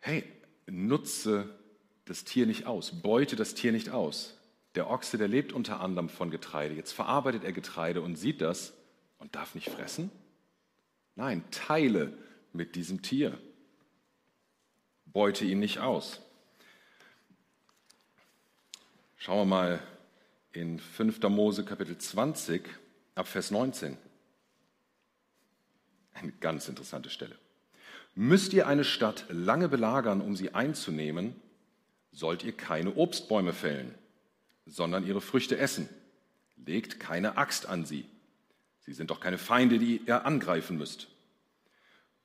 Hey, 0.00 0.30
nutze 0.66 1.58
das 2.04 2.24
Tier 2.24 2.44
nicht 2.44 2.66
aus, 2.66 3.00
beute 3.00 3.34
das 3.34 3.54
Tier 3.54 3.72
nicht 3.72 3.88
aus. 3.88 4.34
Der 4.74 4.90
Ochse, 4.90 5.16
der 5.16 5.26
lebt 5.26 5.54
unter 5.54 5.80
anderem 5.80 6.10
von 6.10 6.30
Getreide. 6.30 6.74
Jetzt 6.74 6.92
verarbeitet 6.92 7.44
er 7.44 7.52
Getreide 7.54 8.02
und 8.02 8.16
sieht 8.16 8.42
das 8.42 8.74
und 9.16 9.34
darf 9.36 9.54
nicht 9.54 9.70
fressen? 9.70 10.10
Nein, 11.14 11.42
teile 11.50 12.12
mit 12.52 12.74
diesem 12.76 13.00
Tier. 13.00 13.38
Beute 15.06 15.46
ihn 15.46 15.60
nicht 15.60 15.78
aus. 15.78 16.20
Schauen 19.16 19.38
wir 19.38 19.44
mal 19.46 19.82
in 20.52 20.78
5. 20.78 21.22
Mose 21.30 21.64
Kapitel 21.64 21.96
20 21.96 22.68
ab 23.14 23.26
Vers 23.28 23.50
19. 23.50 23.96
Eine 26.20 26.32
ganz 26.32 26.68
interessante 26.68 27.10
Stelle. 27.10 27.36
Müsst 28.14 28.54
ihr 28.54 28.66
eine 28.66 28.84
Stadt 28.84 29.26
lange 29.28 29.68
belagern, 29.68 30.22
um 30.22 30.34
sie 30.34 30.54
einzunehmen, 30.54 31.36
sollt 32.10 32.42
ihr 32.42 32.52
keine 32.52 32.96
Obstbäume 32.96 33.52
fällen, 33.52 33.94
sondern 34.64 35.06
ihre 35.06 35.20
Früchte 35.20 35.58
essen. 35.58 35.88
Legt 36.56 36.98
keine 36.98 37.36
Axt 37.36 37.66
an 37.68 37.84
sie. 37.84 38.06
Sie 38.80 38.94
sind 38.94 39.10
doch 39.10 39.20
keine 39.20 39.36
Feinde, 39.36 39.78
die 39.78 40.00
ihr 40.06 40.24
angreifen 40.24 40.78
müsst. 40.78 41.08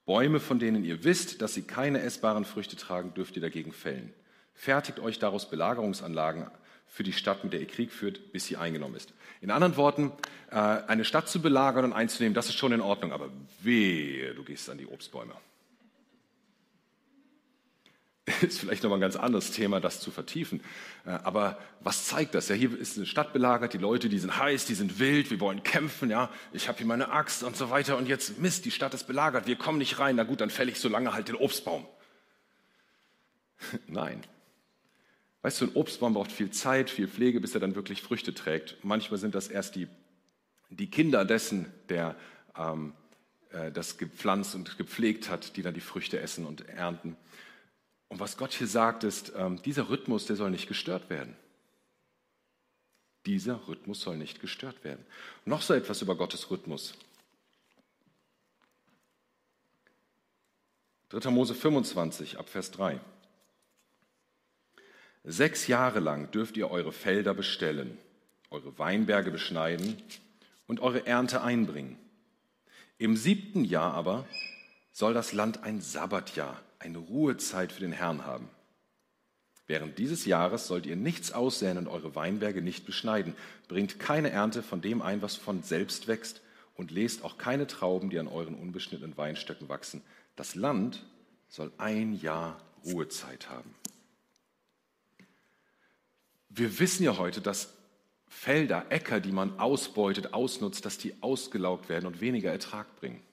Bäume, 0.05 0.39
von 0.39 0.59
denen 0.59 0.85
ihr 0.85 1.03
wisst, 1.03 1.41
dass 1.41 1.53
sie 1.53 1.63
keine 1.63 2.01
essbaren 2.01 2.45
Früchte 2.45 2.77
tragen, 2.77 3.13
dürft 3.13 3.35
ihr 3.35 3.41
dagegen 3.41 3.73
fällen. 3.73 4.13
Fertigt 4.53 4.99
euch 4.99 5.19
daraus 5.19 5.49
Belagerungsanlagen 5.49 6.49
für 6.91 7.03
die 7.03 7.13
Stadt, 7.13 7.45
mit 7.45 7.53
der 7.53 7.61
ihr 7.61 7.67
Krieg 7.67 7.93
führt, 7.93 8.33
bis 8.33 8.45
sie 8.45 8.57
eingenommen 8.57 8.95
ist. 8.95 9.13
In 9.39 9.49
anderen 9.49 9.77
Worten, 9.77 10.11
äh, 10.51 10.55
eine 10.55 11.05
Stadt 11.05 11.29
zu 11.29 11.41
belagern 11.41 11.85
und 11.85 11.93
einzunehmen, 11.93 12.33
das 12.33 12.49
ist 12.49 12.57
schon 12.57 12.73
in 12.73 12.81
Ordnung, 12.81 13.13
aber 13.13 13.29
wehe, 13.61 14.35
du 14.35 14.43
gehst 14.43 14.69
an 14.69 14.77
die 14.77 14.85
Obstbäume. 14.85 15.33
Ist 18.41 18.59
vielleicht 18.59 18.83
nochmal 18.83 18.99
ein 18.99 19.01
ganz 19.01 19.15
anderes 19.15 19.51
Thema, 19.51 19.79
das 19.79 20.01
zu 20.01 20.11
vertiefen. 20.11 20.61
Äh, 21.05 21.11
aber 21.11 21.57
was 21.79 22.07
zeigt 22.07 22.35
das? 22.35 22.49
Ja, 22.49 22.55
hier 22.55 22.77
ist 22.77 22.97
eine 22.97 23.05
Stadt 23.05 23.31
belagert, 23.31 23.73
die 23.73 23.77
Leute, 23.77 24.09
die 24.09 24.19
sind 24.19 24.37
heiß, 24.37 24.65
die 24.65 24.75
sind 24.75 24.99
wild, 24.99 25.31
wir 25.31 25.39
wollen 25.39 25.63
kämpfen, 25.63 26.11
ja, 26.11 26.29
ich 26.51 26.67
habe 26.67 26.77
hier 26.77 26.87
meine 26.87 27.09
Axt 27.09 27.41
und 27.43 27.55
so 27.55 27.69
weiter 27.69 27.95
und 27.95 28.09
jetzt 28.09 28.37
Mist, 28.39 28.65
die 28.65 28.71
Stadt 28.71 28.93
ist 28.93 29.07
belagert, 29.07 29.47
wir 29.47 29.55
kommen 29.55 29.77
nicht 29.77 29.97
rein, 29.97 30.17
na 30.17 30.23
gut, 30.23 30.41
dann 30.41 30.49
fälle 30.49 30.71
ich 30.71 30.79
so 30.79 30.89
lange 30.89 31.13
halt 31.13 31.29
den 31.29 31.35
Obstbaum. 31.35 31.87
Nein, 33.87 34.23
Weißt 35.41 35.59
du, 35.61 35.65
ein 35.65 35.75
Obstbaum 35.75 36.13
braucht 36.13 36.31
viel 36.31 36.51
Zeit, 36.51 36.89
viel 36.89 37.07
Pflege, 37.07 37.39
bis 37.39 37.53
er 37.55 37.59
dann 37.59 37.75
wirklich 37.75 38.01
Früchte 38.01 38.33
trägt. 38.33 38.77
Manchmal 38.83 39.19
sind 39.19 39.33
das 39.33 39.47
erst 39.47 39.75
die, 39.75 39.87
die 40.69 40.89
Kinder 40.89 41.25
dessen, 41.25 41.71
der 41.89 42.15
ähm, 42.55 42.93
äh, 43.49 43.71
das 43.71 43.97
gepflanzt 43.97 44.53
und 44.53 44.77
gepflegt 44.77 45.29
hat, 45.29 45.57
die 45.57 45.63
dann 45.63 45.73
die 45.73 45.81
Früchte 45.81 46.19
essen 46.19 46.45
und 46.45 46.67
ernten. 46.69 47.17
Und 48.07 48.19
was 48.19 48.37
Gott 48.37 48.53
hier 48.53 48.67
sagt, 48.67 49.03
ist, 49.03 49.33
ähm, 49.35 49.61
dieser 49.63 49.89
Rhythmus, 49.89 50.25
der 50.25 50.35
soll 50.35 50.51
nicht 50.51 50.67
gestört 50.67 51.09
werden. 51.09 51.35
Dieser 53.25 53.67
Rhythmus 53.67 54.01
soll 54.01 54.17
nicht 54.17 54.41
gestört 54.41 54.83
werden. 54.83 55.05
Noch 55.45 55.61
so 55.61 55.73
etwas 55.73 56.01
über 56.01 56.15
Gottes 56.15 56.51
Rhythmus. 56.51 56.93
3. 61.09 61.29
Mose 61.29 61.53
25 61.53 62.39
ab 62.39 62.49
Vers 62.49 62.71
3. 62.71 62.99
Sechs 65.23 65.67
Jahre 65.67 65.99
lang 65.99 66.31
dürft 66.31 66.57
ihr 66.57 66.71
eure 66.71 66.91
Felder 66.91 67.33
bestellen, 67.33 67.97
eure 68.49 68.77
Weinberge 68.79 69.29
beschneiden 69.29 70.01
und 70.67 70.79
eure 70.79 71.05
Ernte 71.05 71.41
einbringen. 71.43 71.97
Im 72.97 73.15
siebten 73.15 73.63
Jahr 73.63 73.93
aber 73.93 74.25
soll 74.91 75.13
das 75.13 75.31
Land 75.31 75.63
ein 75.63 75.79
Sabbatjahr, 75.79 76.59
eine 76.79 76.97
Ruhezeit 76.97 77.71
für 77.71 77.81
den 77.81 77.91
Herrn 77.91 78.25
haben. 78.25 78.49
Während 79.67 79.99
dieses 79.99 80.25
Jahres 80.25 80.67
sollt 80.67 80.85
ihr 80.85 80.95
nichts 80.95 81.31
aussäen 81.31 81.77
und 81.77 81.87
eure 81.87 82.15
Weinberge 82.15 82.61
nicht 82.61 82.85
beschneiden. 82.85 83.35
Bringt 83.67 83.99
keine 83.99 84.31
Ernte 84.31 84.63
von 84.63 84.81
dem 84.81 85.01
ein, 85.01 85.21
was 85.21 85.35
von 85.35 85.63
selbst 85.63 86.07
wächst, 86.07 86.41
und 86.75 86.89
lest 86.89 87.23
auch 87.23 87.37
keine 87.37 87.67
Trauben, 87.67 88.09
die 88.09 88.17
an 88.17 88.27
euren 88.27 88.55
unbeschnittenen 88.55 89.15
Weinstöcken 89.15 89.69
wachsen. 89.69 90.01
Das 90.35 90.55
Land 90.55 91.05
soll 91.47 91.71
ein 91.77 92.19
Jahr 92.19 92.59
Ruhezeit 92.85 93.49
haben. 93.49 93.75
Wir 96.53 96.79
wissen 96.79 97.03
ja 97.03 97.17
heute, 97.17 97.39
dass 97.39 97.73
Felder, 98.27 98.91
Äcker, 98.91 99.21
die 99.21 99.31
man 99.31 99.57
ausbeutet, 99.57 100.33
ausnutzt, 100.33 100.85
dass 100.85 100.97
die 100.97 101.15
ausgelaugt 101.21 101.87
werden 101.87 102.05
und 102.05 102.19
weniger 102.19 102.51
Ertrag 102.51 102.93
bringen. 102.97 103.23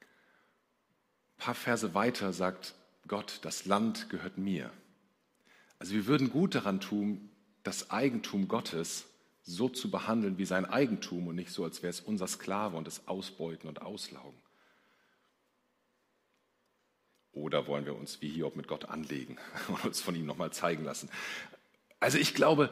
Ein 0.00 1.38
paar 1.38 1.54
Verse 1.54 1.92
weiter 1.94 2.32
sagt 2.32 2.74
Gott, 3.08 3.40
das 3.42 3.64
Land 3.64 4.08
gehört 4.08 4.38
mir. 4.38 4.70
Also 5.80 5.94
wir 5.94 6.06
würden 6.06 6.30
gut 6.30 6.54
daran 6.54 6.80
tun, 6.80 7.28
das 7.64 7.90
Eigentum 7.90 8.46
Gottes 8.46 9.06
so 9.42 9.68
zu 9.68 9.90
behandeln 9.90 10.38
wie 10.38 10.46
sein 10.46 10.66
Eigentum 10.66 11.26
und 11.26 11.34
nicht 11.34 11.50
so, 11.50 11.64
als 11.64 11.82
wäre 11.82 11.90
es 11.90 12.00
unser 12.00 12.28
Sklave 12.28 12.76
und 12.76 12.86
es 12.86 13.08
ausbeuten 13.08 13.68
und 13.68 13.82
auslaugen. 13.82 14.40
Oder 17.32 17.66
wollen 17.66 17.84
wir 17.84 17.96
uns 17.96 18.22
wie 18.22 18.28
Hiob 18.28 18.54
mit 18.54 18.68
Gott 18.68 18.84
anlegen 18.86 19.38
und 19.68 19.84
uns 19.84 20.00
von 20.00 20.14
ihm 20.14 20.24
nochmal 20.24 20.52
zeigen 20.52 20.84
lassen? 20.84 21.10
Also 22.04 22.18
ich 22.18 22.34
glaube, 22.34 22.68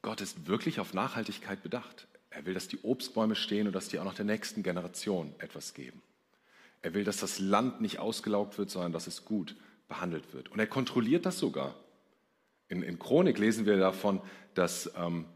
Gott 0.00 0.22
ist 0.22 0.46
wirklich 0.46 0.80
auf 0.80 0.94
Nachhaltigkeit 0.94 1.62
bedacht. 1.62 2.08
Er 2.30 2.46
will, 2.46 2.54
dass 2.54 2.66
die 2.66 2.78
Obstbäume 2.82 3.34
stehen 3.34 3.66
und 3.66 3.74
dass 3.74 3.88
die 3.88 3.98
auch 3.98 4.04
noch 4.04 4.14
der 4.14 4.24
nächsten 4.24 4.62
Generation 4.62 5.34
etwas 5.40 5.74
geben. 5.74 6.00
Er 6.80 6.94
will, 6.94 7.04
dass 7.04 7.18
das 7.18 7.38
Land 7.38 7.82
nicht 7.82 7.98
ausgelaugt 7.98 8.56
wird, 8.56 8.70
sondern 8.70 8.92
dass 8.92 9.06
es 9.06 9.26
gut 9.26 9.56
behandelt 9.88 10.32
wird. 10.32 10.48
Und 10.48 10.58
er 10.58 10.66
kontrolliert 10.66 11.26
das 11.26 11.38
sogar. 11.38 11.74
In, 12.68 12.82
in 12.82 12.98
Chronik 12.98 13.38
lesen 13.38 13.66
wir 13.66 13.76
davon, 13.76 14.22
dass, 14.54 14.90
ähm, 14.96 15.26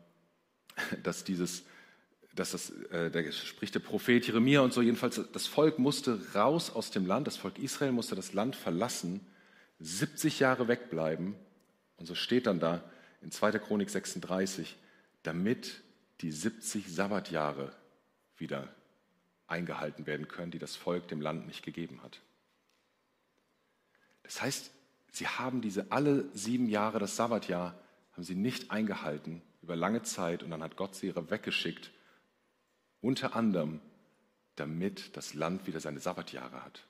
dass 1.02 1.24
dieses, 1.24 1.62
dass 2.34 2.52
das, 2.52 2.70
äh, 2.70 3.10
da 3.10 3.30
spricht 3.32 3.74
der 3.74 3.80
Prophet 3.80 4.26
Jeremia 4.26 4.62
und 4.62 4.72
so, 4.72 4.80
jedenfalls, 4.80 5.20
das 5.30 5.46
Volk 5.46 5.78
musste 5.78 6.18
raus 6.34 6.70
aus 6.70 6.90
dem 6.90 7.04
Land, 7.04 7.26
das 7.26 7.36
Volk 7.36 7.58
Israel 7.58 7.92
musste 7.92 8.14
das 8.14 8.32
Land 8.32 8.56
verlassen, 8.56 9.20
70 9.78 10.40
Jahre 10.40 10.68
wegbleiben, 10.68 11.34
und 11.96 12.06
so 12.06 12.14
steht 12.14 12.46
dann 12.46 12.60
da 12.60 12.82
in 13.22 13.30
2. 13.30 13.52
Chronik 13.58 13.90
36, 13.90 14.76
damit 15.22 15.82
die 16.20 16.30
70 16.30 16.92
Sabbatjahre 16.92 17.72
wieder 18.36 18.68
eingehalten 19.46 20.06
werden 20.06 20.28
können, 20.28 20.50
die 20.50 20.58
das 20.58 20.76
Volk 20.76 21.08
dem 21.08 21.20
Land 21.20 21.46
nicht 21.46 21.64
gegeben 21.64 22.02
hat. 22.02 22.20
Das 24.22 24.42
heißt, 24.42 24.70
sie 25.12 25.28
haben 25.28 25.60
diese 25.60 25.92
alle 25.92 26.28
sieben 26.34 26.68
Jahre 26.68 26.98
das 26.98 27.16
Sabbatjahr, 27.16 27.78
haben 28.12 28.24
sie 28.24 28.34
nicht 28.34 28.70
eingehalten 28.70 29.42
über 29.62 29.76
lange 29.76 30.02
Zeit 30.02 30.42
und 30.42 30.50
dann 30.50 30.62
hat 30.62 30.76
Gott 30.76 30.94
sie 30.94 31.14
weggeschickt, 31.14 31.90
unter 33.00 33.36
anderem, 33.36 33.80
damit 34.56 35.16
das 35.16 35.34
Land 35.34 35.66
wieder 35.66 35.80
seine 35.80 36.00
Sabbatjahre 36.00 36.64
hat. 36.64 36.86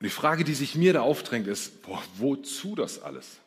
Und 0.00 0.04
die 0.04 0.10
Frage, 0.10 0.44
die 0.44 0.54
sich 0.54 0.74
mir 0.76 0.92
da 0.92 1.02
aufdrängt, 1.02 1.48
ist, 1.48 1.82
boah, 1.82 2.02
wozu 2.16 2.76
das 2.76 3.02
alles? 3.02 3.40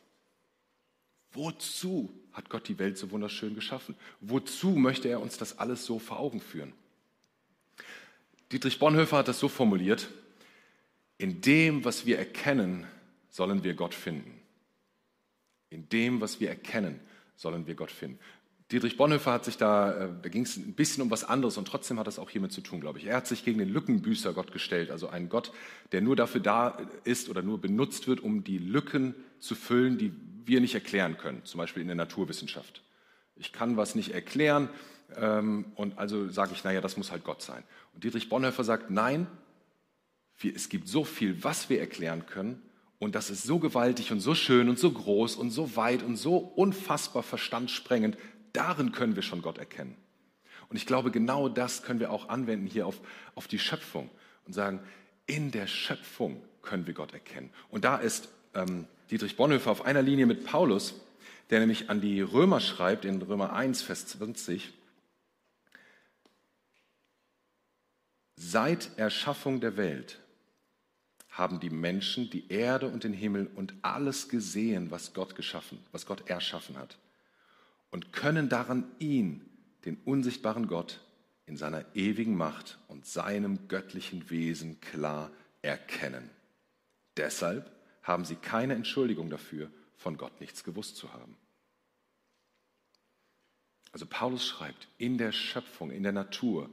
Wozu 1.32 2.12
hat 2.32 2.50
Gott 2.50 2.68
die 2.68 2.78
Welt 2.78 2.98
so 2.98 3.10
wunderschön 3.10 3.54
geschaffen? 3.54 3.94
Wozu 4.20 4.70
möchte 4.70 5.08
er 5.08 5.20
uns 5.20 5.38
das 5.38 5.58
alles 5.58 5.86
so 5.86 5.98
vor 5.98 6.18
Augen 6.18 6.40
führen? 6.40 6.74
Dietrich 8.50 8.78
Bonhoeffer 8.78 9.18
hat 9.18 9.28
das 9.28 9.38
so 9.38 9.48
formuliert, 9.48 10.10
in 11.16 11.40
dem, 11.40 11.84
was 11.84 12.04
wir 12.04 12.18
erkennen, 12.18 12.86
sollen 13.30 13.64
wir 13.64 13.74
Gott 13.74 13.94
finden. 13.94 14.38
In 15.70 15.88
dem, 15.88 16.20
was 16.20 16.38
wir 16.38 16.50
erkennen, 16.50 17.00
sollen 17.36 17.66
wir 17.66 17.74
Gott 17.74 17.90
finden. 17.90 18.18
Dietrich 18.72 18.96
Bonhoeffer 18.96 19.32
hat 19.32 19.44
sich 19.44 19.58
da, 19.58 19.92
äh, 19.92 20.08
da 20.22 20.28
ging 20.30 20.44
es 20.44 20.56
ein 20.56 20.72
bisschen 20.72 21.02
um 21.02 21.10
was 21.10 21.24
anderes 21.24 21.58
und 21.58 21.68
trotzdem 21.68 21.98
hat 21.98 22.08
es 22.08 22.18
auch 22.18 22.30
hiermit 22.30 22.52
zu 22.52 22.62
tun, 22.62 22.80
glaube 22.80 22.98
ich. 22.98 23.04
Er 23.04 23.16
hat 23.16 23.26
sich 23.26 23.44
gegen 23.44 23.58
den 23.58 23.68
Lückenbüßer 23.68 24.32
Gott 24.32 24.50
gestellt, 24.50 24.90
also 24.90 25.08
einen 25.08 25.28
Gott, 25.28 25.52
der 25.92 26.00
nur 26.00 26.16
dafür 26.16 26.40
da 26.40 26.78
ist 27.04 27.28
oder 27.28 27.42
nur 27.42 27.60
benutzt 27.60 28.08
wird, 28.08 28.20
um 28.20 28.44
die 28.44 28.56
Lücken 28.56 29.14
zu 29.40 29.54
füllen, 29.54 29.98
die 29.98 30.12
wir 30.46 30.62
nicht 30.62 30.74
erklären 30.74 31.18
können, 31.18 31.44
zum 31.44 31.58
Beispiel 31.58 31.82
in 31.82 31.88
der 31.88 31.96
Naturwissenschaft. 31.96 32.82
Ich 33.36 33.52
kann 33.52 33.76
was 33.76 33.94
nicht 33.94 34.14
erklären 34.14 34.70
ähm, 35.16 35.66
und 35.74 35.98
also 35.98 36.30
sage 36.30 36.52
ich, 36.54 36.64
naja, 36.64 36.80
das 36.80 36.96
muss 36.96 37.12
halt 37.12 37.24
Gott 37.24 37.42
sein. 37.42 37.62
Und 37.92 38.04
Dietrich 38.04 38.30
Bonhoeffer 38.30 38.64
sagt, 38.64 38.90
nein, 38.90 39.26
wir, 40.38 40.56
es 40.56 40.70
gibt 40.70 40.88
so 40.88 41.04
viel, 41.04 41.44
was 41.44 41.68
wir 41.68 41.78
erklären 41.78 42.24
können 42.24 42.62
und 42.98 43.14
das 43.14 43.28
ist 43.28 43.42
so 43.42 43.58
gewaltig 43.58 44.12
und 44.12 44.20
so 44.20 44.34
schön 44.34 44.70
und 44.70 44.78
so 44.78 44.90
groß 44.90 45.36
und 45.36 45.50
so 45.50 45.76
weit 45.76 46.02
und 46.02 46.16
so 46.16 46.36
unfassbar 46.36 47.22
verstandssprengend, 47.22 48.16
Darin 48.52 48.92
können 48.92 49.16
wir 49.16 49.22
schon 49.22 49.42
Gott 49.42 49.58
erkennen. 49.58 49.96
Und 50.68 50.76
ich 50.76 50.86
glaube, 50.86 51.10
genau 51.10 51.48
das 51.48 51.82
können 51.82 52.00
wir 52.00 52.10
auch 52.10 52.28
anwenden 52.28 52.66
hier 52.66 52.86
auf, 52.86 53.00
auf 53.34 53.46
die 53.46 53.58
Schöpfung 53.58 54.10
und 54.46 54.52
sagen, 54.52 54.80
in 55.26 55.50
der 55.50 55.66
Schöpfung 55.66 56.42
können 56.62 56.86
wir 56.86 56.94
Gott 56.94 57.12
erkennen. 57.12 57.50
Und 57.68 57.84
da 57.84 57.96
ist 57.96 58.28
ähm, 58.54 58.86
Dietrich 59.10 59.36
Bonhoeffer 59.36 59.70
auf 59.70 59.84
einer 59.84 60.02
Linie 60.02 60.26
mit 60.26 60.44
Paulus, 60.44 60.94
der 61.50 61.60
nämlich 61.60 61.90
an 61.90 62.00
die 62.00 62.20
Römer 62.20 62.60
schreibt, 62.60 63.04
in 63.04 63.20
Römer 63.20 63.52
1, 63.52 63.82
Vers 63.82 64.06
20, 64.06 64.72
Seit 68.36 68.98
Erschaffung 68.98 69.60
der 69.60 69.76
Welt 69.76 70.18
haben 71.30 71.60
die 71.60 71.70
Menschen 71.70 72.28
die 72.28 72.50
Erde 72.50 72.88
und 72.88 73.04
den 73.04 73.12
Himmel 73.12 73.50
und 73.54 73.74
alles 73.82 74.28
gesehen, 74.28 74.90
was 74.90 75.14
Gott 75.14 75.36
geschaffen, 75.36 75.78
was 75.92 76.06
Gott 76.06 76.28
erschaffen 76.28 76.76
hat 76.76 76.96
und 77.92 78.12
können 78.12 78.48
daran 78.48 78.90
ihn, 78.98 79.48
den 79.84 79.96
unsichtbaren 80.04 80.66
Gott, 80.66 81.00
in 81.46 81.56
seiner 81.56 81.84
ewigen 81.94 82.36
Macht 82.36 82.78
und 82.88 83.06
seinem 83.06 83.68
göttlichen 83.68 84.30
Wesen 84.30 84.80
klar 84.80 85.30
erkennen. 85.60 86.30
Deshalb 87.16 87.70
haben 88.02 88.24
sie 88.24 88.36
keine 88.36 88.74
Entschuldigung 88.74 89.30
dafür, 89.30 89.70
von 89.96 90.16
Gott 90.16 90.40
nichts 90.40 90.64
gewusst 90.64 90.96
zu 90.96 91.12
haben. 91.12 91.36
Also 93.92 94.06
Paulus 94.06 94.46
schreibt, 94.46 94.88
in 94.96 95.18
der 95.18 95.32
Schöpfung, 95.32 95.90
in 95.90 96.02
der 96.02 96.12
Natur, 96.12 96.70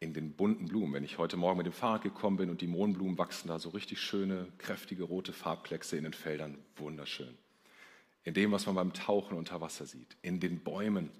in 0.00 0.12
den 0.12 0.34
bunten 0.34 0.66
Blumen. 0.66 0.92
Wenn 0.92 1.04
ich 1.04 1.16
heute 1.16 1.38
Morgen 1.38 1.56
mit 1.56 1.66
dem 1.66 1.72
Fahrrad 1.72 2.02
gekommen 2.02 2.36
bin 2.36 2.50
und 2.50 2.60
die 2.60 2.66
Mohnblumen 2.66 3.16
wachsen 3.16 3.48
da 3.48 3.58
so 3.58 3.70
richtig 3.70 4.00
schöne, 4.00 4.48
kräftige 4.58 5.04
rote 5.04 5.32
Farbkleckse 5.32 5.96
in 5.96 6.04
den 6.04 6.12
Feldern, 6.12 6.58
wunderschön. 6.76 7.36
In 8.24 8.34
dem, 8.34 8.52
was 8.52 8.66
man 8.66 8.74
beim 8.74 8.92
Tauchen 8.92 9.36
unter 9.36 9.60
Wasser 9.60 9.86
sieht, 9.86 10.16
in 10.22 10.40
den 10.40 10.60
Bäumen, 10.60 11.10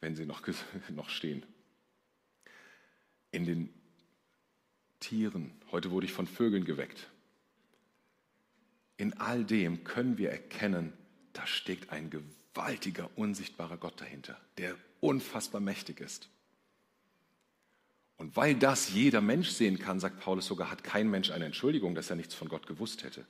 wenn 0.00 0.16
sie 0.16 0.26
noch, 0.26 0.42
noch 0.90 1.08
stehen, 1.08 1.44
in 3.30 3.44
den 3.44 3.68
Tieren. 5.00 5.52
Heute 5.70 5.90
wurde 5.90 6.06
ich 6.06 6.12
von 6.12 6.26
Vögeln 6.26 6.64
geweckt. 6.64 7.08
In 8.96 9.12
all 9.20 9.44
dem 9.44 9.84
können 9.84 10.18
wir 10.18 10.30
erkennen, 10.30 10.92
da 11.32 11.46
steckt 11.46 11.90
ein 11.90 12.10
gewaltiger, 12.10 13.10
unsichtbarer 13.16 13.76
Gott 13.76 14.00
dahinter, 14.00 14.40
der 14.56 14.76
unfassbar 15.00 15.60
mächtig 15.60 16.00
ist. 16.00 16.28
Und 18.16 18.36
weil 18.36 18.54
das 18.54 18.94
jeder 18.94 19.20
Mensch 19.20 19.50
sehen 19.50 19.78
kann, 19.78 19.98
sagt 20.00 20.20
Paulus 20.20 20.46
sogar, 20.46 20.70
hat 20.70 20.84
kein 20.84 21.10
Mensch 21.10 21.30
eine 21.30 21.44
Entschuldigung, 21.46 21.94
dass 21.94 22.10
er 22.10 22.16
nichts 22.16 22.34
von 22.34 22.48
Gott 22.48 22.66
gewusst 22.66 23.02
hätte. 23.02 23.26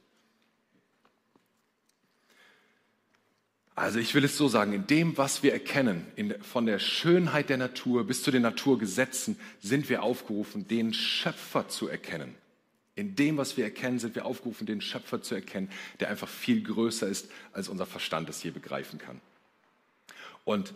Also 3.75 3.99
ich 3.99 4.15
will 4.15 4.25
es 4.25 4.37
so 4.37 4.47
sagen, 4.47 4.73
in 4.73 4.87
dem, 4.87 5.19
was 5.19 5.43
wir 5.43 5.53
erkennen, 5.53 6.07
in, 6.15 6.41
von 6.43 6.67
der 6.67 6.79
Schönheit 6.79 7.49
der 7.49 7.57
Natur 7.57 8.07
bis 8.07 8.23
zu 8.23 8.31
den 8.31 8.43
Naturgesetzen, 8.43 9.39
sind 9.61 9.89
wir 9.89 10.03
aufgerufen, 10.03 10.69
den 10.69 10.95
Schöpfer 10.95 11.69
zu 11.69 11.89
erkennen. 11.89 12.35
In 12.95 13.17
dem, 13.17 13.37
was 13.37 13.57
wir 13.57 13.65
erkennen, 13.65 13.99
sind 13.99 14.15
wir 14.15 14.25
aufgerufen, 14.25 14.67
den 14.67 14.81
Schöpfer 14.81 15.23
zu 15.23 15.35
erkennen, 15.35 15.69
der 15.99 16.09
einfach 16.09 16.29
viel 16.29 16.63
größer 16.63 17.09
ist, 17.09 17.29
als 17.53 17.69
unser 17.69 17.87
Verstand 17.87 18.29
es 18.29 18.43
je 18.45 18.51
begreifen 18.51 19.01
kann. 19.01 19.21
Und 20.45 20.73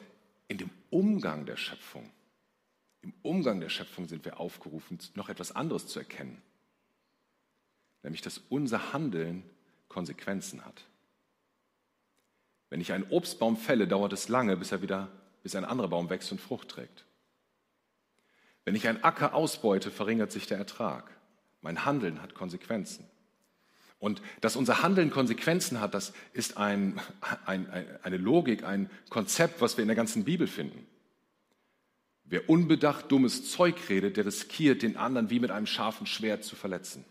in 0.49 0.59
dem 0.59 0.71
Umgang 0.91 1.47
der 1.47 1.57
Schöpfung 1.57 2.11
im 3.03 3.15
Umgang 3.23 3.61
der 3.61 3.69
Schöpfung 3.69 4.09
sind 4.09 4.25
wir 4.25 4.41
aufgerufen, 4.41 4.99
noch 5.15 5.29
etwas 5.29 5.53
anderes 5.53 5.87
zu 5.87 5.99
erkennen. 5.99 6.43
Nämlich, 8.03 8.23
dass 8.23 8.43
unser 8.49 8.93
Handeln 8.93 9.43
Konsequenzen 9.89 10.65
hat. 10.65 10.85
Wenn 12.71 12.81
ich 12.81 12.93
einen 12.93 13.07
Obstbaum 13.11 13.57
fälle, 13.57 13.89
dauert 13.89 14.13
es 14.13 14.29
lange, 14.29 14.57
bis, 14.57 14.73
er 14.73 14.83
wieder, 14.83 15.09
bis 15.43 15.55
ein 15.55 15.65
anderer 15.65 15.89
Baum 15.89 16.11
wächst 16.11 16.31
und 16.33 16.41
Frucht 16.41 16.69
trägt. 16.69 17.05
Wenn 18.65 18.75
ich 18.75 18.87
einen 18.87 19.03
Acker 19.03 19.35
ausbeute, 19.35 19.91
verringert 19.91 20.31
sich 20.31 20.47
der 20.47 20.59
Ertrag. 20.59 21.11
Mein 21.63 21.85
Handeln 21.85 22.21
hat 22.21 22.35
Konsequenzen. 22.35 23.07
Und 23.99 24.23
dass 24.41 24.57
unser 24.57 24.83
Handeln 24.83 25.11
Konsequenzen 25.11 25.81
hat, 25.81 25.95
das 25.95 26.13
ist 26.33 26.57
ein, 26.57 27.01
ein, 27.47 27.69
eine 28.03 28.17
Logik, 28.17 28.65
ein 28.65 28.91
Konzept, 29.09 29.61
was 29.61 29.77
wir 29.77 29.83
in 29.83 29.89
der 29.89 29.97
ganzen 29.97 30.25
Bibel 30.25 30.47
finden. 30.47 30.87
Wer 32.25 32.49
unbedacht 32.49 33.11
dummes 33.11 33.51
Zeug 33.51 33.89
redet, 33.89 34.19
der 34.19 34.27
riskiert, 34.27 34.83
den 34.83 34.97
anderen 34.97 35.31
wie 35.31 35.41
mit 35.41 35.51
einem 35.51 35.67
scharfen 35.67 36.07
Schwert 36.07 36.45
zu 36.45 36.55
verletzen. 36.55 37.05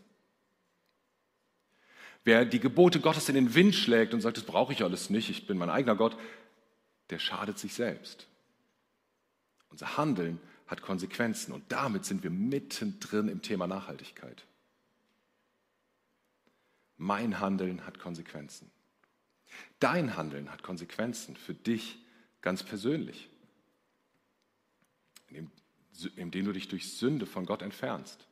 Wer 2.28 2.44
die 2.44 2.60
Gebote 2.60 3.00
Gottes 3.00 3.30
in 3.30 3.36
den 3.36 3.54
Wind 3.54 3.74
schlägt 3.74 4.12
und 4.12 4.20
sagt, 4.20 4.36
das 4.36 4.44
brauche 4.44 4.74
ich 4.74 4.84
alles 4.84 5.08
nicht, 5.08 5.30
ich 5.30 5.46
bin 5.46 5.56
mein 5.56 5.70
eigener 5.70 5.96
Gott, 5.96 6.14
der 7.08 7.18
schadet 7.18 7.58
sich 7.58 7.72
selbst. 7.72 8.26
Unser 9.70 9.96
Handeln 9.96 10.38
hat 10.66 10.82
Konsequenzen 10.82 11.52
und 11.52 11.64
damit 11.72 12.04
sind 12.04 12.22
wir 12.22 12.28
mittendrin 12.28 13.28
im 13.28 13.40
Thema 13.40 13.66
Nachhaltigkeit. 13.66 14.44
Mein 16.98 17.40
Handeln 17.40 17.86
hat 17.86 17.98
Konsequenzen. 17.98 18.70
Dein 19.80 20.14
Handeln 20.18 20.52
hat 20.52 20.62
Konsequenzen 20.62 21.34
für 21.34 21.54
dich 21.54 21.96
ganz 22.42 22.62
persönlich 22.62 23.30
indem 26.16 26.44
du 26.44 26.52
dich 26.52 26.68
durch 26.68 26.92
Sünde 26.92 27.24
von 27.24 27.46
Gott 27.46 27.62
entfernst. 27.62 28.28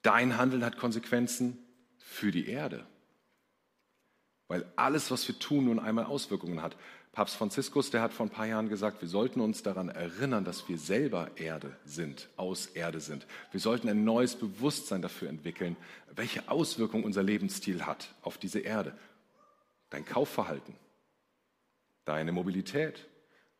Dein 0.00 0.38
Handeln 0.38 0.64
hat 0.64 0.78
Konsequenzen 0.78 1.58
für 2.04 2.30
die 2.30 2.48
Erde, 2.48 2.86
weil 4.46 4.70
alles, 4.76 5.10
was 5.10 5.26
wir 5.26 5.38
tun, 5.38 5.64
nun 5.64 5.78
einmal 5.78 6.04
Auswirkungen 6.04 6.62
hat. 6.62 6.76
Papst 7.12 7.36
Franziskus, 7.36 7.90
der 7.90 8.02
hat 8.02 8.12
vor 8.12 8.26
ein 8.26 8.30
paar 8.30 8.46
Jahren 8.46 8.68
gesagt, 8.68 9.00
wir 9.00 9.08
sollten 9.08 9.40
uns 9.40 9.62
daran 9.62 9.88
erinnern, 9.88 10.44
dass 10.44 10.68
wir 10.68 10.78
selber 10.78 11.30
Erde 11.36 11.76
sind, 11.84 12.28
aus 12.36 12.66
Erde 12.66 13.00
sind. 13.00 13.26
Wir 13.52 13.60
sollten 13.60 13.88
ein 13.88 14.04
neues 14.04 14.36
Bewusstsein 14.36 15.00
dafür 15.00 15.28
entwickeln, 15.28 15.76
welche 16.14 16.48
Auswirkungen 16.48 17.04
unser 17.04 17.22
Lebensstil 17.22 17.86
hat 17.86 18.14
auf 18.20 18.36
diese 18.36 18.60
Erde. 18.60 18.96
Dein 19.90 20.04
Kaufverhalten, 20.04 20.74
deine 22.04 22.32
Mobilität, 22.32 23.06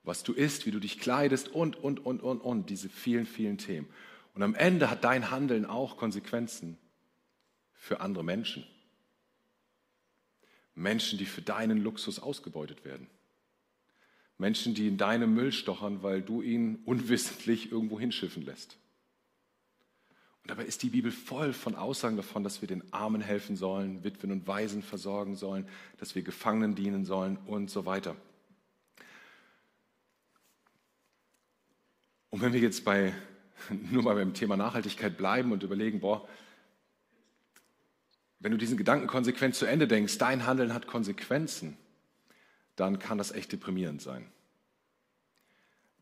was 0.03 0.23
du 0.23 0.33
isst, 0.33 0.67
wie 0.67 0.71
du 0.71 0.81
dich 0.81 1.01
kleidest 1.01 1.49
und, 1.49 1.77
und, 1.77 2.05
und, 2.05 2.23
und, 2.23 2.41
und, 2.41 2.69
diese 2.71 2.89
vielen, 2.89 3.25
vielen 3.25 3.57
Themen. 3.57 3.89
Und 4.35 4.43
am 4.43 4.55
Ende 4.55 4.91
hat 4.91 5.03
dein 5.03 5.31
Handeln 5.31 5.65
auch 5.65 5.97
Konsequenzen 5.97 6.77
für 7.85 8.01
andere 8.01 8.25
Menschen. 8.25 8.65
Menschen, 10.75 11.19
die 11.19 11.27
für 11.27 11.43
deinen 11.43 11.77
Luxus 11.83 12.19
ausgebeutet 12.19 12.83
werden. 12.87 13.09
Menschen, 14.39 14.75
die 14.75 14.89
in 14.89 14.97
deinem 14.97 15.35
Müll 15.35 15.53
stochern, 15.53 16.03
weil 16.03 16.23
du 16.23 16.41
ihn 16.41 16.79
unwissentlich 16.87 17.71
irgendwo 17.71 18.01
hinschiffen 18.01 18.43
lässt. 18.43 18.79
Und 20.43 20.51
dabei 20.51 20.65
ist 20.65 20.83
die 20.83 20.89
Bibel 20.89 21.13
voll 21.13 21.53
von 21.53 21.75
Aussagen 21.75 22.17
davon, 22.17 22.43
dass 22.43 22.63
wir 22.63 22.69
den 22.69 22.91
Armen 22.91 23.21
helfen 23.21 23.55
sollen, 23.55 24.03
Witwen 24.03 24.33
und 24.33 24.47
Waisen 24.47 24.83
versorgen 24.83 25.37
sollen, 25.37 25.69
dass 25.99 26.15
wir 26.15 26.23
Gefangenen 26.23 26.75
dienen 26.75 27.05
sollen 27.05 27.37
und 27.45 27.69
so 27.69 27.85
weiter. 27.85 28.17
Und 32.31 32.41
wenn 32.41 32.55
wir 32.55 32.61
jetzt 32.61 32.83
bei, 32.87 33.13
nur 33.91 34.03
mal 34.03 34.15
beim 34.15 34.33
Thema 34.33 34.57
Nachhaltigkeit 34.57 35.19
bleiben 35.19 35.53
und 35.53 35.63
überlegen, 35.63 36.01
boah, 36.01 36.27
wenn 38.45 38.53
du 38.53 38.59
diesen 38.59 38.77
Gedanken 38.77 39.07
konsequent 39.07 39.55
zu 39.55 39.65
Ende 39.65 39.89
denkst, 39.89 40.19
dein 40.19 40.45
Handeln 40.45 40.75
hat 40.75 40.87
Konsequenzen, 40.87 41.79
dann 42.77 42.99
kann 42.99 43.17
das 43.17 43.33
echt 43.33 43.51
deprimierend 43.53 44.03
sein. 44.03 44.27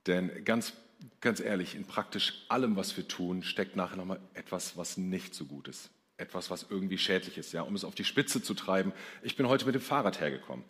Denn 0.09 0.45
ganz, 0.45 0.73
ganz 1.21 1.39
ehrlich, 1.39 1.77
in 1.77 1.85
praktisch 1.85 2.45
allem, 2.49 2.75
was 2.75 2.97
wir 2.97 3.07
tun, 3.07 3.45
steckt 3.45 3.77
nachher 3.77 3.97
nochmal 3.97 4.19
etwas, 4.35 4.77
was 4.77 4.97
nicht 4.97 5.37
so 5.37 5.45
gut 5.45 5.69
ist. 5.69 5.91
Etwas, 6.17 6.51
was 6.51 6.67
irgendwie 6.69 6.99
schädlich 6.99 7.39
ist. 7.39 7.53
Ja? 7.53 7.63
Um 7.63 7.77
es 7.77 7.85
auf 7.85 7.95
die 7.95 8.03
Spitze 8.03 8.43
zu 8.43 8.55
treiben, 8.55 8.93
ich 9.23 9.37
bin 9.37 9.47
heute 9.47 9.65
mit 9.65 9.77
dem 9.77 9.81
Fahrrad 9.81 10.21
hergekommen. 10.21 10.65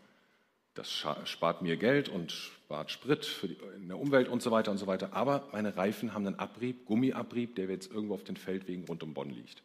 Das 0.74 0.92
spart 1.24 1.62
mir 1.62 1.78
Geld 1.78 2.10
und 2.10 2.32
spart 2.32 2.90
Sprit 2.90 3.24
für 3.24 3.48
die, 3.48 3.56
in 3.76 3.88
der 3.88 3.98
Umwelt 3.98 4.28
und 4.28 4.42
so 4.42 4.50
weiter 4.50 4.72
und 4.72 4.76
so 4.76 4.86
weiter. 4.86 5.14
Aber 5.14 5.48
meine 5.52 5.74
Reifen 5.74 6.12
haben 6.12 6.26
einen 6.26 6.38
Abrieb, 6.38 6.84
Gummiabrieb, 6.84 7.56
der 7.56 7.70
jetzt 7.70 7.90
irgendwo 7.90 8.12
auf 8.12 8.24
den 8.24 8.36
Feldwegen 8.36 8.84
rund 8.84 9.02
um 9.02 9.14
Bonn 9.14 9.30
liegt. 9.30 9.62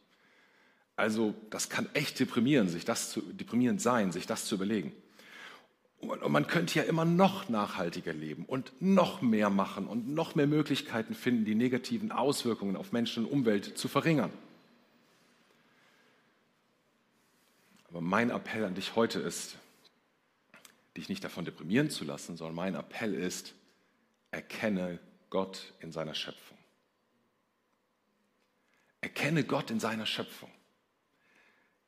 Also 0.97 1.35
das 1.51 1.69
kann 1.69 1.87
echt 1.93 2.19
deprimierend, 2.19 2.71
sich 2.71 2.83
das 2.83 3.11
zu, 3.11 3.21
deprimierend 3.21 3.79
sein, 3.79 4.11
sich 4.11 4.25
das 4.25 4.45
zu 4.45 4.55
überlegen. 4.55 4.91
Und 5.99 6.31
man 6.31 6.47
könnte 6.47 6.79
ja 6.79 6.83
immer 6.83 7.05
noch 7.05 7.49
nachhaltiger 7.49 8.13
leben 8.13 8.45
und 8.45 8.71
noch 8.81 9.21
mehr 9.21 9.49
machen 9.49 9.87
und 9.87 10.09
noch 10.09 10.35
mehr 10.35 10.47
Möglichkeiten 10.47 11.13
finden, 11.13 11.45
die 11.45 11.55
negativen 11.55 12.11
Auswirkungen 12.11 12.75
auf 12.75 12.91
Menschen 12.91 13.25
und 13.25 13.31
Umwelt 13.31 13.77
zu 13.77 13.87
verringern. 13.87 14.31
Aber 17.89 18.01
mein 18.01 18.31
Appell 18.31 18.65
an 18.65 18.75
dich 18.75 18.95
heute 18.95 19.19
ist, 19.19 19.55
dich 20.97 21.09
nicht 21.09 21.23
davon 21.23 21.45
deprimieren 21.45 21.89
zu 21.91 22.05
lassen, 22.05 22.37
sondern 22.37 22.55
mein 22.55 22.75
Appell 22.75 23.13
ist, 23.13 23.53
erkenne 24.31 24.99
Gott 25.29 25.73
in 25.79 25.91
seiner 25.91 26.15
Schöpfung. 26.15 26.57
Erkenne 29.01 29.43
Gott 29.43 29.69
in 29.69 29.79
seiner 29.79 30.05
Schöpfung. 30.05 30.49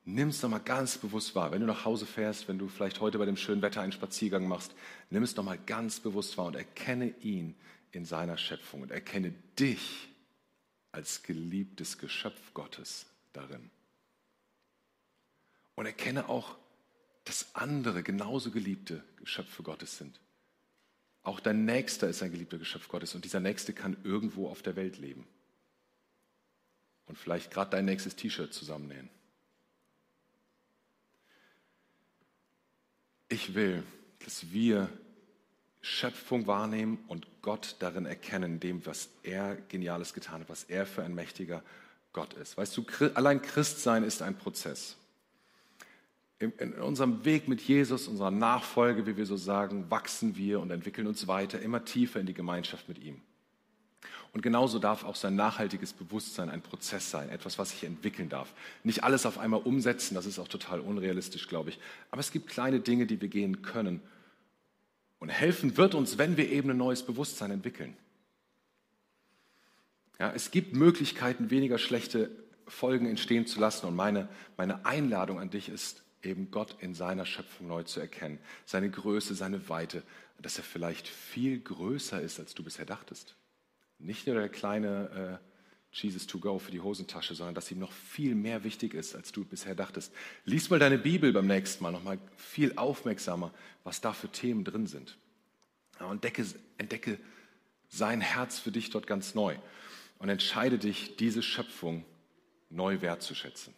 Nimm 0.05 0.29
es 0.29 0.41
doch 0.41 0.49
mal 0.49 0.59
ganz 0.59 0.97
bewusst 0.97 1.35
wahr. 1.35 1.51
Wenn 1.51 1.61
du 1.61 1.67
nach 1.67 1.85
Hause 1.85 2.05
fährst, 2.05 2.47
wenn 2.47 2.57
du 2.57 2.67
vielleicht 2.67 2.99
heute 2.99 3.19
bei 3.19 3.25
dem 3.25 3.37
schönen 3.37 3.61
Wetter 3.61 3.81
einen 3.81 3.91
Spaziergang 3.91 4.47
machst, 4.47 4.73
nimm 5.09 5.23
es 5.23 5.35
doch 5.35 5.43
mal 5.43 5.57
ganz 5.57 5.99
bewusst 5.99 6.37
wahr 6.37 6.47
und 6.47 6.55
erkenne 6.55 7.13
ihn 7.21 7.55
in 7.91 8.05
seiner 8.05 8.37
Schöpfung 8.37 8.81
und 8.81 8.91
erkenne 8.91 9.33
dich 9.59 10.07
als 10.91 11.23
geliebtes 11.23 11.97
Geschöpf 11.97 12.53
Gottes, 12.53 13.05
darin. 13.33 13.69
Und 15.75 15.85
erkenne 15.85 16.27
auch, 16.29 16.57
dass 17.25 17.53
andere 17.55 18.01
genauso 18.01 18.51
geliebte 18.51 19.03
Geschöpfe 19.17 19.63
Gottes 19.63 19.97
sind. 19.97 20.19
Auch 21.21 21.39
dein 21.39 21.65
Nächster 21.65 22.07
ist 22.07 22.23
ein 22.23 22.31
geliebter 22.31 22.57
Geschöpf 22.57 22.87
Gottes 22.87 23.13
und 23.13 23.25
dieser 23.25 23.39
Nächste 23.39 23.73
kann 23.73 23.97
irgendwo 24.03 24.49
auf 24.49 24.61
der 24.61 24.75
Welt 24.75 24.97
leben. 24.97 25.27
Und 27.05 27.17
vielleicht 27.17 27.51
gerade 27.51 27.71
dein 27.71 27.85
nächstes 27.85 28.15
T-Shirt 28.15 28.53
zusammennähen. 28.53 29.09
Ich 33.29 33.53
will, 33.53 33.83
dass 34.25 34.51
wir 34.51 34.89
Schöpfung 35.81 36.47
wahrnehmen 36.47 36.97
und 37.07 37.27
Gott 37.41 37.75
darin 37.79 38.05
erkennen, 38.05 38.59
dem, 38.59 38.85
was 38.85 39.09
er 39.23 39.55
Geniales 39.69 40.13
getan 40.13 40.41
hat, 40.41 40.49
was 40.49 40.63
er 40.63 40.85
für 40.85 41.03
ein 41.03 41.15
mächtiger 41.15 41.63
Gott 42.11 42.33
ist. 42.33 42.57
Weißt 42.57 42.75
du, 42.75 42.85
allein 43.13 43.41
Christsein 43.41 44.03
ist 44.03 44.21
ein 44.23 44.35
Prozess. 44.35 44.97
In 46.39 46.73
unserem 46.73 47.23
Weg 47.25 47.47
mit 47.47 47.61
Jesus, 47.61 48.07
unserer 48.07 48.31
Nachfolge, 48.31 49.05
wie 49.05 49.17
wir 49.17 49.25
so 49.25 49.37
sagen, 49.37 49.91
wachsen 49.91 50.35
wir 50.35 50.59
und 50.59 50.71
entwickeln 50.71 51.05
uns 51.05 51.27
weiter, 51.27 51.61
immer 51.61 51.85
tiefer 51.85 52.19
in 52.19 52.25
die 52.25 52.33
Gemeinschaft 52.33 52.87
mit 52.87 52.97
ihm. 52.97 53.21
Und 54.31 54.41
genauso 54.41 54.77
darf 54.77 55.03
auch 55.03 55.15
sein 55.15 55.35
nachhaltiges 55.35 55.93
Bewusstsein 55.93 56.49
ein 56.49 56.61
Prozess 56.61 57.09
sein, 57.09 57.29
etwas, 57.29 57.57
was 57.57 57.71
sich 57.71 57.83
entwickeln 57.83 58.29
darf. 58.29 58.53
Nicht 58.83 59.03
alles 59.03 59.25
auf 59.25 59.39
einmal 59.39 59.61
umsetzen, 59.61 60.13
das 60.13 60.25
ist 60.25 60.37
auch 60.37 60.47
total 60.47 60.79
unrealistisch, 60.79 61.47
glaube 61.47 61.71
ich. 61.71 61.79
Aber 62.11 62.19
es 62.19 62.31
gibt 62.31 62.47
kleine 62.47 62.79
Dinge, 62.79 63.07
die 63.07 63.19
wir 63.21 63.27
gehen 63.27 63.61
können. 63.61 64.01
Und 65.19 65.29
helfen 65.29 65.77
wird 65.77 65.95
uns, 65.95 66.17
wenn 66.17 66.37
wir 66.37 66.49
eben 66.49 66.69
ein 66.69 66.77
neues 66.77 67.03
Bewusstsein 67.03 67.51
entwickeln. 67.51 67.97
Ja, 70.19 70.31
es 70.31 70.51
gibt 70.51 70.73
Möglichkeiten, 70.73 71.49
weniger 71.49 71.77
schlechte 71.77 72.29
Folgen 72.67 73.07
entstehen 73.07 73.47
zu 73.47 73.59
lassen. 73.59 73.87
Und 73.87 73.95
meine, 73.95 74.29
meine 74.57 74.85
Einladung 74.85 75.39
an 75.39 75.49
dich 75.49 75.69
ist, 75.69 76.03
eben 76.23 76.51
Gott 76.51 76.75
in 76.79 76.93
seiner 76.93 77.25
Schöpfung 77.25 77.67
neu 77.67 77.83
zu 77.83 77.99
erkennen. 77.99 78.39
Seine 78.65 78.89
Größe, 78.89 79.33
seine 79.33 79.69
Weite, 79.69 80.03
dass 80.41 80.57
er 80.57 80.63
vielleicht 80.63 81.07
viel 81.07 81.59
größer 81.59 82.21
ist, 82.21 82.39
als 82.39 82.53
du 82.53 82.63
bisher 82.63 82.85
dachtest. 82.85 83.35
Nicht 83.99 84.25
nur 84.25 84.35
der 84.35 84.49
kleine 84.49 85.39
äh, 85.41 85.45
Jesus 85.91 86.27
to 86.27 86.39
go 86.39 86.59
für 86.59 86.71
die 86.71 86.81
Hosentasche, 86.81 87.35
sondern 87.35 87.55
dass 87.55 87.71
ihm 87.71 87.79
noch 87.79 87.91
viel 87.91 88.35
mehr 88.35 88.63
wichtig 88.63 88.93
ist, 88.93 89.15
als 89.15 89.31
du 89.31 89.43
bisher 89.43 89.75
dachtest. 89.75 90.13
Lies 90.45 90.69
mal 90.69 90.79
deine 90.79 90.97
Bibel 90.97 91.33
beim 91.33 91.47
nächsten 91.47 91.83
Mal 91.83 91.91
noch 91.91 92.03
mal 92.03 92.19
viel 92.37 92.73
aufmerksamer, 92.77 93.51
was 93.83 94.01
da 94.01 94.13
für 94.13 94.29
Themen 94.29 94.63
drin 94.63 94.87
sind. 94.87 95.17
Ja, 95.99 96.11
entdecke, 96.11 96.45
entdecke 96.77 97.19
sein 97.89 98.21
Herz 98.21 98.59
für 98.59 98.71
dich 98.71 98.91
dort 98.91 99.07
ganz 99.07 99.33
neu 99.33 99.55
und 100.19 100.29
entscheide 100.29 100.77
dich, 100.77 101.17
diese 101.17 101.41
Schöpfung 101.41 102.05
neu 102.69 103.01
wertzuschätzen. 103.01 103.73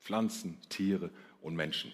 Pflanzen, 0.00 0.60
Tiere 0.68 1.10
und 1.40 1.56
Menschen. 1.56 1.92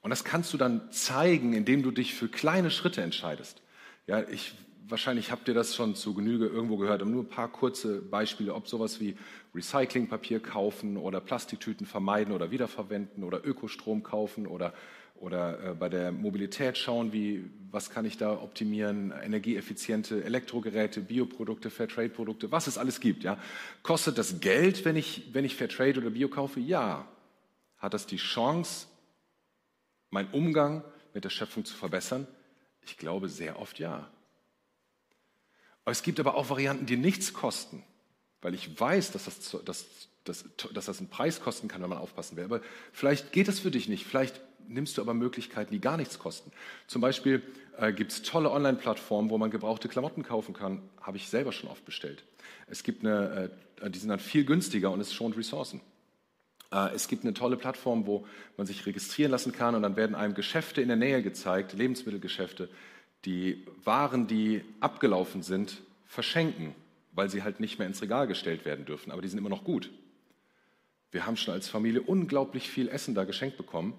Und 0.00 0.10
das 0.10 0.24
kannst 0.24 0.52
du 0.52 0.56
dann 0.56 0.90
zeigen, 0.90 1.52
indem 1.52 1.82
du 1.82 1.90
dich 1.90 2.14
für 2.14 2.28
kleine 2.28 2.70
Schritte 2.70 3.02
entscheidest. 3.02 3.62
Ja, 4.06 4.26
ich 4.28 4.54
wahrscheinlich 4.88 5.30
habt 5.30 5.48
ihr 5.48 5.54
das 5.54 5.74
schon 5.74 5.94
zu 5.94 6.14
Genüge 6.14 6.46
irgendwo 6.46 6.76
gehört, 6.76 7.02
aber 7.02 7.10
nur 7.10 7.24
ein 7.24 7.28
paar 7.28 7.50
kurze 7.50 8.00
Beispiele, 8.00 8.54
ob 8.54 8.68
sowas 8.68 9.00
wie 9.00 9.16
Recyclingpapier 9.54 10.40
kaufen 10.40 10.96
oder 10.96 11.20
Plastiktüten 11.20 11.86
vermeiden 11.86 12.34
oder 12.34 12.50
wiederverwenden 12.50 13.24
oder 13.24 13.44
Ökostrom 13.44 14.02
kaufen 14.02 14.46
oder, 14.46 14.74
oder 15.14 15.70
äh, 15.70 15.74
bei 15.74 15.88
der 15.88 16.12
Mobilität 16.12 16.76
schauen, 16.76 17.12
wie, 17.12 17.50
was 17.70 17.90
kann 17.90 18.04
ich 18.04 18.18
da 18.18 18.32
optimieren, 18.32 19.12
energieeffiziente 19.12 20.22
Elektrogeräte, 20.24 21.00
Bioprodukte, 21.00 21.70
Fairtrade-Produkte, 21.70 22.52
was 22.52 22.66
es 22.66 22.78
alles 22.78 23.00
gibt. 23.00 23.24
Ja. 23.24 23.38
Kostet 23.82 24.18
das 24.18 24.40
Geld, 24.40 24.84
wenn 24.84 24.96
ich, 24.96 25.30
wenn 25.32 25.44
ich 25.44 25.54
Fairtrade 25.56 26.00
oder 26.00 26.10
Bio 26.10 26.28
kaufe? 26.28 26.60
Ja. 26.60 27.08
Hat 27.78 27.94
das 27.94 28.06
die 28.06 28.16
Chance, 28.16 28.86
meinen 30.10 30.30
Umgang 30.30 30.84
mit 31.12 31.24
der 31.24 31.30
Schöpfung 31.30 31.64
zu 31.64 31.74
verbessern? 31.74 32.26
Ich 32.82 32.96
glaube 32.96 33.28
sehr 33.28 33.58
oft 33.58 33.78
ja. 33.78 34.08
Es 35.86 36.02
gibt 36.02 36.18
aber 36.20 36.34
auch 36.34 36.48
Varianten, 36.48 36.86
die 36.86 36.96
nichts 36.96 37.32
kosten, 37.32 37.82
weil 38.40 38.54
ich 38.54 38.78
weiß, 38.78 39.12
dass 39.12 39.24
das, 39.24 39.56
dass, 39.64 39.86
dass, 40.24 40.44
dass 40.72 40.84
das 40.86 40.98
einen 40.98 41.08
Preis 41.08 41.40
kosten 41.40 41.68
kann, 41.68 41.82
wenn 41.82 41.90
man 41.90 41.98
aufpassen 41.98 42.36
will. 42.36 42.44
Aber 42.44 42.60
vielleicht 42.92 43.32
geht 43.32 43.48
es 43.48 43.60
für 43.60 43.70
dich 43.70 43.88
nicht. 43.88 44.06
Vielleicht 44.06 44.40
nimmst 44.68 44.96
du 44.96 45.02
aber 45.02 45.14
Möglichkeiten, 45.14 45.72
die 45.72 45.80
gar 45.80 45.96
nichts 45.96 46.18
kosten. 46.18 46.50
Zum 46.86 47.02
Beispiel 47.02 47.42
äh, 47.76 47.92
gibt 47.92 48.12
es 48.12 48.22
tolle 48.22 48.50
Online-Plattformen, 48.50 49.30
wo 49.30 49.38
man 49.38 49.50
gebrauchte 49.50 49.88
Klamotten 49.88 50.22
kaufen 50.22 50.54
kann. 50.54 50.82
Habe 51.00 51.18
ich 51.18 51.28
selber 51.28 51.52
schon 51.52 51.68
oft 51.68 51.84
bestellt. 51.84 52.24
Es 52.66 52.82
gibt 52.82 53.04
eine, 53.04 53.50
äh, 53.82 53.90
die 53.90 53.98
sind 53.98 54.08
dann 54.08 54.20
viel 54.20 54.44
günstiger 54.44 54.90
und 54.90 55.00
es 55.00 55.12
schont 55.12 55.36
Ressourcen. 55.36 55.80
Äh, 56.72 56.94
es 56.94 57.08
gibt 57.08 57.24
eine 57.24 57.34
tolle 57.34 57.56
Plattform, 57.56 58.06
wo 58.06 58.26
man 58.56 58.66
sich 58.66 58.86
registrieren 58.86 59.30
lassen 59.30 59.52
kann 59.52 59.74
und 59.74 59.82
dann 59.82 59.96
werden 59.96 60.16
einem 60.16 60.34
Geschäfte 60.34 60.80
in 60.80 60.88
der 60.88 60.96
Nähe 60.96 61.22
gezeigt, 61.22 61.72
Lebensmittelgeschäfte, 61.72 62.68
die 63.24 63.64
Waren, 63.84 64.26
die 64.26 64.62
abgelaufen 64.80 65.42
sind, 65.42 65.82
verschenken, 66.06 66.74
weil 67.12 67.30
sie 67.30 67.42
halt 67.42 67.60
nicht 67.60 67.78
mehr 67.78 67.88
ins 67.88 68.02
Regal 68.02 68.26
gestellt 68.26 68.64
werden 68.64 68.84
dürfen. 68.84 69.10
Aber 69.10 69.22
die 69.22 69.28
sind 69.28 69.38
immer 69.38 69.48
noch 69.48 69.64
gut. 69.64 69.90
Wir 71.10 71.26
haben 71.26 71.36
schon 71.36 71.54
als 71.54 71.68
Familie 71.68 72.02
unglaublich 72.02 72.68
viel 72.68 72.88
Essen 72.88 73.14
da 73.14 73.24
geschenkt 73.24 73.56
bekommen, 73.56 73.94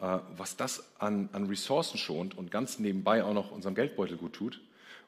äh, 0.00 0.18
was 0.36 0.56
das 0.56 0.84
an, 1.00 1.28
an 1.32 1.46
Ressourcen 1.46 1.98
schont 1.98 2.36
und 2.36 2.50
ganz 2.50 2.78
nebenbei 2.78 3.24
auch 3.24 3.34
noch 3.34 3.50
unserem 3.50 3.74
Geldbeutel 3.74 4.16
gut 4.16 4.34
tut. 4.34 4.60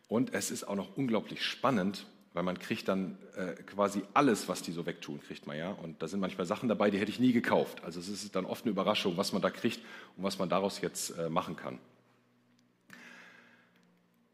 Und 0.09 0.35
es 0.35 0.51
ist 0.51 0.65
auch 0.65 0.75
noch 0.75 0.97
unglaublich 0.97 1.45
spannend, 1.45 2.07
weil 2.33 2.43
man 2.43 2.59
kriegt 2.59 2.89
dann 2.89 3.19
äh, 3.37 3.55
quasi 3.63 4.03
alles, 4.15 4.49
was 4.49 4.63
die 4.63 4.73
so 4.73 4.87
wegtun, 4.87 5.21
kriegt 5.21 5.47
man 5.47 5.57
ja. 5.57 5.71
Und 5.71 6.01
da 6.03 6.09
sind 6.09 6.21
manchmal 6.21 6.47
Sachen 6.47 6.69
dabei, 6.69 6.91
die 6.91 6.99
hätte 6.99 7.11
ich 7.11 7.21
nie 7.21 7.33
gekauft. 7.33 7.83
Also 7.85 8.01
es 8.01 8.09
ist 8.09 8.35
dann 8.35 8.47
oft 8.47 8.65
eine 8.65 8.71
Überraschung, 8.71 9.17
was 9.17 9.33
man 9.33 9.43
da 9.43 9.51
kriegt 9.51 9.81
und 10.17 10.25
was 10.25 10.39
man 10.39 10.49
daraus 10.49 10.81
jetzt 10.81 11.11
äh, 11.19 11.29
machen 11.29 11.57
kann. 11.57 11.79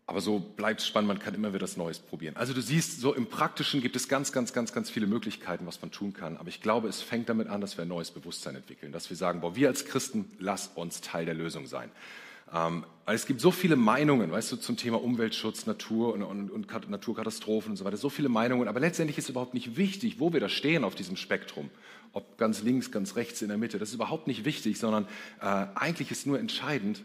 Aber 0.09 0.21
so 0.21 0.39
bleibt 0.39 0.81
es 0.81 0.87
spannend, 0.87 1.09
man 1.09 1.19
kann 1.19 1.35
immer 1.35 1.49
wieder 1.49 1.59
das 1.59 1.77
Neues 1.77 1.99
probieren. 1.99 2.37
Also 2.37 2.55
du 2.55 2.61
siehst, 2.61 3.01
so 3.01 3.13
im 3.13 3.27
Praktischen 3.27 3.81
gibt 3.81 3.97
es 3.97 4.09
ganz, 4.09 4.31
ganz, 4.31 4.53
ganz, 4.53 4.73
ganz 4.73 4.89
viele 4.89 5.09
Möglichkeiten, 5.09 5.67
was 5.67 5.83
man 5.83 5.91
tun 5.91 6.13
kann. 6.13 6.37
Aber 6.37 6.49
ich 6.49 6.61
glaube, 6.61 6.89
es 6.89 7.03
fängt 7.03 7.29
damit 7.29 7.49
an, 7.49 7.61
dass 7.61 7.77
wir 7.77 7.83
ein 7.83 7.89
neues 7.89 8.13
Bewusstsein 8.13 8.55
entwickeln, 8.55 8.93
dass 8.93 9.11
wir 9.11 9.17
sagen, 9.17 9.41
boah, 9.41 9.57
wir 9.57 9.67
als 9.67 9.85
Christen, 9.85 10.31
lass 10.39 10.69
uns 10.77 11.01
Teil 11.01 11.25
der 11.25 11.35
Lösung 11.35 11.67
sein. 11.67 11.91
Ähm, 12.55 12.85
es 13.07 13.27
gibt 13.27 13.41
so 13.41 13.51
viele 13.51 13.75
Meinungen, 13.75 14.31
weißt 14.31 14.53
du, 14.53 14.57
zum 14.57 14.77
Thema 14.77 15.03
Umweltschutz, 15.03 15.67
Natur 15.67 16.15
und, 16.15 16.23
und, 16.23 16.51
und 16.51 16.91
Naturkatastrophen 16.91 17.71
und 17.71 17.77
so 17.77 17.85
weiter, 17.85 17.97
so 17.97 18.09
viele 18.09 18.29
Meinungen. 18.29 18.69
Aber 18.69 18.79
letztendlich 18.79 19.19
ist 19.19 19.29
überhaupt 19.29 19.55
nicht 19.55 19.77
wichtig, 19.77 20.21
wo 20.21 20.33
wir 20.33 20.39
da 20.39 20.49
stehen 20.49 20.85
auf 20.85 20.95
diesem 20.95 21.17
Spektrum. 21.17 21.69
Ob 22.13 22.39
ganz 22.39 22.63
links, 22.63 22.93
ganz 22.93 23.17
rechts, 23.17 23.43
in 23.43 23.49
der 23.49 23.59
Mitte. 23.59 23.81
Das 23.81 23.89
ist 23.89 23.97
überhaupt 23.97 24.29
nicht 24.29 24.45
wichtig, 24.45 24.79
sondern 24.79 25.07
äh, 25.41 25.67
eigentlich 25.75 26.13
ist 26.13 26.27
nur 26.27 26.39
entscheidend, 26.39 27.03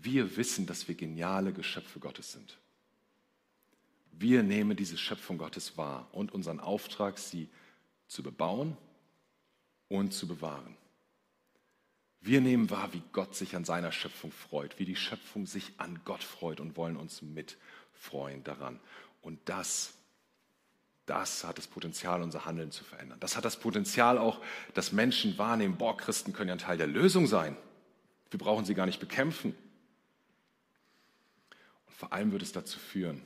wir 0.00 0.36
wissen, 0.36 0.66
dass 0.66 0.88
wir 0.88 0.94
geniale 0.94 1.52
Geschöpfe 1.52 1.98
Gottes 1.98 2.32
sind. 2.32 2.58
Wir 4.12 4.42
nehmen 4.42 4.76
diese 4.76 4.98
Schöpfung 4.98 5.38
Gottes 5.38 5.76
wahr 5.76 6.08
und 6.12 6.32
unseren 6.32 6.60
Auftrag, 6.60 7.18
sie 7.18 7.48
zu 8.08 8.22
bebauen 8.22 8.76
und 9.88 10.12
zu 10.12 10.26
bewahren. 10.26 10.76
Wir 12.20 12.40
nehmen 12.40 12.68
wahr, 12.68 12.92
wie 12.92 13.02
Gott 13.12 13.36
sich 13.36 13.54
an 13.54 13.64
seiner 13.64 13.92
Schöpfung 13.92 14.32
freut, 14.32 14.78
wie 14.78 14.84
die 14.84 14.96
Schöpfung 14.96 15.46
sich 15.46 15.72
an 15.78 16.00
Gott 16.04 16.24
freut 16.24 16.58
und 16.58 16.76
wollen 16.76 16.96
uns 16.96 17.22
mitfreuen 17.22 18.42
daran. 18.42 18.80
Und 19.22 19.38
das, 19.44 19.94
das 21.06 21.44
hat 21.44 21.58
das 21.58 21.68
Potenzial, 21.68 22.22
unser 22.22 22.44
Handeln 22.44 22.72
zu 22.72 22.82
verändern. 22.82 23.20
Das 23.20 23.36
hat 23.36 23.44
das 23.44 23.60
Potenzial 23.60 24.18
auch, 24.18 24.42
dass 24.74 24.90
Menschen 24.90 25.38
wahrnehmen, 25.38 25.76
boah, 25.76 25.96
Christen 25.96 26.32
können 26.32 26.48
ja 26.48 26.54
ein 26.56 26.58
Teil 26.58 26.76
der 26.76 26.88
Lösung 26.88 27.28
sein. 27.28 27.56
Wir 28.30 28.38
brauchen 28.38 28.64
sie 28.64 28.74
gar 28.74 28.86
nicht 28.86 29.00
bekämpfen. 29.00 29.54
Vor 31.98 32.12
allem 32.12 32.30
wird 32.30 32.42
es 32.42 32.52
dazu 32.52 32.78
führen, 32.78 33.22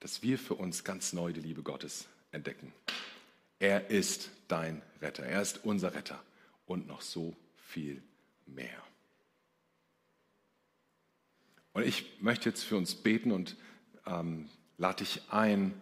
dass 0.00 0.22
wir 0.22 0.38
für 0.38 0.56
uns 0.56 0.84
ganz 0.84 1.14
neu 1.14 1.32
die 1.32 1.40
Liebe 1.40 1.62
Gottes 1.62 2.06
entdecken. 2.32 2.70
Er 3.58 3.88
ist 3.88 4.28
dein 4.46 4.82
Retter, 5.00 5.24
er 5.24 5.40
ist 5.40 5.64
unser 5.64 5.94
Retter 5.94 6.22
und 6.66 6.86
noch 6.86 7.00
so 7.00 7.34
viel 7.56 8.02
mehr. 8.44 8.76
Und 11.72 11.86
ich 11.86 12.20
möchte 12.20 12.50
jetzt 12.50 12.62
für 12.62 12.76
uns 12.76 12.94
beten 12.94 13.32
und 13.32 13.56
ähm, 14.04 14.50
lade 14.76 14.98
dich 14.98 15.22
ein, 15.30 15.72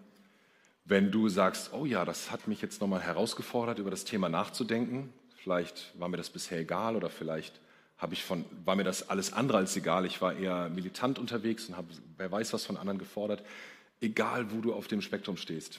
wenn 0.84 1.10
du 1.10 1.28
sagst, 1.28 1.72
oh 1.72 1.86
ja, 1.86 2.04
das 2.04 2.30
hat 2.30 2.46
mich 2.46 2.62
jetzt 2.62 2.80
nochmal 2.80 3.02
herausgefordert, 3.02 3.80
über 3.80 3.90
das 3.90 4.04
Thema 4.04 4.28
nachzudenken. 4.28 5.12
Vielleicht 5.38 5.98
war 5.98 6.08
mir 6.08 6.18
das 6.18 6.30
bisher 6.30 6.60
egal 6.60 6.94
oder 6.94 7.10
vielleicht 7.10 7.60
habe 8.02 8.14
ich 8.14 8.24
von, 8.24 8.44
war 8.64 8.74
mir 8.74 8.82
das 8.82 9.08
alles 9.08 9.32
andere 9.32 9.58
als 9.58 9.76
egal. 9.76 10.04
Ich 10.06 10.20
war 10.20 10.34
eher 10.34 10.68
militant 10.68 11.20
unterwegs 11.20 11.68
und 11.68 11.76
habe, 11.76 11.86
wer 12.16 12.32
weiß, 12.32 12.52
was 12.52 12.66
von 12.66 12.76
anderen 12.76 12.98
gefordert. 12.98 13.46
Egal, 14.00 14.50
wo 14.50 14.60
du 14.60 14.74
auf 14.74 14.88
dem 14.88 15.00
Spektrum 15.00 15.36
stehst. 15.36 15.78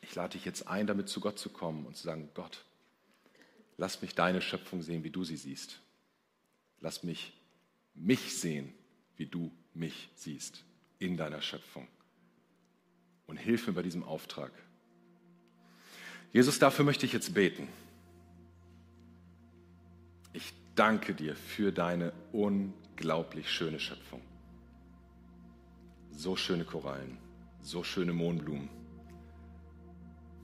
Ich 0.00 0.14
lade 0.14 0.34
dich 0.34 0.44
jetzt 0.44 0.68
ein, 0.68 0.86
damit 0.86 1.08
zu 1.08 1.18
Gott 1.18 1.36
zu 1.36 1.50
kommen 1.50 1.86
und 1.86 1.96
zu 1.96 2.04
sagen, 2.04 2.30
Gott, 2.34 2.64
lass 3.78 4.00
mich 4.00 4.14
deine 4.14 4.40
Schöpfung 4.40 4.80
sehen, 4.80 5.02
wie 5.02 5.10
du 5.10 5.24
sie 5.24 5.36
siehst. 5.36 5.80
Lass 6.78 7.02
mich 7.02 7.32
mich 7.94 8.38
sehen, 8.38 8.72
wie 9.16 9.26
du 9.26 9.50
mich 9.74 10.10
siehst 10.14 10.62
in 11.00 11.16
deiner 11.16 11.42
Schöpfung. 11.42 11.88
Und 13.26 13.38
hilf 13.38 13.66
mir 13.66 13.72
bei 13.72 13.82
diesem 13.82 14.04
Auftrag. 14.04 14.52
Jesus, 16.32 16.60
dafür 16.60 16.84
möchte 16.84 17.06
ich 17.06 17.12
jetzt 17.12 17.34
beten. 17.34 17.66
Ich 20.32 20.52
danke 20.78 21.12
dir 21.12 21.34
für 21.34 21.72
deine 21.72 22.12
unglaublich 22.30 23.50
schöne 23.50 23.80
Schöpfung. 23.80 24.22
So 26.12 26.36
schöne 26.36 26.64
Korallen, 26.64 27.18
so 27.60 27.82
schöne 27.82 28.12
Mohnblumen. 28.12 28.68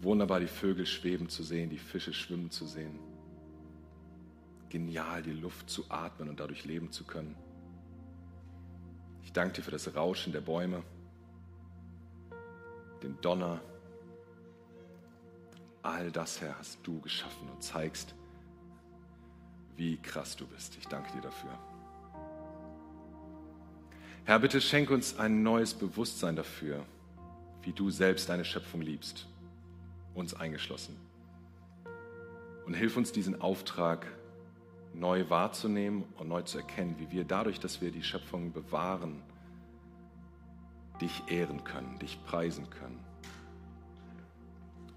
Wunderbar 0.01 0.41
die 0.41 0.49
Vögel 0.49 0.87
schweben 0.87 1.28
zu 1.28 1.45
sehen, 1.45 1.70
die 1.70 1.78
Fische 1.78 2.12
schwimmen 2.12 2.51
zu 2.51 2.66
sehen. 2.66 2.99
Genial, 4.70 5.22
die 5.22 5.32
Luft 5.32 5.70
zu 5.70 5.85
atmen 5.89 6.28
und 6.28 6.41
dadurch 6.41 6.64
leben 6.64 6.91
zu 6.91 7.05
können. 7.05 7.37
Ich 9.22 9.32
danke 9.32 9.55
dir 9.55 9.62
für 9.62 9.70
das 9.70 9.95
Rauschen 9.95 10.32
der 10.32 10.41
Bäume, 10.41 10.82
den 13.05 13.20
Donner. 13.20 13.61
All 15.82 16.11
das, 16.11 16.41
Herr, 16.41 16.59
hast 16.59 16.80
du 16.82 17.01
geschaffen 17.01 17.49
und 17.51 17.62
zeigst, 17.62 18.14
wie 19.77 19.97
krass 19.99 20.37
du 20.37 20.47
bist. 20.47 20.77
Ich 20.79 20.87
danke 20.87 21.12
dir 21.12 21.22
dafür. 21.22 21.59
Herr, 24.25 24.39
bitte 24.39 24.61
schenk 24.61 24.91
uns 24.91 25.18
ein 25.18 25.43
neues 25.43 25.75
Bewusstsein 25.75 26.37
dafür, 26.37 26.85
wie 27.62 27.72
du 27.72 27.91
selbst 27.91 28.29
deine 28.29 28.45
Schöpfung 28.45 28.81
liebst, 28.81 29.27
uns 30.14 30.35
eingeschlossen. 30.35 30.97
Und 32.64 32.75
hilf 32.75 32.97
uns 32.97 33.12
diesen 33.12 33.41
Auftrag 33.43 34.07
neu 34.95 35.29
wahrzunehmen 35.29 36.05
und 36.16 36.29
neu 36.29 36.43
zu 36.43 36.59
erkennen, 36.59 36.97
wie 36.99 37.11
wir 37.11 37.25
dadurch, 37.25 37.61
dass 37.61 37.83
wir 37.83 37.91
die 37.91 38.03
Schöpfung 38.03 38.53
bewahren, 38.53 39.22
dich 41.01 41.22
ehren 41.29 41.64
können, 41.64 41.99
dich 41.99 42.22
preisen 42.25 42.70
können. 42.70 42.99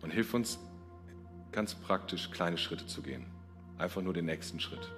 Und 0.01 0.11
hilf 0.11 0.33
uns 0.33 0.59
ganz 1.51 1.75
praktisch 1.75 2.31
kleine 2.31 2.57
Schritte 2.57 2.85
zu 2.85 3.01
gehen. 3.01 3.25
Einfach 3.77 4.01
nur 4.01 4.13
den 4.13 4.25
nächsten 4.25 4.59
Schritt. 4.59 4.91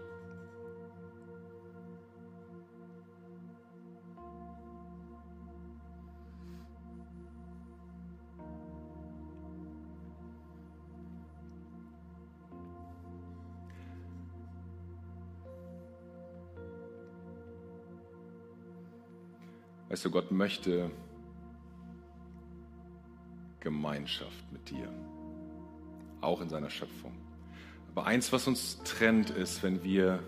Weißt 19.89 20.05
du, 20.05 20.11
Gott 20.11 20.31
möchte 20.31 20.91
Gemeinschaft 23.59 24.51
mit 24.51 24.69
dir, 24.69 24.87
auch 26.21 26.41
in 26.41 26.47
seiner 26.47 26.69
Schöpfung. 26.69 27.28
Aber 27.95 28.05
eins, 28.05 28.31
was 28.31 28.47
uns 28.47 28.81
trennt, 28.83 29.29
ist, 29.29 29.63
wenn 29.63 29.83
wir 29.83 30.19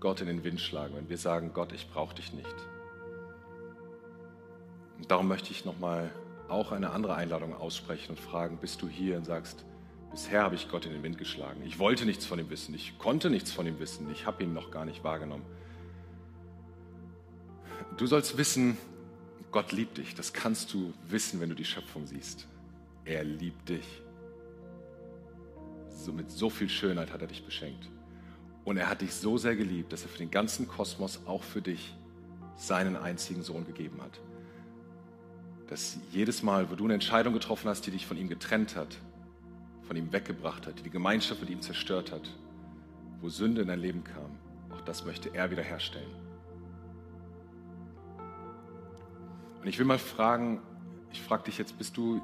Gott 0.00 0.20
in 0.20 0.26
den 0.26 0.44
Wind 0.44 0.60
schlagen, 0.60 0.94
wenn 0.96 1.08
wir 1.08 1.18
sagen, 1.18 1.52
Gott, 1.52 1.72
ich 1.72 1.88
brauche 1.90 2.14
dich 2.14 2.32
nicht. 2.32 2.54
Und 4.98 5.10
darum 5.10 5.28
möchte 5.28 5.50
ich 5.50 5.64
nochmal 5.64 6.10
auch 6.48 6.70
eine 6.72 6.90
andere 6.90 7.14
Einladung 7.14 7.54
aussprechen 7.54 8.10
und 8.10 8.20
fragen, 8.20 8.58
bist 8.58 8.82
du 8.82 8.88
hier 8.88 9.16
und 9.16 9.24
sagst, 9.24 9.64
bisher 10.10 10.42
habe 10.42 10.54
ich 10.54 10.68
Gott 10.68 10.86
in 10.86 10.92
den 10.92 11.02
Wind 11.02 11.18
geschlagen. 11.18 11.62
Ich 11.64 11.78
wollte 11.78 12.04
nichts 12.04 12.26
von 12.26 12.38
ihm 12.38 12.50
wissen, 12.50 12.74
ich 12.74 12.98
konnte 12.98 13.30
nichts 13.30 13.52
von 13.52 13.66
ihm 13.66 13.78
wissen, 13.78 14.10
ich 14.12 14.26
habe 14.26 14.42
ihn 14.42 14.52
noch 14.52 14.70
gar 14.70 14.84
nicht 14.84 15.02
wahrgenommen. 15.02 15.44
Du 17.96 18.06
sollst 18.06 18.36
wissen, 18.38 18.76
Gott 19.50 19.72
liebt 19.72 19.98
dich. 19.98 20.14
Das 20.14 20.32
kannst 20.32 20.72
du 20.72 20.92
wissen, 21.08 21.40
wenn 21.40 21.50
du 21.50 21.54
die 21.54 21.64
Schöpfung 21.64 22.06
siehst. 22.06 22.48
Er 23.04 23.22
liebt 23.22 23.68
dich. 23.68 24.01
So, 26.02 26.12
mit 26.12 26.32
so 26.32 26.50
viel 26.50 26.68
Schönheit 26.68 27.12
hat 27.12 27.20
er 27.20 27.28
dich 27.28 27.44
beschenkt. 27.44 27.88
Und 28.64 28.76
er 28.76 28.88
hat 28.88 29.02
dich 29.02 29.14
so 29.14 29.38
sehr 29.38 29.54
geliebt, 29.54 29.92
dass 29.92 30.02
er 30.02 30.08
für 30.08 30.18
den 30.18 30.32
ganzen 30.32 30.66
Kosmos, 30.66 31.20
auch 31.26 31.44
für 31.44 31.62
dich, 31.62 31.94
seinen 32.56 32.96
einzigen 32.96 33.42
Sohn 33.42 33.64
gegeben 33.64 34.02
hat. 34.02 34.20
Dass 35.68 35.98
jedes 36.10 36.42
Mal, 36.42 36.70
wo 36.70 36.74
du 36.74 36.84
eine 36.84 36.94
Entscheidung 36.94 37.32
getroffen 37.34 37.68
hast, 37.68 37.86
die 37.86 37.92
dich 37.92 38.04
von 38.04 38.16
ihm 38.16 38.28
getrennt 38.28 38.74
hat, 38.74 38.96
von 39.82 39.96
ihm 39.96 40.12
weggebracht 40.12 40.66
hat, 40.66 40.80
die 40.80 40.82
die 40.82 40.90
Gemeinschaft 40.90 41.40
mit 41.40 41.50
ihm 41.50 41.62
zerstört 41.62 42.10
hat, 42.10 42.28
wo 43.20 43.28
Sünde 43.28 43.62
in 43.62 43.68
dein 43.68 43.80
Leben 43.80 44.02
kam, 44.02 44.38
auch 44.72 44.80
das 44.80 45.04
möchte 45.04 45.32
er 45.32 45.52
wiederherstellen. 45.52 46.10
Und 49.60 49.68
ich 49.68 49.78
will 49.78 49.86
mal 49.86 50.00
fragen, 50.00 50.60
ich 51.12 51.22
frage 51.22 51.44
dich 51.44 51.58
jetzt, 51.58 51.78
bist 51.78 51.96
du 51.96 52.20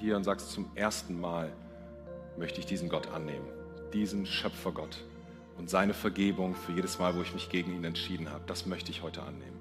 hier 0.00 0.16
und 0.16 0.22
sagst 0.22 0.52
zum 0.52 0.70
ersten 0.76 1.20
Mal, 1.20 1.52
möchte 2.36 2.60
ich 2.60 2.66
diesen 2.66 2.88
Gott 2.88 3.08
annehmen, 3.08 3.46
diesen 3.92 4.26
Schöpfergott 4.26 5.04
und 5.58 5.70
seine 5.70 5.94
Vergebung 5.94 6.54
für 6.54 6.72
jedes 6.72 6.98
Mal, 6.98 7.16
wo 7.16 7.22
ich 7.22 7.32
mich 7.32 7.48
gegen 7.48 7.74
ihn 7.74 7.84
entschieden 7.84 8.30
habe, 8.30 8.44
das 8.46 8.66
möchte 8.66 8.90
ich 8.90 9.02
heute 9.02 9.22
annehmen. 9.22 9.56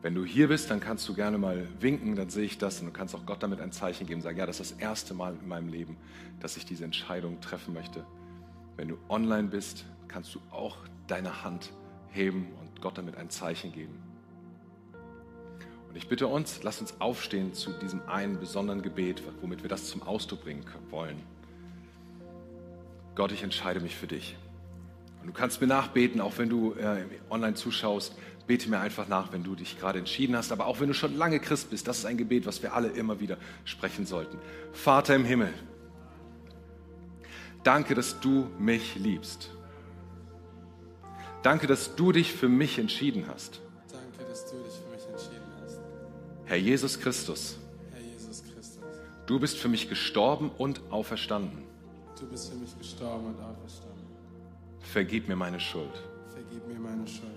Wenn 0.00 0.14
du 0.14 0.24
hier 0.24 0.48
bist, 0.48 0.70
dann 0.70 0.78
kannst 0.78 1.08
du 1.08 1.14
gerne 1.14 1.38
mal 1.38 1.66
winken, 1.80 2.14
dann 2.14 2.30
sehe 2.30 2.44
ich 2.44 2.56
das 2.56 2.80
und 2.80 2.86
du 2.86 2.92
kannst 2.92 3.16
auch 3.16 3.26
Gott 3.26 3.42
damit 3.42 3.60
ein 3.60 3.72
Zeichen 3.72 4.06
geben, 4.06 4.20
sagen, 4.20 4.38
ja, 4.38 4.46
das 4.46 4.60
ist 4.60 4.72
das 4.72 4.78
erste 4.78 5.12
Mal 5.12 5.36
in 5.40 5.48
meinem 5.48 5.68
Leben, 5.68 5.96
dass 6.38 6.56
ich 6.56 6.64
diese 6.64 6.84
Entscheidung 6.84 7.40
treffen 7.40 7.74
möchte. 7.74 8.06
Wenn 8.76 8.88
du 8.88 8.98
online 9.08 9.48
bist, 9.48 9.86
kannst 10.06 10.34
du 10.36 10.40
auch 10.50 10.76
deine 11.08 11.42
Hand 11.42 11.72
heben 12.10 12.52
und 12.60 12.80
Gott 12.80 12.96
damit 12.96 13.16
ein 13.16 13.28
Zeichen 13.28 13.72
geben. 13.72 14.07
Und 15.88 15.96
ich 15.96 16.08
bitte 16.08 16.26
uns, 16.26 16.62
lass 16.62 16.80
uns 16.80 16.94
aufstehen 17.00 17.54
zu 17.54 17.72
diesem 17.72 18.06
einen 18.08 18.38
besonderen 18.38 18.82
Gebet, 18.82 19.22
womit 19.40 19.62
wir 19.62 19.68
das 19.68 19.88
zum 19.88 20.02
Ausdruck 20.02 20.42
bringen 20.42 20.64
wollen. 20.90 21.20
Gott, 23.14 23.32
ich 23.32 23.42
entscheide 23.42 23.80
mich 23.80 23.96
für 23.96 24.06
dich. 24.06 24.36
Und 25.20 25.26
du 25.26 25.32
kannst 25.32 25.60
mir 25.60 25.66
nachbeten, 25.66 26.20
auch 26.20 26.38
wenn 26.38 26.48
du 26.48 26.74
äh, 26.74 27.04
online 27.30 27.54
zuschaust. 27.54 28.14
Bete 28.46 28.70
mir 28.70 28.78
einfach 28.78 29.08
nach, 29.08 29.32
wenn 29.32 29.42
du 29.42 29.54
dich 29.54 29.78
gerade 29.78 29.98
entschieden 29.98 30.36
hast. 30.36 30.52
Aber 30.52 30.66
auch 30.66 30.80
wenn 30.80 30.88
du 30.88 30.94
schon 30.94 31.16
lange 31.16 31.40
Christ 31.40 31.70
bist, 31.70 31.88
das 31.88 31.98
ist 31.98 32.04
ein 32.06 32.16
Gebet, 32.16 32.46
was 32.46 32.62
wir 32.62 32.74
alle 32.74 32.88
immer 32.88 33.18
wieder 33.20 33.36
sprechen 33.64 34.06
sollten. 34.06 34.38
Vater 34.72 35.16
im 35.16 35.24
Himmel, 35.24 35.52
danke, 37.64 37.94
dass 37.94 38.20
du 38.20 38.48
mich 38.58 38.94
liebst. 38.94 39.50
Danke, 41.42 41.66
dass 41.66 41.94
du 41.96 42.12
dich 42.12 42.32
für 42.32 42.48
mich 42.48 42.78
entschieden 42.78 43.24
hast. 43.28 43.60
Danke, 43.90 44.30
dass 44.30 44.44
du 44.46 44.56
dich 44.56 44.62
für 44.62 44.62
mich 44.62 44.64
entschieden 44.64 44.82
hast. 44.82 44.87
Herr 46.48 46.56
Jesus 46.56 46.98
Christus, 46.98 47.58
Herr 47.92 48.00
Jesus 48.00 48.42
Christus, 48.42 48.78
du 49.26 49.38
bist 49.38 49.58
für 49.58 49.68
mich 49.68 49.90
gestorben 49.90 50.50
und 50.56 50.80
auferstanden. 50.90 51.62
du 52.18 52.26
bist 52.26 52.50
für 52.50 52.56
mich 52.56 52.76
gestorben 52.78 53.26
und 53.26 53.34
auferstanden. 53.38 54.06
Vergib 54.80 55.28
mir 55.28 55.36
meine 55.36 55.60
Schuld. 55.60 55.92
Vergib 56.32 56.66
mir 56.66 56.78
meine 56.78 57.06
Schuld. 57.06 57.32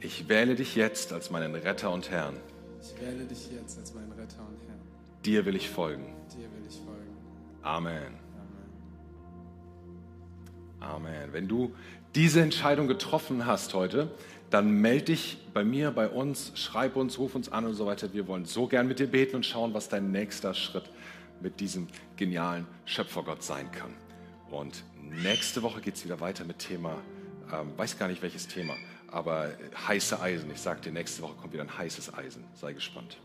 Ich 0.00 0.28
wähle 0.28 0.54
dich 0.56 0.76
jetzt 0.76 1.10
als 1.14 1.30
meinen 1.30 1.54
Retter 1.54 1.90
und 1.90 2.10
Herrn. 2.10 2.36
Ich 2.82 3.00
wähle 3.00 3.24
dich 3.24 3.50
jetzt 3.50 3.78
als 3.78 3.94
meinen 3.94 4.12
Retter 4.12 4.40
und 4.46 4.58
Herrn. 4.68 4.78
Dir 5.24 5.46
will 5.46 5.56
ich 5.56 5.70
folgen. 5.70 6.14
Dir 6.30 6.44
will 6.44 6.66
ich 6.68 6.76
folgen. 6.76 7.16
Amen. 7.62 8.14
Amen. 10.80 11.06
Amen. 11.06 11.32
Wenn 11.32 11.48
du 11.48 11.74
diese 12.14 12.42
Entscheidung 12.42 12.88
getroffen 12.88 13.46
hast 13.46 13.72
heute, 13.72 14.10
dann 14.50 14.70
melde 14.80 15.06
dich 15.06 15.38
bei 15.54 15.64
mir, 15.64 15.92
bei 15.92 16.08
uns, 16.08 16.52
schreib 16.54 16.96
uns, 16.96 17.18
ruf 17.18 17.34
uns 17.34 17.50
an 17.50 17.64
und 17.66 17.74
so 17.74 17.86
weiter. 17.86 18.12
Wir 18.12 18.26
wollen 18.26 18.44
so 18.44 18.66
gern 18.66 18.88
mit 18.88 18.98
dir 18.98 19.06
beten 19.06 19.36
und 19.36 19.46
schauen, 19.46 19.72
was 19.74 19.88
dein 19.88 20.10
nächster 20.10 20.54
Schritt 20.54 20.90
mit 21.40 21.60
diesem 21.60 21.86
genialen 22.16 22.66
Schöpfergott 22.84 23.42
sein 23.42 23.70
kann. 23.70 23.94
Und 24.50 24.82
nächste 25.00 25.62
Woche 25.62 25.80
geht 25.80 25.94
es 25.94 26.04
wieder 26.04 26.20
weiter 26.20 26.44
mit 26.44 26.58
Thema, 26.58 26.96
ähm, 27.52 27.72
weiß 27.76 27.98
gar 27.98 28.08
nicht 28.08 28.22
welches 28.22 28.48
Thema, 28.48 28.74
aber 29.08 29.50
heiße 29.86 30.20
Eisen. 30.20 30.50
Ich 30.50 30.60
sage 30.60 30.80
dir, 30.80 30.92
nächste 30.92 31.22
Woche 31.22 31.34
kommt 31.34 31.52
wieder 31.52 31.62
ein 31.62 31.78
heißes 31.78 32.12
Eisen. 32.12 32.44
Sei 32.54 32.72
gespannt. 32.72 33.18